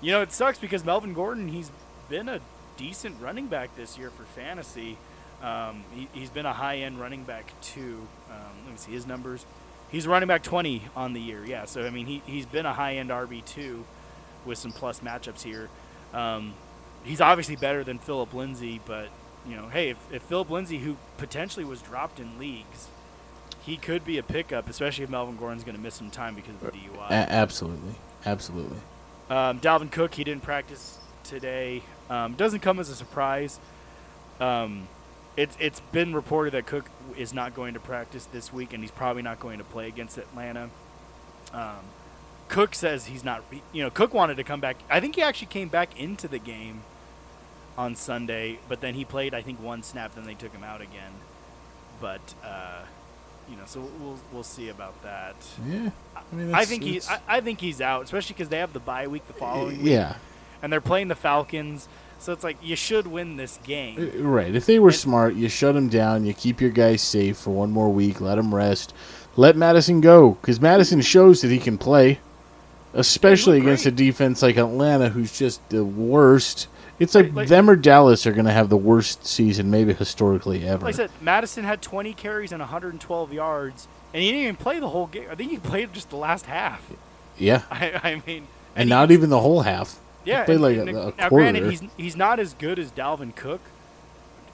you 0.00 0.12
know, 0.12 0.22
it 0.22 0.32
sucks 0.32 0.58
because 0.58 0.84
Melvin 0.84 1.12
Gordon, 1.12 1.48
he's 1.48 1.70
been 2.08 2.28
a 2.28 2.40
decent 2.76 3.20
running 3.20 3.46
back 3.46 3.74
this 3.76 3.98
year 3.98 4.10
for 4.10 4.24
fantasy. 4.24 4.96
Um, 5.42 5.84
he, 5.94 6.08
he's 6.12 6.30
been 6.30 6.46
a 6.46 6.52
high 6.52 6.78
end 6.78 6.98
running 6.98 7.24
back 7.24 7.52
too. 7.60 8.06
Um, 8.30 8.64
let 8.64 8.72
me 8.72 8.78
see 8.78 8.92
his 8.92 9.06
numbers. 9.06 9.44
He's 9.90 10.06
running 10.06 10.26
back 10.26 10.42
20 10.42 10.82
on 10.96 11.12
the 11.12 11.20
year. 11.20 11.44
Yeah, 11.44 11.66
so 11.66 11.84
I 11.84 11.90
mean, 11.90 12.06
he, 12.06 12.22
he's 12.26 12.46
been 12.46 12.66
a 12.66 12.72
high 12.72 12.96
end 12.96 13.10
RB2 13.10 13.82
with 14.44 14.58
some 14.58 14.72
plus 14.72 15.00
matchups 15.00 15.42
here. 15.42 15.68
Um, 16.12 16.54
he's 17.04 17.20
obviously 17.20 17.56
better 17.56 17.84
than 17.84 17.98
Philip 17.98 18.34
Lindsay, 18.34 18.80
but, 18.84 19.08
you 19.46 19.56
know, 19.56 19.68
hey, 19.68 19.90
if, 19.90 19.98
if 20.12 20.22
Philip 20.22 20.50
Lindsay, 20.50 20.78
who 20.78 20.96
potentially 21.18 21.64
was 21.64 21.80
dropped 21.80 22.18
in 22.18 22.38
leagues, 22.38 22.88
he 23.64 23.76
could 23.76 24.04
be 24.04 24.18
a 24.18 24.22
pickup, 24.22 24.68
especially 24.68 25.04
if 25.04 25.10
Melvin 25.10 25.36
Gordon's 25.36 25.64
going 25.64 25.76
to 25.76 25.82
miss 25.82 25.94
some 25.94 26.10
time 26.10 26.34
because 26.34 26.54
of 26.54 26.60
the 26.60 26.70
DUI. 26.70 27.10
A- 27.10 27.32
absolutely. 27.32 27.94
Absolutely. 28.26 28.78
Um, 29.30 29.60
Dalvin 29.60 29.90
Cook, 29.90 30.14
he 30.14 30.24
didn't 30.24 30.42
practice 30.42 30.98
today. 31.22 31.82
Um, 32.10 32.34
doesn't 32.34 32.60
come 32.60 32.78
as 32.78 32.88
a 32.90 32.94
surprise. 32.94 33.58
Um, 34.40 34.88
it's 35.36 35.56
it's 35.58 35.80
been 35.80 36.14
reported 36.14 36.52
that 36.52 36.66
Cook 36.66 36.88
is 37.16 37.32
not 37.32 37.54
going 37.54 37.74
to 37.74 37.80
practice 37.80 38.26
this 38.26 38.52
week, 38.52 38.72
and 38.72 38.82
he's 38.82 38.90
probably 38.90 39.22
not 39.22 39.40
going 39.40 39.58
to 39.58 39.64
play 39.64 39.88
against 39.88 40.18
Atlanta. 40.18 40.70
Um, 41.52 41.80
Cook 42.48 42.74
says 42.74 43.06
he's 43.06 43.24
not. 43.24 43.42
You 43.72 43.82
know, 43.84 43.90
Cook 43.90 44.14
wanted 44.14 44.36
to 44.36 44.44
come 44.44 44.60
back. 44.60 44.76
I 44.90 45.00
think 45.00 45.16
he 45.16 45.22
actually 45.22 45.48
came 45.48 45.68
back 45.68 45.98
into 45.98 46.28
the 46.28 46.38
game 46.38 46.82
on 47.76 47.96
Sunday, 47.96 48.58
but 48.68 48.80
then 48.80 48.94
he 48.94 49.04
played 49.04 49.34
I 49.34 49.42
think 49.42 49.60
one 49.62 49.82
snap, 49.82 50.14
then 50.14 50.24
they 50.24 50.34
took 50.34 50.52
him 50.52 50.64
out 50.64 50.80
again. 50.80 51.12
But 52.00 52.34
uh, 52.44 52.82
you 53.50 53.56
know, 53.56 53.62
so 53.66 53.88
we'll 54.00 54.18
we'll 54.32 54.42
see 54.42 54.68
about 54.68 55.00
that. 55.02 55.36
Yeah. 55.68 55.90
I 56.16 56.34
mean, 56.34 56.54
I 56.54 56.64
think 56.64 56.82
he's. 56.82 57.08
I, 57.08 57.20
I 57.28 57.40
think 57.40 57.60
he's 57.60 57.80
out, 57.80 58.04
especially 58.04 58.34
because 58.34 58.48
they 58.48 58.58
have 58.58 58.72
the 58.72 58.80
bye 58.80 59.06
week 59.06 59.26
the 59.26 59.32
following 59.34 59.78
week, 59.82 59.92
yeah. 59.92 60.16
and 60.62 60.72
they're 60.72 60.80
playing 60.80 61.08
the 61.08 61.14
Falcons. 61.14 61.88
So 62.20 62.32
it's 62.32 62.44
like 62.44 62.56
you 62.62 62.74
should 62.74 63.06
win 63.06 63.36
this 63.36 63.58
game. 63.64 64.12
Uh, 64.18 64.22
Right. 64.22 64.54
If 64.54 64.64
they 64.66 64.78
were 64.78 64.88
And- 64.88 64.96
smart, 64.96 65.34
you 65.34 65.48
shut 65.50 65.74
them 65.74 65.88
down. 65.88 66.24
You 66.24 66.32
keep 66.32 66.60
your 66.60 66.70
guys 66.70 67.02
safe 67.02 67.36
for 67.36 67.50
one 67.50 67.70
more 67.70 67.90
week. 67.92 68.20
Let 68.20 68.36
them 68.36 68.54
rest. 68.54 68.94
Let 69.36 69.56
Mattison 69.56 70.00
go 70.00 70.38
because 70.40 70.60
Mattison 70.60 71.00
shows 71.02 71.42
that 71.42 71.50
he 71.50 71.58
can 71.58 71.76
play. 71.76 72.20
especially 72.94 73.58
against 73.58 73.84
a 73.86 73.90
defense 73.90 74.40
like 74.40 74.56
Atlanta, 74.56 75.08
who's 75.08 75.36
just 75.36 75.68
the 75.68 75.84
worst. 75.84 76.68
It's 76.98 77.14
like, 77.14 77.32
Like- 77.34 77.48
them 77.48 77.68
or 77.68 77.76
Dallas 77.76 78.26
are 78.26 78.32
going 78.32 78.44
to 78.46 78.52
have 78.52 78.68
the 78.68 78.76
worst 78.76 79.26
season, 79.26 79.70
maybe 79.70 79.92
historically 79.94 80.66
ever. 80.66 80.84
Like 80.84 80.94
I 80.94 80.96
said, 80.96 81.10
Mattison 81.20 81.64
had 81.64 81.82
20 81.82 82.14
carries 82.14 82.52
and 82.52 82.60
112 82.60 83.32
yards, 83.32 83.88
and 84.12 84.22
he 84.22 84.30
didn't 84.30 84.42
even 84.44 84.56
play 84.56 84.78
the 84.78 84.88
whole 84.90 85.06
game. 85.08 85.26
I 85.30 85.34
think 85.34 85.50
he 85.50 85.58
played 85.58 85.92
just 85.92 86.10
the 86.10 86.16
last 86.16 86.46
half. 86.46 86.82
yeah, 87.36 87.62
I, 87.70 88.00
I 88.02 88.22
mean, 88.26 88.46
and 88.76 88.88
he- 88.88 88.90
not 88.90 89.10
even 89.10 89.30
the 89.30 89.40
whole 89.40 89.62
half. 89.62 89.98
Yeah, 90.24 90.44
played 90.44 90.60
like 90.60 90.76
and 90.78 90.88
a- 90.88 90.92
a 90.92 90.94
now 91.18 91.28
quarter. 91.28 91.30
granted, 91.52 91.70
he's 91.70 91.82
he's 91.96 92.16
not 92.16 92.38
as 92.40 92.54
good 92.54 92.78
as 92.78 92.90
Dalvin 92.92 93.34
Cook. 93.34 93.60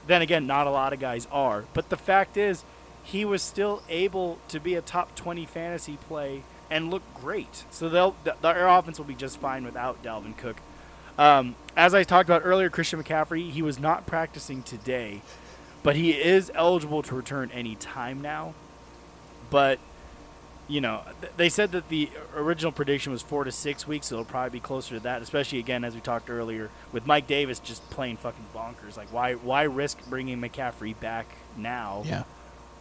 Then 0.07 0.21
again, 0.21 0.47
not 0.47 0.65
a 0.67 0.71
lot 0.71 0.93
of 0.93 0.99
guys 0.99 1.27
are. 1.31 1.65
But 1.73 1.89
the 1.89 1.95
fact 1.97 2.35
is, 2.37 2.63
he 3.03 3.23
was 3.23 3.41
still 3.43 3.83
able 3.87 4.39
to 4.49 4.59
be 4.59 4.73
a 4.75 4.81
top 4.81 5.15
20 5.15 5.45
fantasy 5.45 5.97
play 6.07 6.41
and 6.71 6.89
look 6.89 7.03
great. 7.13 7.63
So 7.69 7.87
they'll 7.87 8.15
th- 8.23 8.37
their 8.41 8.67
offense 8.67 8.97
will 8.97 9.05
be 9.05 9.13
just 9.15 9.37
fine 9.39 9.63
without 9.63 10.03
Dalvin 10.03 10.35
Cook. 10.35 10.57
Um, 11.17 11.55
as 11.75 11.93
I 11.93 12.03
talked 12.03 12.29
about 12.29 12.41
earlier, 12.45 12.69
Christian 12.69 13.01
McCaffrey, 13.01 13.51
he 13.51 13.61
was 13.61 13.79
not 13.79 14.05
practicing 14.05 14.63
today, 14.63 15.21
but 15.83 15.95
he 15.95 16.11
is 16.11 16.51
eligible 16.55 17.01
to 17.03 17.15
return 17.15 17.49
any 17.53 17.75
time 17.75 18.21
now. 18.21 18.53
But 19.49 19.79
you 20.67 20.79
know, 20.79 21.01
th- 21.19 21.33
they 21.35 21.49
said 21.49 21.73
that 21.73 21.89
the 21.89 22.09
original 22.33 22.71
prediction 22.71 23.11
was 23.11 23.21
four 23.21 23.43
to 23.43 23.51
six 23.51 23.85
weeks, 23.85 24.07
so 24.07 24.15
it'll 24.15 24.25
probably 24.25 24.51
be 24.51 24.59
closer 24.61 24.95
to 24.95 25.01
that. 25.01 25.21
Especially 25.21 25.59
again, 25.59 25.83
as 25.83 25.93
we 25.95 25.99
talked 26.01 26.29
earlier, 26.29 26.69
with 26.93 27.05
Mike 27.05 27.27
Davis 27.27 27.59
just 27.59 27.87
playing 27.89 28.17
fucking 28.17 28.45
bonkers. 28.55 28.95
Like, 28.95 29.11
why 29.11 29.33
why 29.33 29.63
risk 29.63 29.97
bringing 30.09 30.39
McCaffrey 30.39 30.97
back 30.99 31.25
now 31.57 32.03
Yeah, 32.05 32.23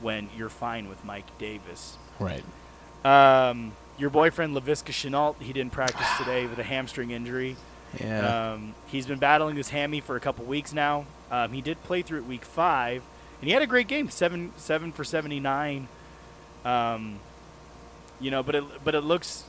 when 0.01 0.29
you're 0.37 0.49
fine 0.49 0.89
with 0.89 1.05
Mike 1.05 1.37
Davis? 1.39 1.97
right. 2.21 2.45
Um, 3.05 3.73
your 3.99 4.11
boyfriend 4.11 4.55
Laviska 4.55 4.93
Shenault, 4.93 5.41
he 5.41 5.53
didn't 5.53 5.73
practice 5.73 6.07
today 6.19 6.47
with 6.47 6.59
a 6.59 6.63
hamstring 6.65 7.11
injury. 7.11 7.57
Yeah, 7.99 8.53
Um, 8.53 8.75
he's 8.87 9.07
been 9.07 9.19
battling 9.19 9.57
this 9.57 9.71
hammy 9.71 10.01
for 10.01 10.15
a 10.17 10.21
couple 10.21 10.45
weeks 10.45 10.73
now. 10.73 11.07
Um, 11.31 11.53
he 11.53 11.61
did 11.61 11.83
play 11.83 12.03
through 12.03 12.19
it 12.19 12.27
week 12.27 12.45
five, 12.45 13.03
and 13.41 13.49
he 13.49 13.53
had 13.53 13.63
a 13.63 13.67
great 13.67 13.89
game 13.89 14.11
seven 14.11 14.53
seven 14.57 14.93
for 14.93 15.03
seventy 15.05 15.41
nine. 15.41 15.89
Um, 16.65 17.19
you 18.21 18.31
know, 18.31 18.43
but 18.43 18.55
it 18.55 18.65
but 18.85 18.95
it 18.95 19.01
looks, 19.01 19.45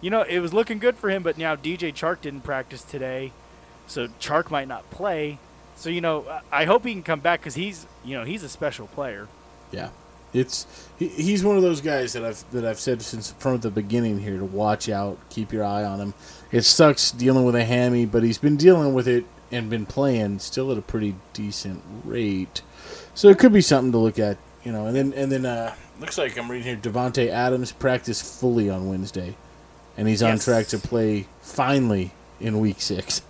you 0.00 0.10
know, 0.10 0.22
it 0.22 0.40
was 0.40 0.52
looking 0.54 0.78
good 0.78 0.96
for 0.96 1.10
him. 1.10 1.22
But 1.22 1.38
now 1.38 1.54
DJ 1.54 1.92
Chark 1.92 2.20
didn't 2.22 2.40
practice 2.42 2.82
today, 2.82 3.32
so 3.86 4.08
Chark 4.20 4.50
might 4.50 4.68
not 4.68 4.88
play. 4.90 5.38
So 5.76 5.90
you 5.90 6.00
know, 6.00 6.24
I 6.52 6.62
I 6.62 6.64
hope 6.64 6.84
he 6.84 6.92
can 6.92 7.02
come 7.02 7.20
back 7.20 7.40
because 7.40 7.54
he's 7.54 7.86
you 8.04 8.16
know 8.16 8.24
he's 8.24 8.42
a 8.42 8.48
special 8.48 8.86
player. 8.88 9.28
yeah. 9.70 9.90
It's 10.34 10.66
he, 10.98 11.08
he's 11.08 11.44
one 11.44 11.56
of 11.56 11.62
those 11.62 11.80
guys 11.80 12.12
that 12.12 12.22
I've 12.24 12.50
that 12.50 12.64
I've 12.64 12.80
said 12.80 13.00
since 13.00 13.32
from 13.38 13.58
the 13.58 13.70
beginning 13.70 14.18
here 14.18 14.36
to 14.36 14.44
watch 14.44 14.88
out, 14.88 15.18
keep 15.30 15.50
your 15.52 15.64
eye 15.64 15.84
on 15.84 15.98
him. 15.98 16.14
It 16.52 16.62
sucks 16.62 17.10
dealing 17.10 17.44
with 17.44 17.54
a 17.54 17.64
hammy, 17.64 18.06
but 18.06 18.22
he's 18.22 18.38
been 18.38 18.56
dealing 18.56 18.94
with 18.94 19.08
it 19.08 19.24
and 19.50 19.70
been 19.70 19.86
playing 19.86 20.38
still 20.38 20.70
at 20.72 20.78
a 20.78 20.82
pretty 20.82 21.14
decent 21.32 21.82
rate. 22.04 22.62
So 23.14 23.28
it 23.28 23.38
could 23.38 23.52
be 23.52 23.60
something 23.60 23.92
to 23.92 23.98
look 23.98 24.18
at, 24.18 24.38
you 24.64 24.72
know. 24.72 24.86
And 24.86 24.96
then 24.96 25.12
and 25.14 25.32
then 25.32 25.46
uh, 25.46 25.74
looks 26.00 26.18
like 26.18 26.38
I'm 26.38 26.50
reading 26.50 26.66
here. 26.66 26.76
Davante 26.76 27.28
Adams 27.28 27.72
practiced 27.72 28.40
fully 28.40 28.70
on 28.70 28.88
Wednesday, 28.88 29.36
and 29.96 30.06
he's 30.06 30.22
on 30.22 30.38
track 30.38 30.66
to 30.68 30.78
play 30.78 31.26
finally 31.40 32.12
in 32.40 32.60
Week 32.60 32.80
Six. 32.80 33.22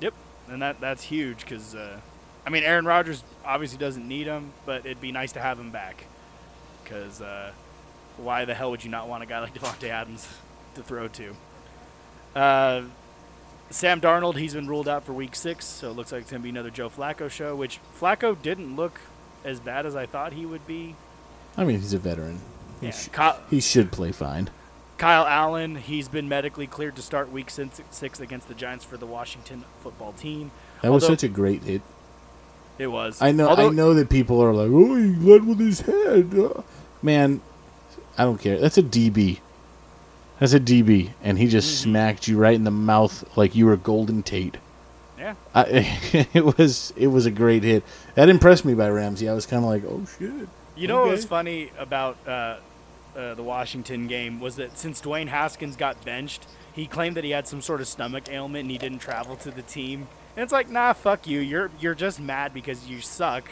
Yep, 0.00 0.14
and 0.48 0.62
that 0.62 0.80
that's 0.80 1.02
huge 1.02 1.40
because 1.40 1.74
uh, 1.74 2.00
I 2.46 2.50
mean 2.50 2.64
Aaron 2.64 2.86
Rodgers 2.86 3.22
obviously 3.44 3.78
doesn't 3.78 4.06
need 4.06 4.26
him, 4.26 4.52
but 4.66 4.84
it'd 4.84 5.00
be 5.00 5.12
nice 5.12 5.32
to 5.32 5.40
have 5.40 5.58
him 5.58 5.70
back. 5.70 6.06
Because 6.82 7.20
uh, 7.20 7.52
why 8.16 8.44
the 8.44 8.54
hell 8.54 8.70
would 8.70 8.84
you 8.84 8.90
not 8.90 9.08
want 9.08 9.22
a 9.22 9.26
guy 9.26 9.40
like 9.40 9.54
Davante 9.54 9.88
Adams 9.88 10.26
to 10.74 10.82
throw 10.82 11.08
to? 11.08 11.34
Uh, 12.34 12.82
Sam 13.70 14.00
Darnold, 14.00 14.36
he's 14.36 14.54
been 14.54 14.66
ruled 14.68 14.88
out 14.88 15.04
for 15.04 15.12
Week 15.12 15.34
Six, 15.34 15.64
so 15.64 15.90
it 15.90 15.96
looks 15.96 16.12
like 16.12 16.22
it's 16.22 16.30
gonna 16.30 16.42
be 16.42 16.48
another 16.50 16.70
Joe 16.70 16.88
Flacco 16.90 17.30
show. 17.30 17.54
Which 17.56 17.80
Flacco 18.00 18.40
didn't 18.40 18.76
look 18.76 19.00
as 19.44 19.60
bad 19.60 19.86
as 19.86 19.96
I 19.96 20.06
thought 20.06 20.32
he 20.32 20.46
would 20.46 20.66
be. 20.66 20.94
I 21.56 21.64
mean, 21.64 21.80
he's 21.80 21.92
a 21.94 21.98
veteran. 21.98 22.40
He, 22.80 22.86
Yeah, 22.86 22.92
sh- 22.92 23.08
Kyle, 23.08 23.40
he 23.50 23.60
should 23.60 23.90
play 23.92 24.12
fine. 24.12 24.50
Kyle 24.96 25.26
Allen, 25.26 25.74
he's 25.76 26.08
been 26.08 26.28
medically 26.28 26.66
cleared 26.68 26.94
to 26.96 27.02
start 27.02 27.30
Week 27.32 27.50
six 27.50 28.20
against 28.20 28.46
the 28.48 28.54
Giants 28.54 28.84
for 28.84 28.96
the 28.96 29.06
Washington 29.06 29.64
football 29.82 30.12
team. 30.12 30.50
That 30.82 30.92
was 30.92 31.04
such 31.06 31.22
a 31.24 31.28
great 31.28 31.64
hit. 31.64 31.82
It 32.78 32.88
was. 32.88 33.20
I 33.22 33.32
know. 33.32 33.48
Although- 33.48 33.68
I 33.70 33.72
know 33.72 33.94
that 33.94 34.08
people 34.08 34.40
are 34.42 34.52
like, 34.52 34.70
"Oh, 34.72 34.94
he 34.96 35.14
led 35.14 35.44
with 35.46 35.58
his 35.60 35.80
head." 35.80 36.34
Uh, 36.36 36.62
Man, 37.02 37.40
I 38.16 38.24
don't 38.24 38.38
care. 38.40 38.58
That's 38.58 38.78
a 38.78 38.82
DB. 38.82 39.38
That's 40.40 40.52
a 40.52 40.60
DB, 40.60 41.10
and 41.22 41.38
he 41.38 41.46
just 41.46 41.68
Mhm. 41.70 41.82
smacked 41.82 42.28
you 42.28 42.38
right 42.38 42.54
in 42.54 42.64
the 42.64 42.70
mouth 42.70 43.24
like 43.36 43.54
you 43.54 43.66
were 43.66 43.76
Golden 43.76 44.22
Tate. 44.22 44.56
Yeah. 45.18 45.34
I, 45.54 45.62
it 46.34 46.58
was 46.58 46.92
it 46.96 47.06
was 47.08 47.24
a 47.26 47.30
great 47.30 47.62
hit. 47.62 47.84
That 48.14 48.28
impressed 48.28 48.64
me 48.64 48.74
by 48.74 48.88
Ramsey. 48.90 49.28
I 49.28 49.32
was 49.34 49.46
kind 49.46 49.62
of 49.64 49.70
like, 49.70 49.84
"Oh 49.84 50.04
shit." 50.18 50.48
You 50.76 50.88
know 50.88 51.02
what 51.02 51.10
was 51.10 51.24
funny 51.24 51.70
about 51.78 52.16
uh, 52.26 52.56
uh, 53.16 53.34
the 53.34 53.42
Washington 53.44 54.08
game 54.08 54.40
was 54.40 54.56
that 54.56 54.76
since 54.76 55.00
Dwayne 55.00 55.28
Haskins 55.28 55.76
got 55.76 56.04
benched, 56.04 56.46
he 56.72 56.86
claimed 56.88 57.16
that 57.16 57.22
he 57.22 57.30
had 57.30 57.46
some 57.46 57.60
sort 57.62 57.80
of 57.80 57.86
stomach 57.86 58.24
ailment 58.28 58.62
and 58.62 58.70
he 58.72 58.78
didn't 58.78 58.98
travel 58.98 59.36
to 59.36 59.52
the 59.52 59.62
team. 59.62 60.08
And 60.36 60.42
it's 60.42 60.52
like, 60.52 60.68
nah, 60.68 60.92
fuck 60.94 61.28
you. 61.28 61.38
You're 61.38 61.70
you're 61.78 61.94
just 61.94 62.18
mad 62.18 62.52
because 62.52 62.88
you 62.88 63.00
suck. 63.00 63.48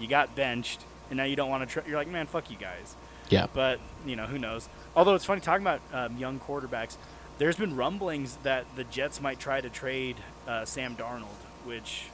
You 0.00 0.08
got 0.08 0.34
benched, 0.34 0.80
and 1.10 1.16
now 1.18 1.24
you 1.24 1.36
don't 1.36 1.48
want 1.48 1.62
to. 1.62 1.72
Tra- 1.72 1.84
you're 1.86 1.96
like, 1.96 2.08
man, 2.08 2.26
fuck 2.26 2.50
you 2.50 2.56
guys. 2.56 2.96
Yeah. 3.30 3.46
But 3.54 3.78
you 4.04 4.16
know, 4.16 4.26
who 4.26 4.36
knows? 4.38 4.68
Although 4.96 5.14
it's 5.14 5.24
funny 5.24 5.40
talking 5.40 5.66
about 5.66 5.80
um, 5.92 6.16
young 6.16 6.38
quarterbacks. 6.38 6.96
There's 7.38 7.56
been 7.56 7.74
rumblings 7.74 8.36
that 8.44 8.64
the 8.76 8.84
Jets 8.84 9.20
might 9.20 9.40
try 9.40 9.60
to 9.60 9.68
trade 9.68 10.16
uh, 10.46 10.64
Sam 10.64 10.94
Darnold, 10.94 11.34
which, 11.64 12.04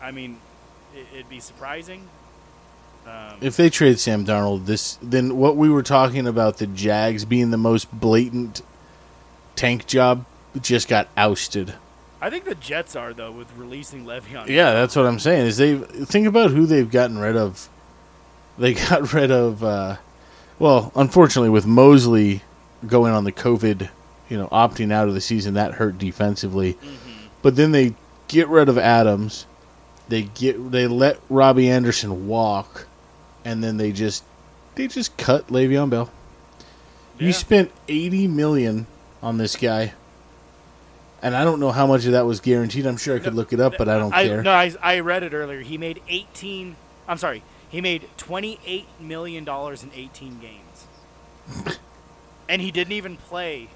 I 0.00 0.12
mean, 0.12 0.38
it, 0.94 1.06
it'd 1.12 1.28
be 1.28 1.40
surprising. 1.40 2.08
Um, 3.04 3.38
If 3.40 3.56
they 3.56 3.70
trade 3.70 3.98
Sam 3.98 4.24
Darnold, 4.24 4.66
this 4.66 4.96
then 5.02 5.36
what 5.36 5.56
we 5.56 5.68
were 5.68 5.82
talking 5.82 6.26
about 6.26 6.58
the 6.58 6.66
Jags 6.68 7.24
being 7.24 7.50
the 7.50 7.56
most 7.58 7.92
blatant 7.92 8.62
tank 9.56 9.86
job 9.86 10.24
just 10.60 10.88
got 10.88 11.08
ousted. 11.16 11.74
I 12.20 12.30
think 12.30 12.44
the 12.44 12.54
Jets 12.54 12.96
are 12.96 13.12
though 13.12 13.32
with 13.32 13.54
releasing 13.56 14.06
Le'Veon. 14.06 14.46
Yeah, 14.48 14.72
that's 14.72 14.96
what 14.96 15.04
I'm 15.04 15.18
saying. 15.18 15.46
Is 15.46 15.56
they 15.58 15.76
think 15.76 16.26
about 16.26 16.52
who 16.52 16.64
they've 16.64 16.90
gotten 16.90 17.18
rid 17.18 17.36
of. 17.36 17.68
They 18.56 18.72
got 18.88 19.12
rid 19.12 19.30
of, 19.30 19.62
uh, 19.64 19.96
well, 20.58 20.92
unfortunately, 20.94 21.50
with 21.50 21.66
Mosley 21.66 22.42
going 22.86 23.12
on 23.12 23.24
the 23.24 23.32
COVID, 23.32 23.88
you 24.28 24.36
know, 24.36 24.48
opting 24.48 24.92
out 24.92 25.08
of 25.08 25.14
the 25.14 25.20
season, 25.20 25.54
that 25.54 25.74
hurt 25.74 25.98
defensively. 25.98 26.74
Mhm. 26.74 26.88
But 27.42 27.56
then 27.56 27.72
they 27.72 27.94
get 28.28 28.48
rid 28.48 28.68
of 28.68 28.78
Adams. 28.78 29.46
They 30.08 30.22
get 30.22 30.70
they 30.70 30.86
let 30.86 31.18
Robbie 31.30 31.70
Anderson 31.70 32.26
walk, 32.28 32.86
and 33.44 33.62
then 33.64 33.76
they 33.78 33.92
just 33.92 34.24
they 34.74 34.86
just 34.86 35.16
cut 35.16 35.48
Le'Veon 35.48 35.90
Bell. 35.90 36.10
Yeah. 37.18 37.26
You 37.28 37.32
spent 37.32 37.70
eighty 37.88 38.26
million 38.26 38.86
on 39.22 39.38
this 39.38 39.56
guy, 39.56 39.92
and 41.22 41.34
I 41.34 41.44
don't 41.44 41.60
know 41.60 41.70
how 41.70 41.86
much 41.86 42.04
of 42.06 42.12
that 42.12 42.26
was 42.26 42.40
guaranteed. 42.40 42.86
I'm 42.86 42.96
sure 42.96 43.16
I 43.16 43.18
could 43.18 43.34
look 43.34 43.52
it 43.52 43.60
up, 43.60 43.74
but 43.78 43.88
I 43.88 43.98
don't 43.98 44.10
care. 44.12 44.42
No, 44.42 44.52
I, 44.52 44.74
I 44.82 45.00
read 45.00 45.22
it 45.22 45.32
earlier. 45.32 45.60
He 45.60 45.78
made 45.78 46.02
18. 46.08 46.76
I'm 47.08 47.16
sorry. 47.18 47.42
He 47.74 47.80
made 47.80 48.06
28 48.18 48.86
million 49.00 49.42
dollars 49.42 49.82
in 49.82 49.90
18 49.92 50.38
games, 50.38 51.78
and 52.48 52.62
he 52.62 52.70
didn't 52.70 52.92
even 52.92 53.16
play 53.16 53.66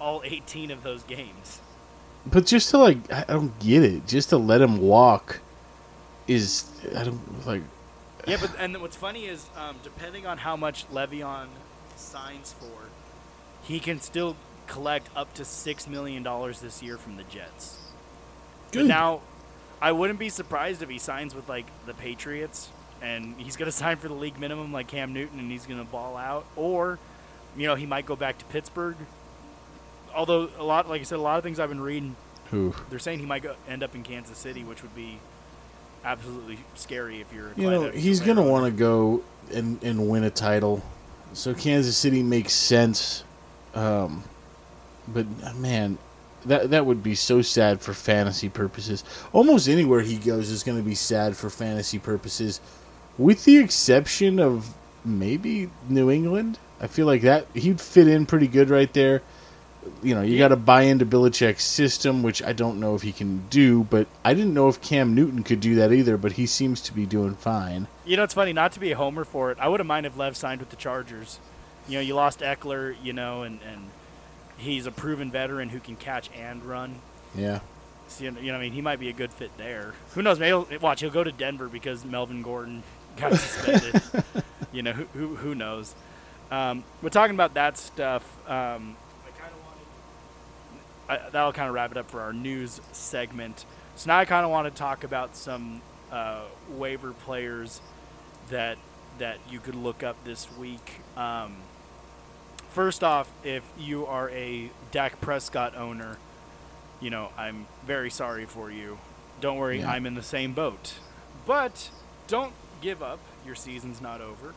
all 0.00 0.22
18 0.24 0.70
of 0.70 0.84
those 0.84 1.02
games. 1.02 1.58
But 2.24 2.46
just 2.46 2.70
to 2.70 2.78
like, 2.78 3.12
I 3.12 3.24
don't 3.24 3.58
get 3.58 3.82
it. 3.82 4.06
Just 4.06 4.28
to 4.28 4.36
let 4.36 4.60
him 4.60 4.78
walk 4.78 5.40
is 6.28 6.70
I 6.96 7.02
don't 7.02 7.44
like. 7.44 7.62
Yeah, 8.24 8.36
but 8.40 8.54
and 8.56 8.80
what's 8.80 8.94
funny 8.94 9.24
is, 9.24 9.46
um, 9.56 9.78
depending 9.82 10.28
on 10.28 10.38
how 10.38 10.54
much 10.54 10.88
Le'Veon 10.92 11.48
signs 11.96 12.52
for, 12.52 12.86
he 13.64 13.80
can 13.80 14.00
still 14.00 14.36
collect 14.68 15.08
up 15.16 15.34
to 15.34 15.44
six 15.44 15.88
million 15.88 16.22
dollars 16.22 16.60
this 16.60 16.84
year 16.84 16.96
from 16.96 17.16
the 17.16 17.24
Jets. 17.24 17.80
But 18.70 18.82
Good. 18.82 18.86
now, 18.86 19.22
I 19.82 19.90
wouldn't 19.90 20.20
be 20.20 20.28
surprised 20.28 20.84
if 20.84 20.88
he 20.88 20.98
signs 20.98 21.34
with 21.34 21.48
like 21.48 21.66
the 21.84 21.94
Patriots, 21.94 22.68
and 23.04 23.34
he's 23.38 23.56
gonna 23.56 23.72
sign 23.84 23.96
for 23.98 24.08
the 24.08 24.14
league 24.14 24.38
minimum 24.38 24.72
like 24.72 24.88
Cam 24.88 25.12
Newton, 25.12 25.38
and 25.38 25.50
he's 25.50 25.66
gonna 25.66 25.84
ball 25.84 26.16
out, 26.16 26.46
or, 26.56 26.98
you 27.56 27.66
know, 27.66 27.74
he 27.74 27.86
might 27.86 28.06
go 28.06 28.16
back 28.16 28.38
to 28.38 28.44
Pittsburgh. 28.46 28.96
Although 30.14 30.48
a 30.58 30.64
lot, 30.64 30.88
like 30.88 31.00
I 31.00 31.04
said, 31.04 31.18
a 31.18 31.22
lot 31.22 31.38
of 31.38 31.44
things 31.44 31.58
I've 31.58 31.68
been 31.68 31.80
reading, 31.80 32.16
Ooh. 32.52 32.74
they're 32.88 32.98
saying 32.98 33.18
he 33.18 33.26
might 33.26 33.42
go, 33.42 33.56
end 33.68 33.82
up 33.82 33.94
in 33.94 34.02
Kansas 34.02 34.38
City, 34.38 34.62
which 34.62 34.82
would 34.82 34.94
be 34.94 35.18
absolutely 36.04 36.58
scary 36.74 37.20
if 37.20 37.32
you're. 37.32 37.52
You 37.56 37.70
know, 37.70 37.90
he's 37.90 38.20
gonna 38.20 38.42
want 38.42 38.66
to 38.66 38.70
go 38.70 39.22
and 39.52 39.82
and 39.82 40.08
win 40.08 40.24
a 40.24 40.30
title, 40.30 40.82
so 41.32 41.54
Kansas 41.54 41.96
City 41.96 42.22
makes 42.22 42.52
sense. 42.52 43.24
Um, 43.74 44.22
but 45.08 45.26
uh, 45.42 45.52
man, 45.54 45.98
that 46.46 46.70
that 46.70 46.86
would 46.86 47.02
be 47.02 47.14
so 47.14 47.42
sad 47.42 47.80
for 47.80 47.92
fantasy 47.92 48.48
purposes. 48.48 49.04
Almost 49.32 49.68
anywhere 49.68 50.00
he 50.00 50.16
goes 50.16 50.50
is 50.50 50.62
going 50.62 50.78
to 50.78 50.84
be 50.84 50.94
sad 50.94 51.36
for 51.36 51.50
fantasy 51.50 51.98
purposes, 51.98 52.60
with 53.18 53.44
the 53.44 53.58
exception 53.58 54.40
of 54.40 54.74
maybe 55.04 55.70
New 55.88 56.10
England. 56.10 56.58
I 56.80 56.86
feel 56.86 57.06
like 57.06 57.22
that 57.22 57.46
he'd 57.54 57.80
fit 57.80 58.08
in 58.08 58.26
pretty 58.26 58.48
good 58.48 58.70
right 58.70 58.92
there. 58.92 59.22
you 60.02 60.14
know, 60.14 60.22
you 60.22 60.38
got 60.38 60.48
to 60.48 60.56
buy 60.56 60.82
into 60.82 61.06
Belichick's 61.06 61.64
system, 61.64 62.22
which 62.22 62.42
I 62.42 62.52
don't 62.52 62.80
know 62.80 62.94
if 62.94 63.02
he 63.02 63.12
can 63.12 63.44
do. 63.50 63.84
But 63.84 64.06
I 64.24 64.34
didn't 64.34 64.54
know 64.54 64.68
if 64.68 64.80
Cam 64.80 65.14
Newton 65.14 65.42
could 65.42 65.60
do 65.60 65.74
that 65.76 65.92
either. 65.92 66.16
But 66.16 66.32
he 66.32 66.46
seems 66.46 66.80
to 66.82 66.92
be 66.92 67.06
doing 67.06 67.34
fine. 67.34 67.86
You 68.04 68.16
know, 68.16 68.22
it's 68.24 68.34
funny 68.34 68.52
not 68.52 68.72
to 68.72 68.80
be 68.80 68.92
a 68.92 68.96
homer 68.96 69.24
for 69.24 69.50
it. 69.50 69.58
I 69.60 69.68
wouldn't 69.68 69.88
mind 69.88 70.06
if 70.06 70.16
Lev 70.16 70.36
signed 70.36 70.60
with 70.60 70.70
the 70.70 70.76
Chargers. 70.76 71.38
You 71.88 71.94
know, 71.94 72.00
you 72.00 72.14
lost 72.14 72.40
Ekeler, 72.40 72.94
you 73.02 73.12
know, 73.12 73.42
and 73.42 73.60
and 73.62 73.90
he's 74.56 74.86
a 74.86 74.92
proven 74.92 75.30
veteran 75.30 75.68
who 75.68 75.80
can 75.80 75.96
catch 75.96 76.30
and 76.32 76.64
run. 76.64 76.96
Yeah. 77.34 77.60
So, 78.08 78.24
you 78.24 78.30
know, 78.30 78.56
I 78.56 78.60
mean, 78.60 78.72
he 78.72 78.82
might 78.82 79.00
be 79.00 79.08
a 79.08 79.14
good 79.14 79.32
fit 79.32 79.50
there. 79.56 79.94
Who 80.12 80.22
knows? 80.22 80.38
Maybe 80.38 80.76
watch. 80.78 81.00
He'll 81.00 81.10
go 81.10 81.24
to 81.24 81.32
Denver 81.32 81.68
because 81.68 82.04
Melvin 82.04 82.42
Gordon 82.42 82.82
got 83.16 83.34
suspended. 83.34 84.02
you 84.72 84.82
know, 84.82 84.92
who 84.92 85.04
who, 85.18 85.36
who 85.36 85.54
knows? 85.54 85.94
Um, 86.50 86.84
we're 87.02 87.08
talking 87.08 87.34
about 87.34 87.54
that 87.54 87.78
stuff. 87.78 88.22
Um, 88.48 88.96
I 89.26 89.30
kind 89.38 89.52
of 89.52 91.08
wanted. 91.08 91.32
That'll 91.32 91.52
kind 91.52 91.68
of 91.68 91.74
wrap 91.74 91.90
it 91.90 91.96
up 91.96 92.10
for 92.10 92.20
our 92.20 92.32
news 92.32 92.80
segment. 92.92 93.64
So 93.96 94.08
now 94.08 94.18
I 94.18 94.24
kind 94.24 94.44
of 94.44 94.50
want 94.50 94.72
to 94.72 94.76
talk 94.78 95.04
about 95.04 95.36
some 95.36 95.80
uh, 96.12 96.42
waiver 96.70 97.12
players 97.12 97.80
that 98.50 98.78
that 99.18 99.38
you 99.48 99.60
could 99.60 99.74
look 99.76 100.02
up 100.02 100.16
this 100.24 100.48
week. 100.58 101.00
Um, 101.16 101.56
first 102.70 103.04
off, 103.04 103.30
if 103.44 103.62
you 103.78 104.06
are 104.06 104.28
a 104.30 104.70
Dak 104.90 105.20
Prescott 105.20 105.76
owner, 105.76 106.18
you 107.00 107.10
know 107.10 107.30
I'm 107.38 107.66
very 107.86 108.10
sorry 108.10 108.44
for 108.44 108.70
you. 108.70 108.98
Don't 109.40 109.56
worry, 109.56 109.80
Yeah. 109.80 109.90
I'm 109.90 110.06
in 110.06 110.14
the 110.14 110.22
same 110.22 110.52
boat. 110.52 110.94
But 111.46 111.90
don't 112.28 112.52
give 112.84 113.02
up. 113.02 113.18
Your 113.46 113.54
season's 113.54 114.00
not 114.02 114.20
over. 114.20 114.54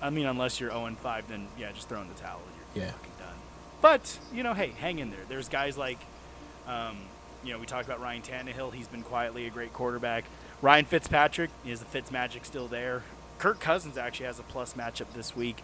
I 0.00 0.10
mean, 0.10 0.26
unless 0.26 0.60
you're 0.60 0.70
0 0.70 0.94
5, 1.02 1.28
then 1.28 1.48
yeah, 1.58 1.72
just 1.72 1.88
throw 1.88 2.00
in 2.02 2.08
the 2.08 2.14
towel. 2.14 2.40
You're 2.76 2.84
Yeah. 2.84 2.90
fucking 2.92 3.12
done. 3.18 3.34
But 3.80 4.18
you 4.32 4.42
know, 4.44 4.54
hey, 4.54 4.72
hang 4.78 4.98
in 5.00 5.10
there. 5.10 5.24
There's 5.28 5.48
guys 5.48 5.76
like, 5.78 5.98
um, 6.68 6.98
you 7.42 7.52
know, 7.52 7.58
we 7.58 7.66
talked 7.66 7.86
about 7.86 8.00
Ryan 8.00 8.22
Tannehill. 8.22 8.72
He's 8.74 8.86
been 8.86 9.02
quietly 9.02 9.46
a 9.46 9.50
great 9.50 9.72
quarterback. 9.72 10.24
Ryan 10.60 10.84
Fitzpatrick 10.84 11.50
is 11.66 11.80
the 11.80 11.86
Fitz 11.86 12.12
magic 12.12 12.44
still 12.44 12.68
there. 12.68 13.02
Kirk 13.38 13.58
Cousins 13.58 13.96
actually 13.98 14.26
has 14.26 14.38
a 14.38 14.44
plus 14.44 14.74
matchup 14.74 15.12
this 15.14 15.34
week, 15.34 15.62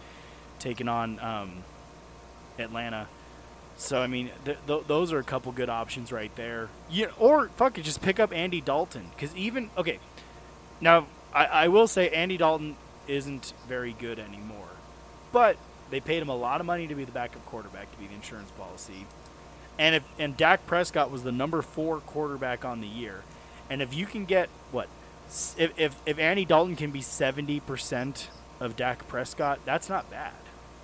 taking 0.57 0.89
on 0.89 1.17
um, 1.21 1.63
Atlanta. 2.57 3.07
So 3.77 4.01
I 4.01 4.07
mean, 4.07 4.31
th- 4.43 4.57
th- 4.67 4.83
those 4.87 5.13
are 5.13 5.19
a 5.19 5.23
couple 5.23 5.53
good 5.53 5.69
options 5.69 6.11
right 6.11 6.35
there. 6.35 6.67
Yeah, 6.89 7.11
or 7.17 7.47
fuck 7.55 7.77
it, 7.77 7.83
just 7.83 8.01
pick 8.01 8.19
up 8.19 8.33
Andy 8.33 8.59
Dalton 8.59 9.05
because 9.15 9.33
even 9.37 9.69
okay, 9.77 9.99
now 10.81 11.05
I, 11.33 11.45
I 11.45 11.67
will 11.67 11.87
say 11.87 12.09
Andy 12.09 12.37
Dalton 12.37 12.75
isn't 13.07 13.53
very 13.67 13.93
good 13.93 14.19
anymore, 14.19 14.69
but 15.31 15.57
they 15.89 15.99
paid 15.99 16.21
him 16.21 16.29
a 16.29 16.35
lot 16.35 16.59
of 16.59 16.65
money 16.65 16.87
to 16.87 16.95
be 16.95 17.03
the 17.03 17.11
backup 17.11 17.45
quarterback 17.45 17.91
to 17.91 17.97
be 17.97 18.07
the 18.07 18.13
insurance 18.13 18.51
policy, 18.51 19.07
and 19.77 19.95
if 19.95 20.03
and 20.17 20.37
Dak 20.37 20.65
Prescott 20.67 21.11
was 21.11 21.23
the 21.23 21.31
number 21.31 21.61
four 21.61 21.99
quarterback 21.99 22.65
on 22.65 22.81
the 22.81 22.87
year, 22.87 23.23
and 23.69 23.81
if 23.81 23.93
you 23.93 24.05
can 24.05 24.25
get 24.25 24.49
what 24.71 24.87
if 25.57 25.71
if, 25.77 25.95
if 26.05 26.19
Andy 26.19 26.45
Dalton 26.45 26.75
can 26.75 26.91
be 26.91 27.01
seventy 27.01 27.59
percent 27.59 28.29
of 28.59 28.75
Dak 28.75 29.07
Prescott, 29.07 29.59
that's 29.65 29.89
not 29.89 30.09
bad. 30.11 30.33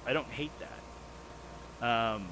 I 0.05 0.13
don't 0.13 0.27
hate 0.27 0.51
that. 0.59 1.85
Um, 1.85 2.27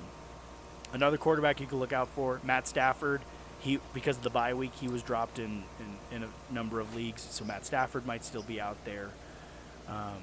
another 0.94 1.18
quarterback 1.18 1.60
you 1.60 1.68
can 1.68 1.80
look 1.80 1.92
out 1.94 2.08
for, 2.10 2.40
Matt 2.44 2.68
Stafford. 2.68 3.22
He 3.64 3.80
because 3.94 4.18
of 4.18 4.24
the 4.24 4.30
bye 4.30 4.54
week, 4.54 4.74
he 4.76 4.90
was 4.90 5.02
dropped 5.02 5.40
in, 5.40 5.64
in, 6.12 6.18
in 6.18 6.24
a 6.24 6.54
number 6.54 6.82
of 6.82 6.94
leagues, 6.96 7.26
so 7.32 7.46
Matt 7.46 7.66
Stafford 7.66 8.06
might 8.06 8.26
still 8.26 8.44
be 8.44 8.60
out 8.60 8.76
there. 8.84 9.10
Um, 9.88 10.22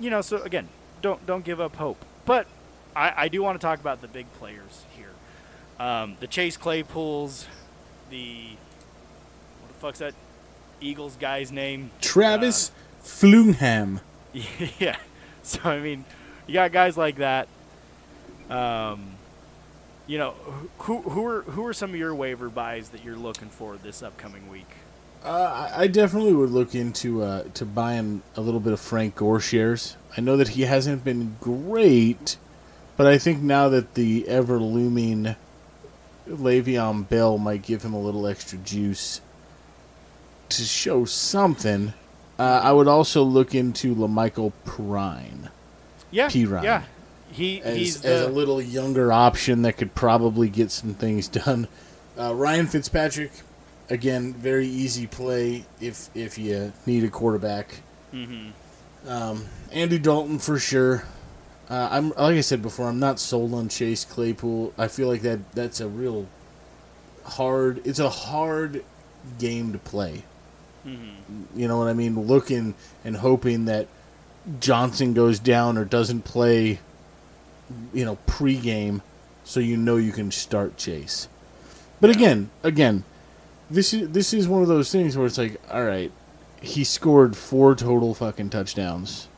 you 0.00 0.08
know, 0.08 0.22
so 0.22 0.42
again, 0.42 0.68
don't 1.02 1.24
don't 1.26 1.44
give 1.44 1.60
up 1.60 1.76
hope. 1.76 2.02
But 2.24 2.46
I, 2.96 3.12
I 3.16 3.28
do 3.28 3.42
want 3.42 3.60
to 3.60 3.64
talk 3.64 3.80
about 3.80 4.00
the 4.00 4.08
big 4.08 4.32
players 4.34 4.84
here. 4.96 5.10
Um, 5.78 6.16
the 6.20 6.26
Chase 6.26 6.56
Claypools, 6.56 7.44
the 8.08 8.56
what 9.60 9.68
the 9.68 9.74
fuck's 9.74 9.98
that 9.98 10.14
Eagles 10.80 11.16
guy's 11.16 11.52
name? 11.52 11.90
Travis 12.00 12.70
Fulgham. 13.02 14.00
yeah. 14.78 14.96
So 15.42 15.60
I 15.64 15.80
mean, 15.80 16.06
you 16.46 16.54
got 16.54 16.72
guys 16.72 16.96
like 16.96 17.16
that. 17.16 17.46
Um, 18.48 19.13
you 20.06 20.18
know, 20.18 20.32
who 20.78 21.02
who 21.02 21.24
are 21.26 21.42
who 21.42 21.64
are 21.66 21.72
some 21.72 21.90
of 21.90 21.96
your 21.96 22.14
waiver 22.14 22.48
buys 22.48 22.90
that 22.90 23.04
you're 23.04 23.16
looking 23.16 23.48
for 23.48 23.76
this 23.76 24.02
upcoming 24.02 24.48
week? 24.50 24.68
Uh, 25.24 25.70
I 25.74 25.86
definitely 25.86 26.34
would 26.34 26.50
look 26.50 26.74
into 26.74 27.22
uh, 27.22 27.44
to 27.54 27.64
buying 27.64 28.22
a 28.36 28.42
little 28.42 28.60
bit 28.60 28.74
of 28.74 28.80
Frank 28.80 29.16
Gore 29.16 29.40
shares. 29.40 29.96
I 30.16 30.20
know 30.20 30.36
that 30.36 30.48
he 30.48 30.62
hasn't 30.62 31.02
been 31.02 31.36
great, 31.40 32.36
but 32.98 33.06
I 33.06 33.16
think 33.16 33.40
now 33.40 33.70
that 33.70 33.94
the 33.94 34.28
ever 34.28 34.58
looming 34.58 35.34
Le'Veon 36.28 37.08
Bell 37.08 37.38
might 37.38 37.62
give 37.62 37.82
him 37.82 37.94
a 37.94 38.00
little 38.00 38.26
extra 38.26 38.58
juice 38.58 39.22
to 40.50 40.62
show 40.62 41.04
something. 41.06 41.94
Uh, 42.38 42.60
I 42.62 42.72
would 42.72 42.88
also 42.88 43.22
look 43.22 43.54
into 43.54 43.94
La'Mical 43.94 44.52
Perine 44.66 45.48
Yeah, 46.10 46.28
P-Ryan. 46.28 46.64
yeah. 46.64 46.82
He 47.34 47.60
as, 47.62 47.76
he's 47.76 48.04
as 48.04 48.22
the 48.22 48.28
a 48.28 48.30
little 48.30 48.62
younger 48.62 49.12
option 49.12 49.62
that 49.62 49.72
could 49.76 49.94
probably 49.94 50.48
get 50.48 50.70
some 50.70 50.94
things 50.94 51.26
done. 51.28 51.66
Uh, 52.16 52.32
Ryan 52.34 52.68
Fitzpatrick, 52.68 53.32
again, 53.90 54.32
very 54.34 54.68
easy 54.68 55.06
play 55.08 55.64
if 55.80 56.08
if 56.14 56.38
you 56.38 56.72
need 56.86 57.02
a 57.02 57.08
quarterback. 57.10 57.80
Mhm. 58.12 58.52
Um, 59.08 59.46
Andy 59.72 59.98
Dalton 59.98 60.38
for 60.38 60.58
sure. 60.60 61.04
Uh, 61.68 61.88
I'm 61.90 62.10
like 62.10 62.36
I 62.36 62.40
said 62.40 62.62
before, 62.62 62.88
I'm 62.88 63.00
not 63.00 63.18
sold 63.18 63.52
on 63.52 63.68
Chase 63.68 64.04
Claypool. 64.04 64.72
I 64.78 64.86
feel 64.86 65.08
like 65.08 65.22
that 65.22 65.52
that's 65.52 65.80
a 65.80 65.88
real 65.88 66.26
hard. 67.24 67.80
It's 67.84 67.98
a 67.98 68.10
hard 68.10 68.84
game 69.38 69.72
to 69.72 69.78
play. 69.78 70.22
Mhm. 70.86 71.14
You 71.56 71.66
know 71.66 71.78
what 71.78 71.88
I 71.88 71.94
mean? 71.94 72.14
Looking 72.28 72.74
and 73.04 73.16
hoping 73.16 73.64
that 73.64 73.88
Johnson 74.60 75.14
goes 75.14 75.38
down 75.38 75.78
or 75.78 75.84
doesn't 75.84 76.22
play, 76.24 76.78
you 77.92 78.04
know, 78.04 78.18
pregame, 78.26 79.00
so 79.44 79.60
you 79.60 79.76
know 79.76 79.96
you 79.96 80.12
can 80.12 80.30
start 80.30 80.76
Chase. 80.76 81.28
But 82.00 82.10
Yeah. 82.10 82.16
again, 82.16 82.50
again, 82.62 83.04
this 83.70 83.94
is 83.94 84.10
this 84.10 84.32
is 84.34 84.46
one 84.48 84.62
of 84.62 84.68
those 84.68 84.90
things 84.92 85.16
where 85.16 85.26
it's 85.26 85.38
like, 85.38 85.60
all 85.70 85.84
right, 85.84 86.12
he 86.60 86.84
scored 86.84 87.36
four 87.36 87.74
total 87.74 88.14
fucking 88.14 88.50
touchdowns. 88.50 89.28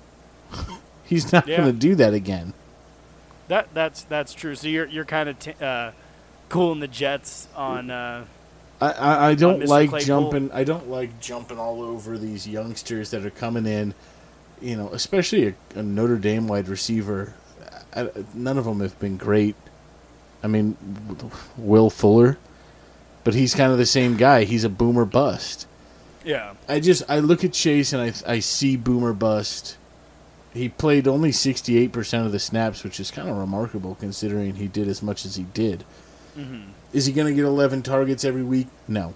He's 1.05 1.33
not 1.33 1.47
Yeah. 1.47 1.59
going 1.59 1.73
to 1.73 1.79
do 1.79 1.95
that 1.97 2.15
again. 2.15 2.53
that 3.49 3.69
that's 3.75 4.03
that's 4.03 4.33
true. 4.35 4.55
So 4.57 4.67
you're 4.69 4.87
you're 4.87 5.05
kind 5.05 5.29
of 5.29 5.39
t- 5.39 5.55
uh, 5.61 5.93
cooling 6.49 6.81
the 6.81 6.89
Jets 6.89 7.47
on. 7.55 7.91
Uh, 7.91 8.25
I, 8.81 8.91
I, 8.91 9.27
I 9.29 9.35
don't 9.35 9.65
like 9.67 9.91
Claypool. 9.91 10.07
jumping. 10.07 10.51
I 10.53 10.65
don't 10.65 10.89
like 10.91 11.21
jumping 11.21 11.59
all 11.59 11.81
over 11.81 12.19
these 12.19 12.47
youngsters 12.49 13.11
that 13.11 13.25
are 13.25 13.31
coming 13.31 13.65
in. 13.67 13.95
You 14.61 14.77
know, 14.77 14.89
especially 14.93 15.47
a, 15.49 15.55
a 15.79 15.83
Notre 15.83 16.17
Dame 16.17 16.49
wide 16.49 16.69
receiver. 16.69 17.35
I, 17.95 18.09
none 18.35 18.59
of 18.59 18.65
them 18.65 18.81
have 18.81 18.99
been 18.99 19.17
great. 19.17 19.55
I 20.43 20.47
mean, 20.49 20.77
Will 21.57 21.91
Fuller, 21.91 22.39
but 23.25 23.35
he's 23.35 23.55
kind 23.55 23.73
of 23.73 23.79
the 23.79 23.87
same 23.87 24.17
guy. 24.17 24.45
He's 24.45 24.65
a 24.65 24.69
boomer 24.69 25.05
bust. 25.05 25.67
yeah. 26.25 26.55
I 26.69 26.81
just 26.81 27.03
I 27.09 27.19
look 27.21 27.43
at 27.45 27.53
Chase 27.53 27.93
and 27.93 28.03
I 28.03 28.13
I 28.35 28.39
see 28.41 28.77
boomer 28.77 29.13
bust. 29.13 29.77
He 30.53 30.69
played 30.69 31.07
only 31.09 31.33
sixty 31.33 31.79
eight 31.79 31.93
percent 31.93 32.27
of 32.27 32.33
the 32.33 32.39
snaps, 32.39 32.85
which 32.85 33.01
is 33.01 33.11
kind 33.11 33.29
of 33.29 33.37
remarkable 33.37 33.97
considering 33.99 34.55
he 34.57 34.69
did 34.69 34.89
as 34.89 35.03
much 35.03 35.25
as 35.25 35.37
he 35.37 35.45
did. 35.55 35.85
hmm 36.35 36.61
Is 36.93 37.07
he 37.07 37.13
going 37.13 37.27
to 37.29 37.35
get 37.35 37.45
11 37.45 37.83
targets 37.83 38.25
every 38.25 38.43
week? 38.45 38.69
No. 38.89 39.15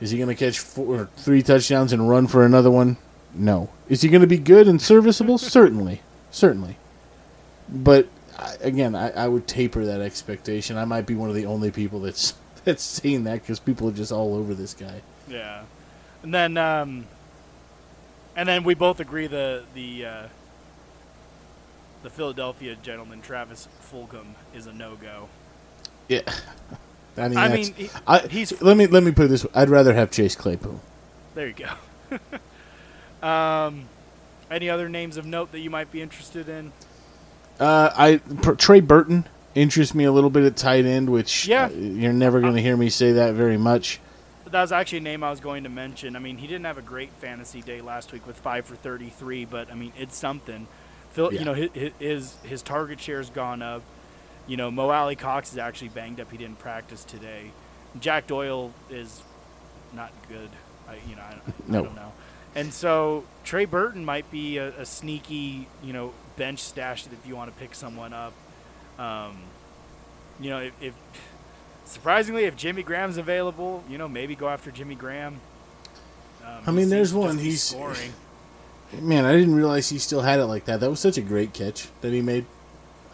Is 0.00 0.10
he 0.12 0.16
going 0.18 0.28
to 0.28 0.34
catch 0.34 0.58
four, 0.60 1.00
or 1.00 1.08
three 1.16 1.42
touchdowns 1.42 1.92
and 1.92 2.08
run 2.08 2.26
for 2.26 2.44
another 2.44 2.70
one? 2.70 2.96
No. 3.34 3.68
Is 3.88 4.02
he 4.02 4.08
going 4.08 4.20
to 4.22 4.26
be 4.28 4.38
good 4.38 4.68
and 4.68 4.80
serviceable? 4.80 5.36
Certainly. 5.58 6.00
Certainly. 6.30 6.76
But 7.70 8.08
I- 8.38 8.56
again, 8.60 8.94
I, 8.94 9.10
I 9.10 9.28
would 9.28 9.46
taper 9.46 9.84
that 9.86 10.00
expectation. 10.00 10.76
I 10.76 10.84
might 10.84 11.06
be 11.06 11.14
one 11.14 11.28
of 11.28 11.34
the 11.34 11.46
only 11.46 11.70
people 11.70 12.00
that's 12.00 12.34
that's 12.64 12.82
saying 12.82 13.24
that 13.24 13.42
because 13.42 13.58
people 13.60 13.88
are 13.88 13.92
just 13.92 14.12
all 14.12 14.34
over 14.34 14.54
this 14.54 14.74
guy. 14.74 15.00
Yeah, 15.28 15.62
and 16.22 16.32
then 16.32 16.56
um, 16.56 17.06
and 18.36 18.48
then 18.48 18.64
we 18.64 18.74
both 18.74 19.00
agree 19.00 19.26
the 19.26 19.64
the 19.74 20.06
uh, 20.06 20.22
the 22.02 22.10
Philadelphia 22.10 22.76
gentleman 22.82 23.20
Travis 23.20 23.68
Fulgham 23.92 24.34
is 24.54 24.66
a 24.66 24.72
no 24.72 24.94
go. 24.96 25.28
Yeah. 26.08 26.22
I 27.16 27.28
mean, 27.28 27.36
I 27.38 27.48
mean, 27.48 27.74
he- 27.74 27.90
I, 28.06 28.20
he's- 28.28 28.62
let 28.62 28.76
me 28.76 28.86
let 28.86 29.02
me 29.02 29.10
put 29.10 29.24
it 29.24 29.28
this 29.28 29.44
way. 29.44 29.50
I'd 29.54 29.68
rather 29.68 29.92
have 29.92 30.10
Chase 30.12 30.36
Claypool. 30.36 30.80
There 31.34 31.48
you 31.48 31.54
go. 31.54 31.68
um, 33.28 33.86
any 34.50 34.70
other 34.70 34.88
names 34.88 35.16
of 35.16 35.26
note 35.26 35.50
that 35.52 35.58
you 35.58 35.68
might 35.68 35.90
be 35.90 36.00
interested 36.00 36.48
in? 36.48 36.72
Uh, 37.60 37.90
I 37.96 38.16
per, 38.42 38.54
Trey 38.54 38.80
Burton 38.80 39.26
interests 39.54 39.94
me 39.94 40.04
a 40.04 40.12
little 40.12 40.30
bit 40.30 40.44
at 40.44 40.56
tight 40.56 40.84
end, 40.86 41.10
which 41.10 41.46
Yeah. 41.48 41.66
uh, 41.66 41.68
you're 41.70 42.12
never 42.12 42.40
going 42.40 42.54
to 42.54 42.62
hear 42.62 42.76
me 42.76 42.88
say 42.90 43.12
that 43.12 43.34
very 43.34 43.56
much. 43.56 44.00
That 44.44 44.62
was 44.62 44.72
actually 44.72 44.98
a 44.98 45.02
name 45.02 45.22
I 45.24 45.30
was 45.30 45.40
going 45.40 45.64
to 45.64 45.68
mention. 45.68 46.16
I 46.16 46.20
mean, 46.20 46.38
he 46.38 46.46
didn't 46.46 46.64
have 46.64 46.78
a 46.78 46.82
great 46.82 47.10
fantasy 47.20 47.60
day 47.60 47.80
last 47.82 48.12
week 48.12 48.26
with 48.26 48.36
five 48.38 48.64
for 48.64 48.76
thirty-three, 48.76 49.44
but 49.44 49.70
I 49.70 49.74
mean, 49.74 49.92
it's 49.98 50.16
something. 50.16 50.66
Phil, 51.10 51.32
Yeah. 51.32 51.38
you 51.40 51.44
know, 51.44 51.54
his 51.54 51.92
his 51.98 52.36
his 52.44 52.62
target 52.62 53.00
share's 53.00 53.28
gone 53.30 53.60
up. 53.60 53.82
You 54.46 54.56
know, 54.56 54.70
Mo 54.70 54.88
Alie-Cox 54.88 55.52
is 55.52 55.58
actually 55.58 55.88
banged 55.88 56.20
up. 56.20 56.30
He 56.30 56.38
didn't 56.38 56.58
practice 56.60 57.04
today. 57.04 57.50
Jack 58.00 58.26
Doyle 58.26 58.72
is 58.88 59.22
not 59.92 60.10
good. 60.28 60.48
I, 60.88 60.94
you 61.08 61.16
know, 61.16 61.22
I, 61.22 61.32
I 61.34 61.40
No. 61.66 61.82
don't 61.84 61.96
know. 61.96 62.12
And 62.54 62.72
so 62.72 63.24
Trey 63.44 63.66
Burton 63.66 64.04
might 64.06 64.30
be 64.30 64.56
a, 64.56 64.68
a 64.80 64.86
sneaky, 64.86 65.68
you 65.82 65.92
know, 65.92 66.14
bench 66.38 66.60
stash 66.60 67.06
it 67.06 67.12
if 67.12 67.26
you 67.26 67.36
want 67.36 67.52
to 67.52 67.58
pick 67.60 67.74
someone 67.74 68.12
up. 68.12 68.32
Um, 68.98 69.36
you 70.40 70.50
know, 70.50 70.58
if, 70.60 70.72
if 70.80 70.94
surprisingly, 71.84 72.44
if 72.44 72.56
Jimmy 72.56 72.82
Graham's 72.82 73.16
available, 73.16 73.82
you 73.88 73.98
know, 73.98 74.08
maybe 74.08 74.34
go 74.34 74.48
after 74.48 74.70
Jimmy 74.70 74.94
Graham. 74.94 75.40
Um, 76.44 76.62
I 76.66 76.70
mean, 76.70 76.88
there's 76.88 77.12
one, 77.12 77.38
he's- 77.38 77.62
scoring. 77.62 78.12
Man, 79.02 79.26
I 79.26 79.32
didn't 79.32 79.54
realize 79.54 79.90
he 79.90 79.98
still 79.98 80.22
had 80.22 80.38
it 80.40 80.46
like 80.46 80.64
that. 80.64 80.80
That 80.80 80.88
was 80.88 80.98
such 80.98 81.18
a 81.18 81.20
great 81.20 81.52
catch 81.52 81.88
that 82.00 82.10
he 82.12 82.22
made. 82.22 82.46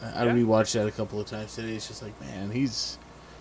I 0.00 0.22
I 0.22 0.24
Yeah. 0.26 0.32
rewatched 0.34 0.72
that 0.74 0.86
a 0.86 0.92
couple 0.92 1.18
of 1.20 1.26
times 1.26 1.52
today. 1.56 1.74
It's 1.74 1.88
just 1.88 2.00
like, 2.00 2.18
man, 2.20 2.52
he's 2.52 2.96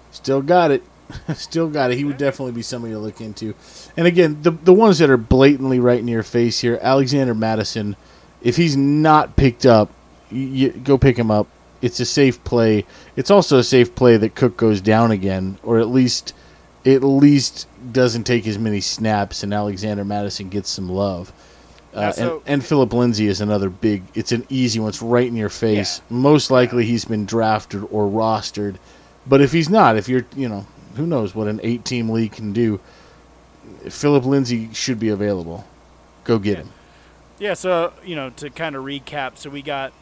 still 0.09 0.41
got 0.41 0.71
it. 0.71 0.81
still 1.35 1.69
got 1.69 1.91
it. 1.91 1.97
He 1.97 2.05
would 2.05 2.17
definitely 2.17 2.53
be 2.53 2.63
somebody 2.63 2.93
to 2.93 2.99
look 2.99 3.21
into. 3.21 3.53
And 3.95 4.07
again, 4.07 4.41
the 4.41 4.49
the 4.49 4.73
ones 4.73 4.97
that 4.97 5.11
are 5.11 5.17
blatantly 5.17 5.79
right 5.79 5.99
in 5.99 6.07
your 6.07 6.23
face 6.23 6.61
here, 6.61 6.79
Alexander 6.81 7.35
Mattison. 7.35 7.95
If 8.43 8.55
he's 8.57 8.75
not 8.77 9.35
picked 9.35 9.65
up, 9.65 9.89
you, 10.29 10.69
go 10.71 10.97
pick 10.97 11.17
him 11.17 11.31
up. 11.31 11.47
It's 11.81 11.99
a 11.99 12.05
safe 12.05 12.43
play. 12.43 12.85
It's 13.15 13.31
also 13.31 13.57
a 13.57 13.63
safe 13.63 13.93
play 13.95 14.17
that 14.17 14.35
Cook 14.35 14.55
goes 14.57 14.81
down 14.81 15.11
again, 15.11 15.57
or 15.63 15.79
at 15.79 15.87
least 15.89 16.33
at 16.85 17.01
least 17.03 17.65
doesn't 17.93 18.25
take 18.25 18.45
as 18.45 18.59
many 18.59 18.81
snaps, 18.81 19.41
and 19.43 19.53
Alexander 19.53 20.03
Mattison 20.03 20.49
gets 20.49 20.69
some 20.69 20.89
love. 20.89 21.31
Uh, 21.93 22.11
so- 22.11 22.41
and, 22.45 22.53
and 22.55 22.65
Philip 22.65 22.91
Lindsay 22.91 23.27
is 23.27 23.39
another 23.39 23.69
big. 23.69 24.03
It's 24.15 24.31
an 24.33 24.45
easy 24.49 24.79
one. 24.79 24.89
It's 24.89 25.01
right 25.01 25.27
in 25.27 25.35
your 25.35 25.49
face. 25.49 26.01
Most 26.09 26.51
likely 26.51 26.85
he's 26.85 27.05
been 27.05 27.25
drafted 27.25 27.83
or 27.91 28.07
rostered, 28.07 28.75
but 29.27 29.39
if 29.41 29.51
he's 29.53 29.69
not, 29.69 29.95
if 29.97 30.09
you're, 30.09 30.25
you 30.35 30.49
know, 30.49 30.65
who 30.95 31.05
knows 31.05 31.33
what 31.35 31.47
an 31.47 31.59
eight-team 31.63 32.09
league 32.09 32.33
can 32.33 32.51
do. 32.53 32.79
Philip 33.89 34.25
Lindsay 34.25 34.69
should 34.73 34.99
be 34.99 35.09
available. 35.09 35.65
Go 36.23 36.37
get 36.39 36.57
Yeah. 36.57 36.63
him. 36.63 36.69
Yeah, 37.39 37.55
so 37.55 37.93
you 38.05 38.15
know, 38.15 38.29
to 38.31 38.49
kind 38.49 38.75
of 38.75 38.83
recap, 38.83 39.37
so 39.37 39.49
we 39.49 39.61
got, 39.61 39.93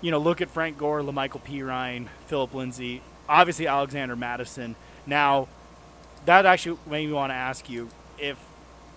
you 0.00 0.10
know, 0.10 0.18
look 0.18 0.40
at 0.40 0.50
Frank 0.50 0.78
Gore, 0.78 1.00
La'Mical 1.00 1.42
P. 1.42 1.62
Ryan, 1.62 2.08
Philip 2.26 2.54
Lindsay, 2.54 3.02
obviously 3.28 3.66
Alexander 3.66 4.16
Mattison. 4.16 4.76
Now, 5.06 5.48
that 6.24 6.46
actually 6.46 6.78
made 6.86 7.06
me 7.06 7.12
want 7.12 7.30
to 7.30 7.34
ask 7.34 7.68
you 7.68 7.88
if, 8.18 8.38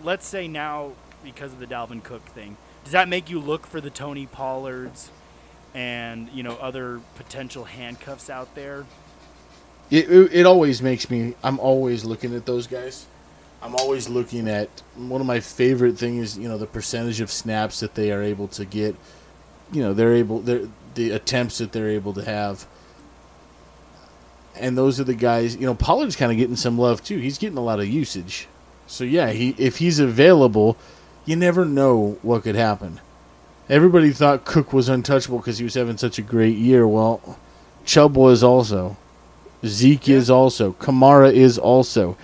let's 0.04 0.28
say 0.28 0.48
now 0.48 0.92
because 1.24 1.54
of 1.54 1.60
the 1.60 1.68
Dalvin 1.68 2.04
Cook 2.04 2.26
thing, 2.26 2.58
does 2.84 2.94
that 2.94 3.08
make 3.08 3.30
you 3.30 3.40
look 3.40 3.68
for 3.68 3.82
the 3.82 3.90
Tony 3.90 4.26
Pollards 4.26 5.10
and 5.74 6.30
you 6.34 6.44
know 6.44 6.56
other 6.56 7.00
potential 7.16 7.66
handcuffs 7.66 8.30
out 8.30 8.54
there? 8.56 8.86
It, 9.90 10.10
it, 10.10 10.34
it 10.34 10.46
always 10.46 10.82
makes 10.82 11.10
me. 11.10 11.36
I'm 11.44 11.60
always 11.60 12.06
looking 12.06 12.36
at 12.36 12.46
those 12.46 12.68
guys. 12.68 13.06
I'm 13.62 13.76
always 13.76 14.10
looking 14.10 14.48
at 14.50 14.70
one 14.96 15.22
of 15.22 15.28
my 15.28 15.40
favorite 15.40 15.98
things. 15.98 16.38
You 16.38 16.50
know, 16.50 16.58
the 16.58 16.66
percentage 16.66 17.22
of 17.22 17.32
snaps 17.32 17.80
that 17.82 17.96
they 17.96 18.12
are 18.12 18.22
able 18.22 18.48
to 18.50 18.66
get. 18.66 18.96
You 19.72 19.84
know, 19.84 19.94
they're 19.94 20.14
able. 20.14 20.40
They're 20.40 20.68
the 20.96 21.12
attempts 21.12 21.60
that 21.60 21.72
they're 21.72 21.90
able 21.90 22.14
to 22.14 22.26
have. 22.26 22.66
And 24.56 24.78
those 24.78 25.00
are 25.00 25.04
the 25.04 25.14
guys. 25.14 25.56
You 25.56 25.66
know, 25.66 25.76
Pollard's 25.76 26.16
kind 26.16 26.32
of 26.32 26.38
getting 26.38 26.56
some 26.56 26.78
love 26.78 27.04
too. 27.04 27.18
He's 27.20 27.38
getting 27.38 27.58
a 27.58 27.64
lot 27.64 27.80
of 27.80 27.88
usage. 27.88 28.48
So 28.88 29.04
yeah, 29.04 29.30
he 29.32 29.56
if 29.58 29.78
he's 29.78 30.00
available, 30.00 30.76
you 31.26 31.36
never 31.36 31.64
know 31.64 32.18
what 32.22 32.44
could 32.44 32.56
happen. 32.56 33.00
Everybody 33.70 34.12
thought 34.12 34.44
Cook 34.44 34.74
was 34.74 34.90
untouchable 34.90 35.38
because 35.38 35.60
he 35.60 35.64
was 35.64 35.76
having 35.76 35.98
such 35.98 36.20
a 36.20 36.22
great 36.24 36.58
year. 36.58 36.86
Well, 36.86 37.40
Chubb 37.86 38.18
was 38.18 38.44
also. 38.44 38.98
Zeke 39.66 40.08
Yeah. 40.08 40.18
is 40.18 40.30
also. 40.30 40.74
Kamara 40.74 41.32
is 41.32 41.58
also. 41.58 42.18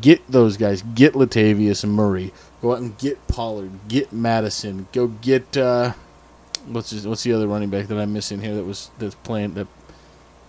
Get 0.00 0.26
those 0.30 0.56
guys. 0.56 0.82
Get 0.82 1.12
Latavius 1.12 1.84
and 1.84 1.92
Murray. 1.92 2.32
Go 2.62 2.72
out 2.72 2.80
and 2.80 2.96
get 2.98 3.26
Pollard. 3.28 3.70
Get 3.88 4.12
Mattison. 4.12 4.88
Go 4.92 5.08
get 5.08 5.56
uh, 5.56 5.92
what's 6.66 6.90
his, 6.90 7.06
what's 7.06 7.22
the 7.22 7.32
other 7.34 7.46
running 7.46 7.68
back 7.70 7.86
that 7.88 7.98
I'm 7.98 8.12
missing 8.12 8.40
here 8.40 8.54
that 8.54 8.64
was 8.64 8.90
that's 8.98 9.14
playing 9.16 9.54
that 9.54 9.66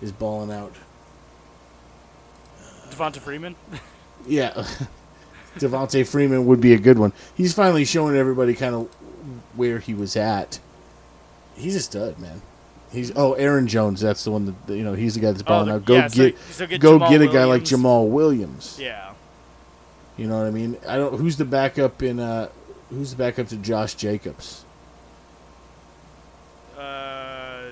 is 0.02 0.12
balling 0.12 0.52
out. 0.52 0.74
Devonta 2.90 3.18
Freeman. 3.20 3.56
Yeah, 4.26 4.66
Devonta 5.58 6.06
Freeman 6.06 6.48
would 6.48 6.60
be 6.60 6.74
a 6.74 6.78
good 6.80 6.98
one. 7.00 7.14
He's 7.36 7.54
finally 7.54 7.86
showing 7.86 8.18
everybody 8.18 8.54
kind 8.56 8.76
of 8.76 8.88
where 9.56 9.80
he 9.80 9.94
was 9.94 10.18
at. 10.18 10.60
He's 11.56 11.76
a 11.78 11.80
stud, 11.80 12.20
man. 12.20 12.42
He's 12.92 13.12
oh 13.16 13.34
Aaron 13.34 13.68
Jones. 13.68 14.02
That's 14.02 14.26
the 14.26 14.32
one 14.32 14.54
that 14.66 14.76
you 14.76 14.84
know. 14.84 14.96
He's 14.96 15.14
the 15.14 15.22
guy 15.22 15.32
that's 15.32 15.44
balling 15.44 15.70
the- 15.70 15.76
out. 15.76 15.86
Go 15.86 15.96
yeah, 15.96 16.10
get 16.10 16.38
so 16.50 16.68
get 16.68 16.82
go 16.82 17.00
Jamaal 17.00 17.10
get 17.10 17.22
a 17.22 17.28
guy 17.28 17.46
like 17.46 17.62
Jamaal 17.62 18.10
Williams. 18.10 18.78
Yeah. 18.82 19.14
You 20.18 20.28
know 20.28 20.38
what 20.38 20.48
I 20.48 20.52
mean? 20.52 20.78
I 20.88 20.98
don't. 20.98 21.18
Who's 21.20 21.38
the 21.38 21.46
backup 21.46 22.02
in? 22.04 22.20
uh 22.20 22.50
Who's 22.90 23.12
the 23.12 23.18
backup 23.18 23.48
to 23.50 23.58
Josh 23.58 23.96
Jacobs? 23.96 24.64
Uh, 26.78 27.72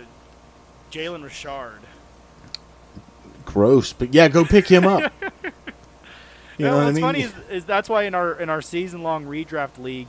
Jalen 0.91 1.23
Richard. 1.23 1.79
Gross, 3.45 3.93
but 3.93 4.13
yeah, 4.13 4.27
go 4.27 4.43
pick 4.43 4.67
him 4.67 4.85
up. 4.85 5.11
You 6.57 6.67
know 6.67 6.75
what 6.75 6.83
I 6.83 6.85
what's 6.85 6.95
mean? 6.95 7.03
funny 7.03 7.21
is, 7.23 7.33
is 7.49 7.65
that's 7.65 7.89
why 7.89 8.03
in 8.03 8.15
our 8.15 8.33
in 8.39 8.49
our 8.49 8.61
season 8.61 9.03
long 9.03 9.25
redraft 9.25 9.77
league, 9.77 10.07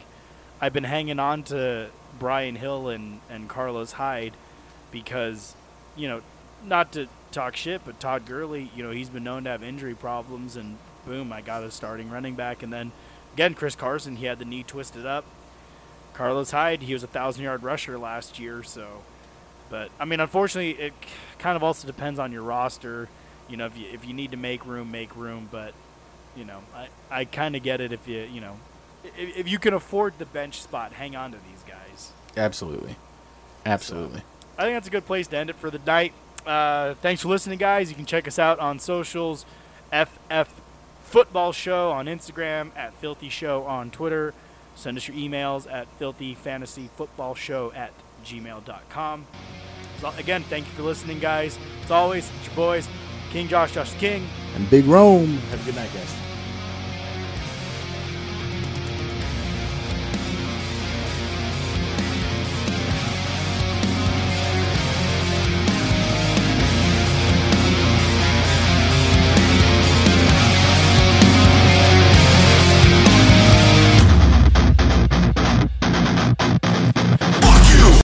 I've 0.61 0.73
been 0.73 0.85
hanging 0.85 1.19
on 1.19 1.43
to 1.45 1.89
Brian 2.21 2.55
Hill 2.55 2.89
and 2.89 3.21
and 3.29 3.49
Carlos 3.49 3.91
Hyde 3.91 4.35
because, 4.93 5.57
you 5.97 6.07
know, 6.07 6.23
not 6.65 6.93
to 6.93 7.09
talk 7.33 7.57
shit, 7.57 7.83
but 7.85 7.99
Todd 7.99 8.27
Gurley, 8.27 8.71
you 8.77 8.85
know, 8.85 8.93
he's 8.93 9.09
been 9.11 9.25
known 9.25 9.43
to 9.43 9.51
have 9.51 9.65
injury 9.65 9.97
problems, 9.97 10.55
and 10.57 10.79
boom, 11.07 11.33
I 11.33 11.41
got 11.41 11.63
a 11.63 11.71
starting 11.71 12.11
running 12.11 12.35
back, 12.35 12.63
and 12.63 12.73
then 12.73 12.93
again 13.35 13.55
Chris 13.55 13.75
Carson, 13.75 14.17
he 14.17 14.27
had 14.27 14.39
the 14.39 14.45
knee 14.45 14.63
twisted 14.63 15.07
up. 15.07 15.25
Carlos 16.13 16.51
Hyde, 16.51 16.83
he 16.83 16.93
was 16.93 17.03
a 17.03 17.07
thousand 17.07 17.45
yard 17.45 17.63
rusher 17.63 17.99
last 17.99 18.39
year, 18.39 18.63
so. 18.63 19.03
But 19.69 19.91
I 19.99 20.05
mean, 20.05 20.21
unfortunately, 20.21 20.83
it 20.83 20.93
kind 21.39 21.57
of 21.57 21.63
also 21.63 21.87
depends 21.87 22.19
on 22.19 22.33
your 22.33 22.43
roster. 22.43 23.09
You 23.49 23.57
know, 23.57 23.67
if 23.67 23.77
you 23.77 23.87
if 23.93 24.07
you 24.07 24.15
need 24.15 24.31
to 24.31 24.37
make 24.37 24.65
room, 24.65 24.91
make 24.91 25.15
room. 25.17 25.49
But 25.51 25.75
you 26.37 26.45
know, 26.45 26.61
I, 26.75 26.89
I 27.11 27.25
kind 27.25 27.57
of 27.57 27.63
get 27.63 27.81
it 27.81 27.93
if 27.93 28.07
you, 28.07 28.21
you 28.21 28.41
know, 28.41 28.59
if, 29.05 29.37
if 29.39 29.49
you 29.49 29.59
can 29.59 29.75
afford 29.75 30.19
the 30.19 30.27
bench 30.27 30.63
spot, 30.63 30.93
hang 30.93 31.17
on 31.17 31.33
to 31.33 31.39
these 31.51 31.63
guys. 31.65 32.13
Absolutely, 32.37 32.97
absolutely. 33.65 34.23
I 34.59 34.63
think 34.63 34.77
that's 34.77 34.89
a 34.89 34.91
good 34.91 35.07
place 35.07 35.27
to 35.29 35.37
end 35.37 35.51
it 35.51 35.57
for 35.57 35.71
the 35.71 35.81
night. 35.81 36.13
Uh, 36.47 36.95
thanks 37.03 37.23
for 37.23 37.29
listening, 37.29 37.59
guys. 37.59 37.91
You 37.91 37.97
can 37.97 38.07
check 38.07 38.29
us 38.29 38.39
out 38.39 38.59
on 38.59 38.79
socials, 38.79 39.45
FF 39.93 40.49
Football 41.17 41.53
Show 41.53 41.93
on 41.93 42.05
Instagram, 42.09 42.73
at 42.77 42.93
Filthy 42.93 43.31
Show 43.31 43.63
on 43.63 43.91
Twitter. 43.91 44.35
Send 44.75 44.99
us 44.99 45.09
your 45.09 45.17
emails 45.17 45.67
at 45.73 45.89
filthyfantasyfootballshow 45.99 47.75
at 47.75 47.91
gmail.com. 48.23 49.27
So, 50.03 50.13
again, 50.19 50.43
thank 50.43 50.67
you 50.67 50.73
for 50.73 50.83
listening, 50.83 51.19
guys. 51.19 51.59
As 51.85 51.91
always, 51.91 52.31
it's 52.37 52.49
your 52.49 52.57
boys, 52.57 52.87
King 53.31 53.49
Josh, 53.49 53.73
Josh 53.73 53.95
King. 53.95 54.29
And 54.57 54.69
Big 54.69 54.85
Rome. 54.85 55.39
Have 55.39 55.63
a 55.63 55.65
good 55.65 55.77
night, 55.77 55.91
guys. 55.95 56.26